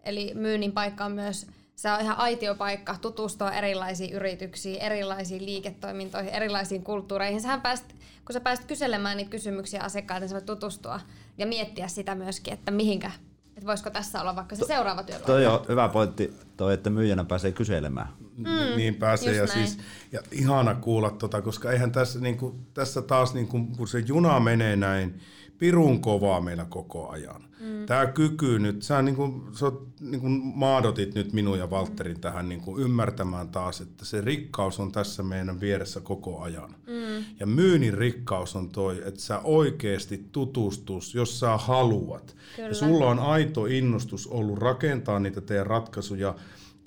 Eli 0.03 0.31
myynnin 0.35 0.71
paikka 0.71 1.05
on 1.05 1.11
myös, 1.11 1.47
se 1.75 1.91
on 1.91 2.01
ihan 2.01 2.17
aitiopaikka 2.17 2.95
tutustua 3.01 3.51
erilaisiin 3.51 4.13
yrityksiin, 4.13 4.81
erilaisiin 4.81 5.45
liiketoimintoihin, 5.45 6.33
erilaisiin 6.33 6.83
kulttuureihin. 6.83 7.41
Sähän 7.41 7.61
pääst, 7.61 7.85
kun 8.25 8.33
sä 8.33 8.39
pääst 8.39 8.65
kyselemään 8.65 9.17
niitä 9.17 9.31
kysymyksiä 9.31 9.81
asiakkailta, 9.81 10.21
niin 10.21 10.29
sä 10.29 10.35
voit 10.35 10.45
tutustua 10.45 10.99
ja 11.37 11.45
miettiä 11.45 11.87
sitä 11.87 12.15
myöskin, 12.15 12.53
että 12.53 12.71
mihinkä, 12.71 13.11
että 13.47 13.65
voisiko 13.65 13.89
tässä 13.89 14.21
olla 14.21 14.35
vaikka 14.35 14.55
se 14.55 14.65
seuraava 14.65 15.03
työpaikka. 15.03 15.31
Toi 15.31 15.45
on 15.45 15.65
hyvä 15.69 15.89
pointti, 15.89 16.33
toi, 16.57 16.73
että 16.73 16.89
myyjänä 16.89 17.23
pääsee 17.23 17.51
kyselemään. 17.51 18.07
Mm, 18.43 18.77
niin 18.77 18.95
pääsee 18.95 19.35
ja, 19.35 19.45
näin. 19.45 19.67
siis, 19.67 19.79
ja 20.11 20.21
ihana 20.31 20.75
kuulla 20.75 21.09
tota, 21.09 21.41
koska 21.41 21.71
eihän 21.71 21.91
tässä, 21.91 22.19
niin 22.19 22.37
kuin, 22.37 22.55
tässä 22.73 23.01
taas 23.01 23.33
niin 23.33 23.47
kuin, 23.47 23.77
kun 23.77 23.87
se 23.87 23.99
juna 23.99 24.39
menee 24.39 24.75
näin 24.75 25.21
pirun 25.61 26.01
kovaa 26.01 26.41
meillä 26.41 26.65
koko 26.69 27.09
ajan. 27.09 27.41
Mm. 27.59 27.85
Tämä 27.85 28.05
kyky 28.05 28.59
nyt, 28.59 28.83
sä, 28.83 29.01
niin 29.01 29.15
kuin, 29.15 29.43
sä 29.53 29.71
niin 29.99 30.21
kuin 30.21 30.41
maadotit 30.55 31.15
nyt 31.15 31.33
minun 31.33 31.59
ja 31.59 31.69
Valterin 31.69 32.17
mm. 32.17 32.21
tähän 32.21 32.49
niin 32.49 32.61
kuin 32.61 32.83
ymmärtämään 32.83 33.49
taas, 33.49 33.81
että 33.81 34.05
se 34.05 34.21
rikkaus 34.21 34.79
on 34.79 34.91
tässä 34.91 35.23
meidän 35.23 35.59
vieressä 35.59 35.99
koko 35.99 36.41
ajan. 36.41 36.75
Mm. 36.87 37.25
Ja 37.39 37.45
myynnin 37.45 37.93
rikkaus 37.93 38.55
on 38.55 38.69
toi, 38.69 39.01
että 39.05 39.21
sä 39.21 39.39
oikeasti 39.39 40.25
tutustus, 40.31 41.15
jos 41.15 41.39
sä 41.39 41.57
haluat. 41.57 42.35
Kyllä. 42.55 42.69
Ja 42.69 42.75
sulla 42.75 43.05
on 43.05 43.19
aito 43.19 43.65
innostus 43.65 44.27
ollut 44.27 44.59
rakentaa 44.59 45.19
niitä 45.19 45.41
teidän 45.41 45.67
ratkaisuja, 45.67 46.35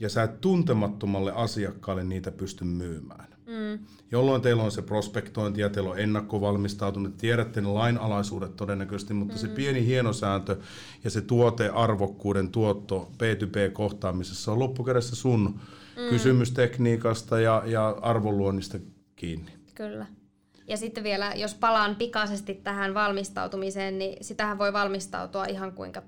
ja 0.01 0.09
sä 0.09 0.22
et 0.22 0.40
tuntemattomalle 0.40 1.32
asiakkaalle 1.32 2.05
niitä 2.05 2.30
pysty 2.30 2.64
myymään. 2.64 3.34
Mm. 3.47 3.86
Jolloin 4.11 4.42
teillä 4.42 4.62
on 4.62 4.72
se 4.72 4.82
prospektointi 4.82 5.61
ja 5.61 5.70
teillä 5.70 5.90
on 5.90 5.99
ennakkovalmistautunut, 5.99 7.16
tiedätte 7.16 7.61
ne 7.61 7.68
lainalaisuudet 7.68 8.57
todennäköisesti, 8.57 9.14
mutta 9.14 9.34
mm. 9.34 9.38
se 9.38 9.49
pieni 9.49 9.86
hienosääntö 9.86 10.57
ja 11.05 11.11
se 11.11 11.20
tuotearvokkuuden 11.20 12.49
tuotto 12.49 13.12
B2B-kohtaamisessa 13.12 14.53
on 14.53 14.59
loppukädessä 14.59 15.16
sun 15.16 15.40
mm. 15.97 16.09
kysymystekniikasta 16.11 17.40
ja, 17.40 17.62
ja 17.66 17.88
arvonluonnista 17.88 18.78
kiinni. 19.16 19.53
Kyllä. 19.74 20.07
Ja 20.68 20.76
sitten 20.76 21.05
vielä, 21.05 21.32
jos 21.36 21.55
palaan 21.55 21.97
pikaisesti 21.97 22.55
tähän 22.55 22.95
valmistautumiseen, 22.95 23.99
niin 23.99 24.24
sitähän 24.24 24.59
voi 24.59 24.72
valmistautua 24.72 25.45
ihan 25.45 25.72
kuinka 25.72 26.03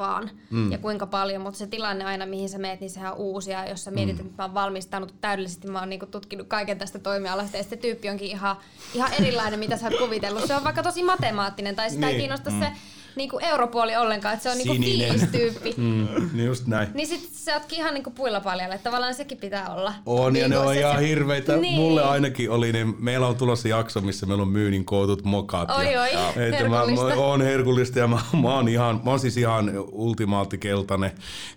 vaan 0.00 0.30
mm. 0.50 0.72
ja 0.72 0.78
kuinka 0.78 1.06
paljon, 1.06 1.42
mutta 1.42 1.58
se 1.58 1.66
tilanne 1.66 2.04
aina, 2.04 2.26
mihin 2.26 2.48
sä 2.48 2.58
meet, 2.58 2.80
niin 2.80 2.90
sehän 2.90 3.12
on 3.12 3.18
uusi. 3.18 3.50
Ja 3.50 3.68
jos 3.68 3.84
sä 3.84 3.90
mietit, 3.90 4.16
mm. 4.16 4.26
että 4.26 4.42
mä 4.42 4.44
oon 4.44 4.54
valmistanut 4.54 5.14
täydellisesti, 5.20 5.68
mä 5.68 5.78
oon 5.78 5.88
niinku 5.88 6.06
tutkinut 6.06 6.48
kaiken 6.48 6.78
tästä 6.78 6.98
toimialasta, 6.98 7.56
ja 7.56 7.62
sitten 7.62 7.78
tyyppi 7.78 8.08
onkin 8.08 8.28
ihan, 8.28 8.56
ihan 8.94 9.12
erilainen, 9.12 9.60
mitä 9.60 9.76
sä 9.76 9.86
oot 9.86 9.98
kuvitellut. 9.98 10.46
Se 10.46 10.56
on 10.56 10.64
vaikka 10.64 10.82
tosi 10.82 11.02
matemaattinen, 11.02 11.76
tai 11.76 11.90
sitä 11.90 12.06
niin. 12.06 12.14
ei 12.14 12.20
kiinnosta 12.20 12.50
mm. 12.50 12.60
se 12.60 12.72
niinku 13.16 13.38
europuoli 13.38 13.96
ollenkaan, 13.96 14.34
että 14.34 14.42
se 14.42 14.50
on 14.50 14.56
niinku 14.58 14.72
Sininen. 14.74 15.08
fiilistyyppi. 15.10 15.74
Mm, 15.76 16.06
niin 16.32 16.46
just 16.46 16.66
näin. 16.66 16.88
Niin 16.94 17.08
sit 17.08 17.28
sä 17.32 17.54
ootkin 17.54 17.78
ihan 17.78 17.94
niinku 17.94 18.10
puilla 18.10 18.40
paljalle, 18.40 18.74
että 18.74 18.90
tavallaan 18.90 19.14
sekin 19.14 19.38
pitää 19.38 19.74
olla. 19.74 19.94
On, 20.06 20.36
ja 20.36 20.48
Niin 20.48 20.50
ne 20.50 20.56
kun 20.56 20.66
on 20.66 20.74
se- 20.74 20.80
ihan 20.80 20.98
se- 20.98 21.08
hirveitä. 21.08 21.56
Niin. 21.56 21.74
Mulle 21.74 22.02
ainakin 22.04 22.50
oli, 22.50 22.72
niin 22.72 22.94
meillä 22.98 23.26
on 23.26 23.36
tulossa 23.36 23.68
jakso, 23.68 24.00
missä 24.00 24.26
meillä 24.26 24.42
on 24.42 24.48
myynnin 24.48 24.84
kootut 24.84 25.24
mokat. 25.24 25.70
Oi, 25.70 25.92
ja, 25.92 26.00
oi, 26.02 26.08
että 26.14 26.68
mä, 26.68 26.76
herkullista. 26.76 27.06
mä 27.06 27.14
oon 27.14 27.42
herkullista 27.42 27.98
ja 27.98 28.06
mä, 28.08 28.18
mä, 28.42 28.54
oon 28.54 28.68
ihan, 28.68 29.00
mä 29.04 29.10
oon 29.10 29.20
siis 29.20 29.36
ihan 29.36 29.72
ultimaatti 29.92 30.58
keltainen, 30.58 31.10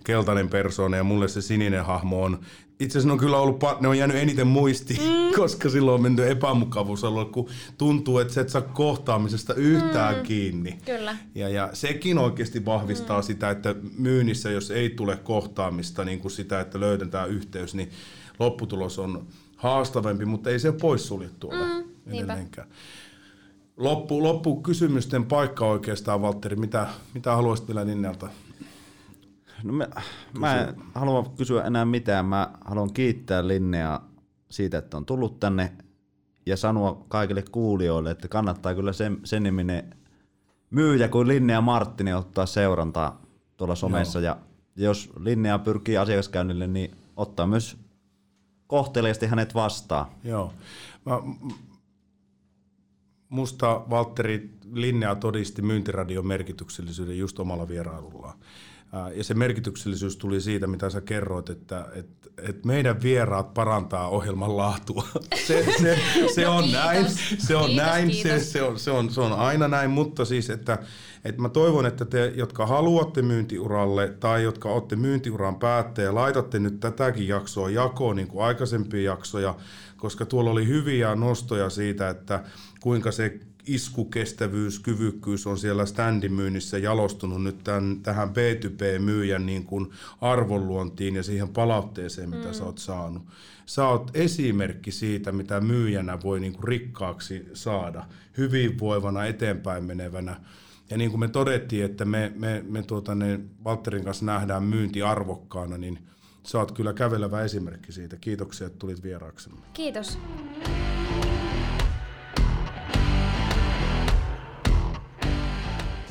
keltainen 0.03 0.49
persoona 0.49 0.97
ja 0.97 1.03
mulle 1.03 1.27
se 1.27 1.41
sininen 1.41 1.85
hahmo 1.85 2.23
on 2.23 2.39
itse 2.79 2.97
asiassa 2.97 3.07
ne 3.07 3.13
on 3.13 3.19
kyllä 3.19 3.37
ollut, 3.37 3.63
pa- 3.63 3.77
ne 3.81 3.87
on 3.87 3.97
jäänyt 3.97 4.17
eniten 4.17 4.47
muistiin, 4.47 5.01
mm. 5.01 5.33
koska 5.41 5.69
silloin 5.69 5.95
on 5.95 6.01
mennyt 6.01 6.27
epämukavuusalue, 6.27 7.25
kun 7.25 7.49
tuntuu, 7.77 8.19
että 8.19 8.33
sä 8.33 8.41
et 8.41 8.49
saa 8.49 8.61
kohtaamisesta 8.61 9.53
yhtään 9.53 10.15
mm. 10.15 10.23
kiinni. 10.23 10.79
Kyllä. 10.85 11.17
Ja, 11.35 11.49
ja 11.49 11.69
sekin 11.73 12.17
oikeasti 12.17 12.65
vahvistaa 12.65 13.19
mm. 13.19 13.23
sitä, 13.23 13.49
että 13.49 13.75
myynnissä, 13.97 14.51
jos 14.51 14.71
ei 14.71 14.89
tule 14.89 15.15
kohtaamista, 15.15 16.05
niin 16.05 16.19
kuin 16.19 16.31
sitä, 16.31 16.59
että 16.59 16.79
löydetään 16.79 17.29
yhteys, 17.29 17.75
niin 17.75 17.89
lopputulos 18.39 18.99
on 18.99 19.27
haastavampi, 19.55 20.25
mutta 20.25 20.49
ei 20.49 20.59
se 20.59 20.71
poissuljettu 20.71 21.49
ole 21.49 21.83
Mm, 22.05 22.13
edelleenkään. 22.13 22.67
Loppu, 23.77 24.23
loppu 24.23 24.61
kysymysten 24.61 25.25
paikka 25.25 25.65
oikeastaan, 25.65 26.21
Valtteri. 26.21 26.55
Mitä, 26.55 26.87
mitä 27.13 27.35
haluaisit 27.35 27.67
vielä 27.67 27.85
Ninneltä? 27.85 28.27
No 29.63 29.73
mä, 29.73 29.87
mä 30.39 30.61
en 30.61 30.75
halua 30.95 31.33
kysyä 31.37 31.63
enää 31.63 31.85
mitään. 31.85 32.25
Mä 32.25 32.51
haluan 32.65 32.93
kiittää 32.93 33.47
Linnea 33.47 34.01
siitä, 34.49 34.77
että 34.77 34.97
on 34.97 35.05
tullut 35.05 35.39
tänne 35.39 35.73
ja 36.45 36.57
sanoa 36.57 37.05
kaikille 37.07 37.43
kuulijoille, 37.51 38.11
että 38.11 38.27
kannattaa 38.27 38.75
kyllä 38.75 38.93
sen, 38.93 39.19
sen 39.23 39.43
niminen 39.43 39.95
myyjä 40.69 41.07
kuin 41.07 41.27
Linnea 41.27 41.61
Marttinen 41.61 42.17
ottaa 42.17 42.45
seurantaa 42.45 43.21
tuolla 43.57 43.75
somessa. 43.75 44.19
Ja 44.19 44.37
jos 44.75 45.09
Linnea 45.19 45.59
pyrkii 45.59 45.97
asiakaskäynnille, 45.97 46.67
niin 46.67 46.91
ottaa 47.15 47.47
myös 47.47 47.77
kohteliasti 48.67 49.25
hänet 49.25 49.53
vastaan. 49.53 50.05
Joo. 50.23 50.53
Mä, 51.05 51.11
musta 53.29 53.81
Valtteri 53.89 54.49
Linnea 54.71 55.15
todisti 55.15 55.61
myyntiradion 55.61 56.27
merkityksellisyyden 56.27 57.17
just 57.17 57.39
omalla 57.39 57.67
vierailullaan. 57.67 58.39
Ja 59.15 59.23
se 59.23 59.33
merkityksellisyys 59.33 60.17
tuli 60.17 60.41
siitä, 60.41 60.67
mitä 60.67 60.89
sä 60.89 61.01
kerroit, 61.01 61.49
että, 61.49 61.85
että, 61.95 62.29
että 62.41 62.67
meidän 62.67 63.01
vieraat 63.01 63.53
parantaa 63.53 64.07
ohjelman 64.09 64.57
laatua. 64.57 65.07
Se, 65.47 65.65
se, 65.81 65.99
se 66.35 66.43
No 66.43 66.55
on 66.57 66.63
kiitos. 66.63 66.81
näin, 66.83 67.05
se 67.37 67.55
on 67.55 67.65
Kiitos, 67.65 67.85
näin, 67.85 68.13
se, 68.15 68.21
kiitos. 68.23 68.51
se, 68.51 68.61
on, 68.63 68.79
se, 68.79 68.91
on, 68.91 69.09
se 69.11 69.21
on 69.21 69.33
aina 69.33 69.67
näin, 69.67 69.89
mutta 69.91 70.25
siis, 70.25 70.49
että, 70.49 70.77
että 71.25 71.41
mä 71.41 71.49
toivon, 71.49 71.85
että 71.85 72.05
te, 72.05 72.33
jotka 72.35 72.65
haluatte 72.65 73.21
myyntiuralle 73.21 74.13
tai 74.19 74.43
jotka 74.43 74.69
olette 74.69 74.95
myyntiuran 74.95 75.55
päättäjä, 75.55 76.15
laitatte 76.15 76.59
nyt 76.59 76.79
tätäkin 76.79 77.27
jaksoa 77.27 77.69
jakoon 77.69 78.15
niin 78.15 78.27
kuin 78.27 78.45
aikaisempia 78.45 79.01
jaksoja, 79.11 79.55
koska 79.97 80.25
tuolla 80.25 80.51
oli 80.51 80.67
hyviä 80.67 81.15
nostoja 81.15 81.69
siitä, 81.69 82.09
että 82.09 82.43
kuinka 82.81 83.11
se 83.11 83.39
iskukestävyys, 83.67 84.79
kyvykkyys 84.79 85.47
on 85.47 85.57
siellä 85.57 85.85
standimyynnissä 85.85 86.77
jalostunut 86.77 87.43
nyt 87.43 87.63
tämän, 87.63 87.99
tähän 88.03 88.29
B2B-myyjän 88.29 89.45
niin 89.45 89.65
kuin 89.65 89.91
arvonluontiin 90.21 91.15
ja 91.15 91.23
siihen 91.23 91.49
palautteeseen, 91.49 92.29
mitä 92.29 92.47
mm. 92.47 92.53
sä 92.53 92.63
oot 92.63 92.77
saanut. 92.77 93.23
Sä 93.65 93.87
oot 93.87 94.11
esimerkki 94.13 94.91
siitä, 94.91 95.31
mitä 95.31 95.61
myyjänä 95.61 96.17
voi 96.23 96.39
niin 96.39 96.53
kuin 96.53 96.63
rikkaaksi 96.63 97.45
saada, 97.53 98.05
hyvinvoivana, 98.37 99.25
eteenpäin 99.25 99.83
menevänä. 99.83 100.41
Ja 100.89 100.97
niin 100.97 101.09
kuin 101.09 101.19
me 101.19 101.27
todettiin, 101.27 101.85
että 101.85 102.05
me, 102.05 102.31
me, 102.35 102.65
me 102.67 102.83
tuota, 102.83 103.15
ne 103.15 103.39
Valtterin 103.63 104.03
kanssa 104.03 104.25
nähdään 104.25 104.63
myynti 104.63 105.01
arvokkaana, 105.01 105.77
niin 105.77 105.99
sä 106.43 106.59
oot 106.59 106.71
kyllä 106.71 106.93
kävelevä 106.93 107.41
esimerkki 107.41 107.91
siitä. 107.91 108.17
Kiitoksia, 108.17 108.67
että 108.67 108.79
tulit 108.79 109.03
vieraaksemme. 109.03 109.61
Kiitos. 109.73 110.17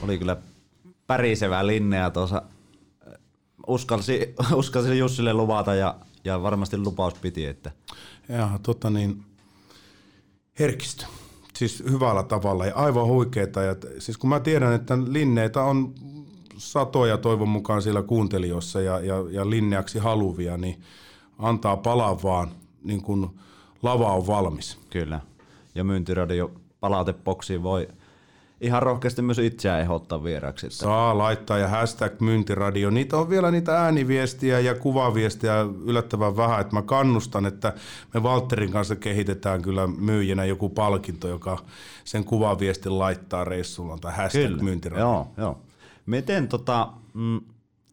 Oli 0.03 0.19
kyllä 0.19 0.37
pärisevä 1.07 1.67
Linnea 1.67 2.11
tuossa. 2.11 2.43
Uskalsi, 3.67 4.35
uskalsi 4.55 4.99
Jussille 4.99 5.35
luvata 5.35 5.75
ja 5.75 5.95
ja 6.25 6.43
varmasti 6.43 6.79
lupaus 6.79 7.15
piti, 7.15 7.47
että 7.47 7.71
Ja 8.29 8.59
tota 8.63 8.91
niin, 8.91 9.25
herkistö. 10.59 11.07
Siis 11.55 11.83
hyvällä 11.91 12.23
tavalla 12.23 12.67
ja 12.67 12.75
aivan 12.75 13.07
huikeeta. 13.07 13.63
Ja, 13.63 13.77
siis 13.99 14.19
kun 14.19 14.31
mä 14.31 14.41
tiedän, 14.41 14.73
että 14.73 14.99
linneitä 15.07 15.63
on 15.63 15.95
satoja 16.57 17.19
toivon 17.19 17.49
mukaan 17.49 17.83
siellä 17.83 18.03
kuuntelijoissa 18.03 18.81
ja, 18.81 19.01
ja, 19.01 19.15
ja 19.31 19.51
linneaksi 19.51 19.99
haluvia, 19.99 20.57
niin 20.57 20.83
antaa 21.39 21.77
palaa 21.77 22.23
vaan, 22.23 22.51
niin 22.85 23.03
kun 23.03 23.35
lava 23.83 24.13
on 24.13 24.27
valmis. 24.27 24.79
kyllä. 24.91 25.21
Ja 25.75 25.85
myyntiradio 25.85 26.51
palautepoksiin 26.81 27.63
voi 27.63 27.89
ihan 28.63 28.83
rohkeasti 28.83 29.23
myös 29.23 29.39
itseään 29.39 29.81
ehdottaa 29.81 30.25
vieraaksi. 30.25 30.67
Että 30.67 30.79
Saa 30.79 31.19
laittaa 31.19 31.59
ja 31.59 31.69
hashtag 31.69 32.21
myyntiradio. 32.21 32.91
Niitä 32.91 33.17
on 33.17 33.31
vielä 33.31 33.51
niitä 33.51 33.83
ääniviestiä 33.83 34.61
ja 34.61 34.75
kuvaviestiä 34.75 35.55
yllättävän 35.85 36.37
vähän, 36.37 36.61
että 36.61 36.77
mä 36.77 36.83
kannustan, 36.83 37.47
että 37.47 37.73
me 38.15 38.21
Walterin 38.21 38.73
kanssa 38.73 38.97
kehitetään 38.97 39.63
kyllä 39.63 39.87
myyjänä 39.87 40.45
joku 40.45 40.69
palkinto, 40.69 41.29
joka 41.29 41.59
sen 42.05 42.25
kuvaviestin 42.25 42.99
laittaa 42.99 43.45
reissulla 43.45 43.99
tai 43.99 44.13
hashtag 44.17 44.43
Kyllä, 44.43 44.63
myyntiradio. 44.63 45.05
joo, 45.05 45.29
joo. 45.37 45.61
Miten 46.07 46.49
tota, 46.49 46.89
mm, 47.15 47.41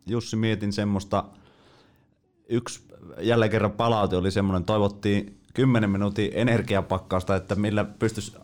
Jussi 0.08 0.36
mietin 0.36 0.74
semmoista, 0.74 1.24
yksi 2.50 2.84
jälleen 3.22 3.52
kerran 3.52 3.72
palaute 3.72 4.18
oli 4.18 4.32
semmoinen, 4.32 4.64
toivottiin 4.64 5.40
10 5.54 5.90
minuutin 5.90 6.32
energiapakkausta, 6.34 7.36
että 7.36 7.56
millä 7.56 7.84
pystyisi 7.84 8.38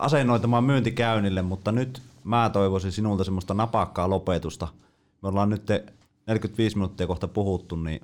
asennoitamaan 0.00 0.64
myyntikäynnille, 0.64 1.42
mutta 1.42 1.72
nyt 1.72 2.02
mä 2.24 2.50
toivoisin 2.52 2.92
sinulta 2.92 3.24
semmoista 3.24 3.54
napakkaa 3.54 4.10
lopetusta. 4.10 4.68
Me 5.22 5.28
ollaan 5.28 5.50
nyt 5.50 5.66
45 6.26 6.76
minuuttia 6.76 7.06
kohta 7.06 7.28
puhuttu, 7.28 7.76
niin 7.76 8.00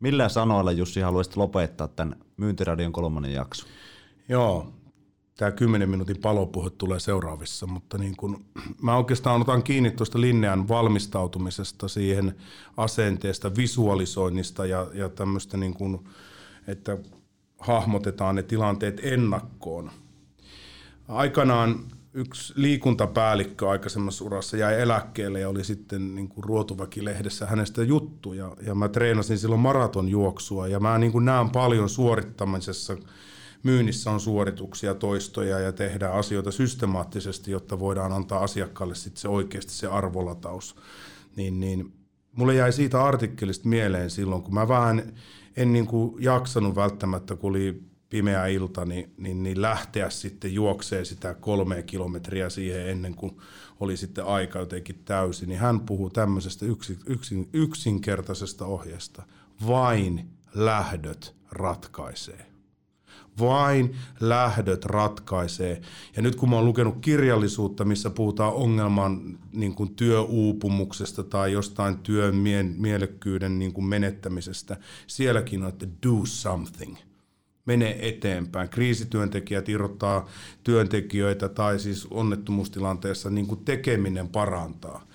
millä 0.00 0.28
sanoilla 0.28 0.72
Jussi 0.72 1.00
haluaisit 1.00 1.36
lopettaa 1.36 1.88
tämän 1.88 2.16
Myyntiradion 2.36 2.92
kolmannen 2.92 3.32
jakson? 3.32 3.68
Joo, 4.28 4.72
tämä 5.36 5.50
10 5.50 5.90
minuutin 5.90 6.20
palopuhe 6.22 6.70
tulee 6.70 7.00
seuraavissa, 7.00 7.66
mutta 7.66 7.98
niin 7.98 8.16
kun, 8.16 8.44
mä 8.82 8.96
oikeastaan 8.96 9.40
otan 9.40 9.62
kiinni 9.62 9.90
tuosta 9.90 10.20
Linnean 10.20 10.68
valmistautumisesta 10.68 11.88
siihen 11.88 12.36
asenteesta, 12.76 13.56
visualisoinnista 13.56 14.66
ja, 14.66 14.86
ja 14.94 15.08
tämmöistä, 15.08 15.56
niin 15.56 15.74
kun, 15.74 16.08
että 16.66 16.98
hahmotetaan 17.58 18.34
ne 18.34 18.42
tilanteet 18.42 19.00
ennakkoon. 19.02 19.90
Aikanaan 21.08 21.84
yksi 22.14 22.52
liikuntapäällikkö 22.56 23.70
aikaisemmassa 23.70 24.24
urassa 24.24 24.56
jäi 24.56 24.80
eläkkeelle 24.80 25.40
ja 25.40 25.48
oli 25.48 25.64
sitten 25.64 26.14
niin 26.14 26.28
kuin 26.28 26.44
Ruotuväki-lehdessä 26.44 27.46
hänestä 27.46 27.82
juttu. 27.82 28.32
Ja, 28.32 28.56
ja 28.62 28.74
mä 28.74 28.88
treenasin 28.88 29.38
silloin 29.38 29.60
maratonjuoksua 29.60 30.68
ja 30.68 30.80
mä 30.80 30.98
niin 30.98 31.12
kuin 31.12 31.24
näen 31.24 31.50
paljon 31.50 31.88
suorittamisessa. 31.88 32.96
Myynnissä 33.62 34.10
on 34.10 34.20
suorituksia, 34.20 34.94
toistoja 34.94 35.58
ja 35.58 35.72
tehdään 35.72 36.12
asioita 36.14 36.50
systemaattisesti, 36.50 37.50
jotta 37.50 37.78
voidaan 37.78 38.12
antaa 38.12 38.42
asiakkaalle 38.42 38.94
sitten 38.94 39.20
se 39.20 39.28
oikeasti 39.28 39.72
se 39.72 39.86
arvolataus. 39.86 40.76
Niin, 41.36 41.60
niin 41.60 41.92
mulle 42.32 42.54
jäi 42.54 42.72
siitä 42.72 43.04
artikkelista 43.04 43.68
mieleen 43.68 44.10
silloin, 44.10 44.42
kun 44.42 44.54
mä 44.54 44.68
vähän 44.68 45.12
en 45.56 45.72
niin 45.72 45.86
kuin 45.86 46.22
jaksanut 46.22 46.76
välttämättä, 46.76 47.36
kun 47.36 47.50
oli 47.50 47.82
pimeä 48.10 48.46
ilta, 48.46 48.84
niin, 48.84 49.12
niin, 49.16 49.42
niin 49.42 49.62
lähteä 49.62 50.10
sitten 50.10 50.54
juoksee 50.54 51.04
sitä 51.04 51.34
kolmea 51.34 51.82
kilometriä 51.82 52.50
siihen 52.50 52.88
ennen 52.88 53.14
kuin 53.14 53.36
oli 53.80 53.96
sitten 53.96 54.24
aika 54.24 54.58
jotenkin 54.58 55.02
täysin, 55.04 55.48
niin 55.48 55.58
hän 55.58 55.80
puhuu 55.80 56.10
tämmöisestä 56.10 56.66
yksin, 56.66 56.98
yksin, 57.06 57.48
yksinkertaisesta 57.52 58.66
ohjeesta. 58.66 59.22
Vain 59.66 60.30
lähdöt 60.54 61.34
ratkaisee. 61.50 62.46
Vain 63.40 63.96
lähdöt 64.20 64.84
ratkaisee. 64.84 65.80
Ja 66.16 66.22
nyt 66.22 66.36
kun 66.36 66.50
mä 66.50 66.56
oon 66.56 66.64
lukenut 66.64 66.96
kirjallisuutta, 67.00 67.84
missä 67.84 68.10
puhutaan 68.10 68.52
ongelman 68.52 69.38
niin 69.52 69.74
kuin 69.74 69.94
työuupumuksesta 69.94 71.22
tai 71.22 71.52
jostain 71.52 71.98
työn 71.98 72.34
mie- 72.34 72.62
mielekkyyden 72.62 73.58
niin 73.58 73.72
kuin 73.72 73.84
menettämisestä, 73.84 74.76
sielläkin 75.06 75.62
on, 75.62 75.68
että 75.68 75.86
do 76.02 76.20
something– 76.24 76.96
mene 77.66 77.96
eteenpäin. 78.00 78.68
Kriisityöntekijät 78.68 79.68
irrottaa 79.68 80.26
työntekijöitä 80.64 81.48
tai 81.48 81.78
siis 81.78 82.06
onnettomuustilanteessa 82.10 83.30
niin 83.30 83.46
kuin 83.46 83.64
tekeminen 83.64 84.28
parantaa. 84.28 85.06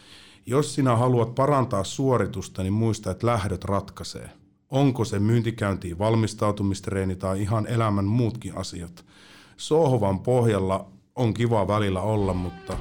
Jos 0.46 0.76
sinä 0.76 0.96
haluat 0.96 1.36
parantaa 1.36 1.84
suoritusta, 1.84 2.64
niin 2.64 2.74
muista, 2.74 3.12
että 3.12 3.28
lähdöt 3.28 3.66
ratkaisee. 3.66 4.30
Onko 4.70 5.06
se 5.06 5.20
myyntikäyntiin 5.20 6.00
valmistautumistreeni 6.00 7.16
tai 7.16 7.42
ihan 7.42 7.68
elämän 7.68 8.06
muutkin 8.06 8.58
asiat. 8.58 9.06
Sohvan 9.58 10.20
pohjalla 10.20 10.88
on 11.16 11.34
kiva 11.34 11.68
välillä 11.68 12.02
olla, 12.02 12.34
mutta 12.34 12.78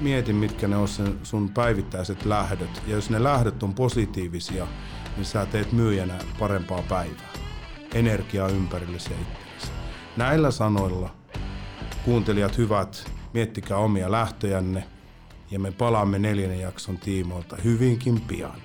mieti, 0.00 0.32
mitkä 0.32 0.68
ne 0.68 0.76
on 0.76 0.88
sen 0.88 1.18
sun 1.22 1.48
päivittäiset 1.48 2.24
lähdöt. 2.24 2.82
Ja 2.86 2.94
jos 2.94 3.10
ne 3.10 3.22
lähdöt 3.22 3.62
on 3.62 3.74
positiivisia, 3.74 4.66
niin 5.16 5.26
sä 5.26 5.46
teet 5.46 5.72
myyjänä 5.72 6.18
parempaa 6.38 6.82
päivää 6.88 7.33
energiaa 7.94 8.48
ympärillesi 8.48 9.12
ja 9.12 9.16
itsellesi. 9.20 9.72
Näillä 10.16 10.50
sanoilla 10.50 11.14
kuuntelijat 12.04 12.58
hyvät, 12.58 13.12
miettikää 13.32 13.76
omia 13.76 14.10
lähtöjänne 14.10 14.84
ja 15.50 15.58
me 15.58 15.70
palaamme 15.70 16.18
neljännen 16.18 16.60
jakson 16.60 16.98
tiimoilta 16.98 17.56
hyvinkin 17.64 18.20
pian. 18.20 18.62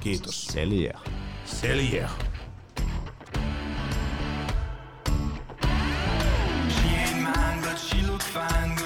Kiitos. 0.00 0.46
Selje. 0.46 0.92
Selje. 1.44 2.08
Fine. 8.32 8.77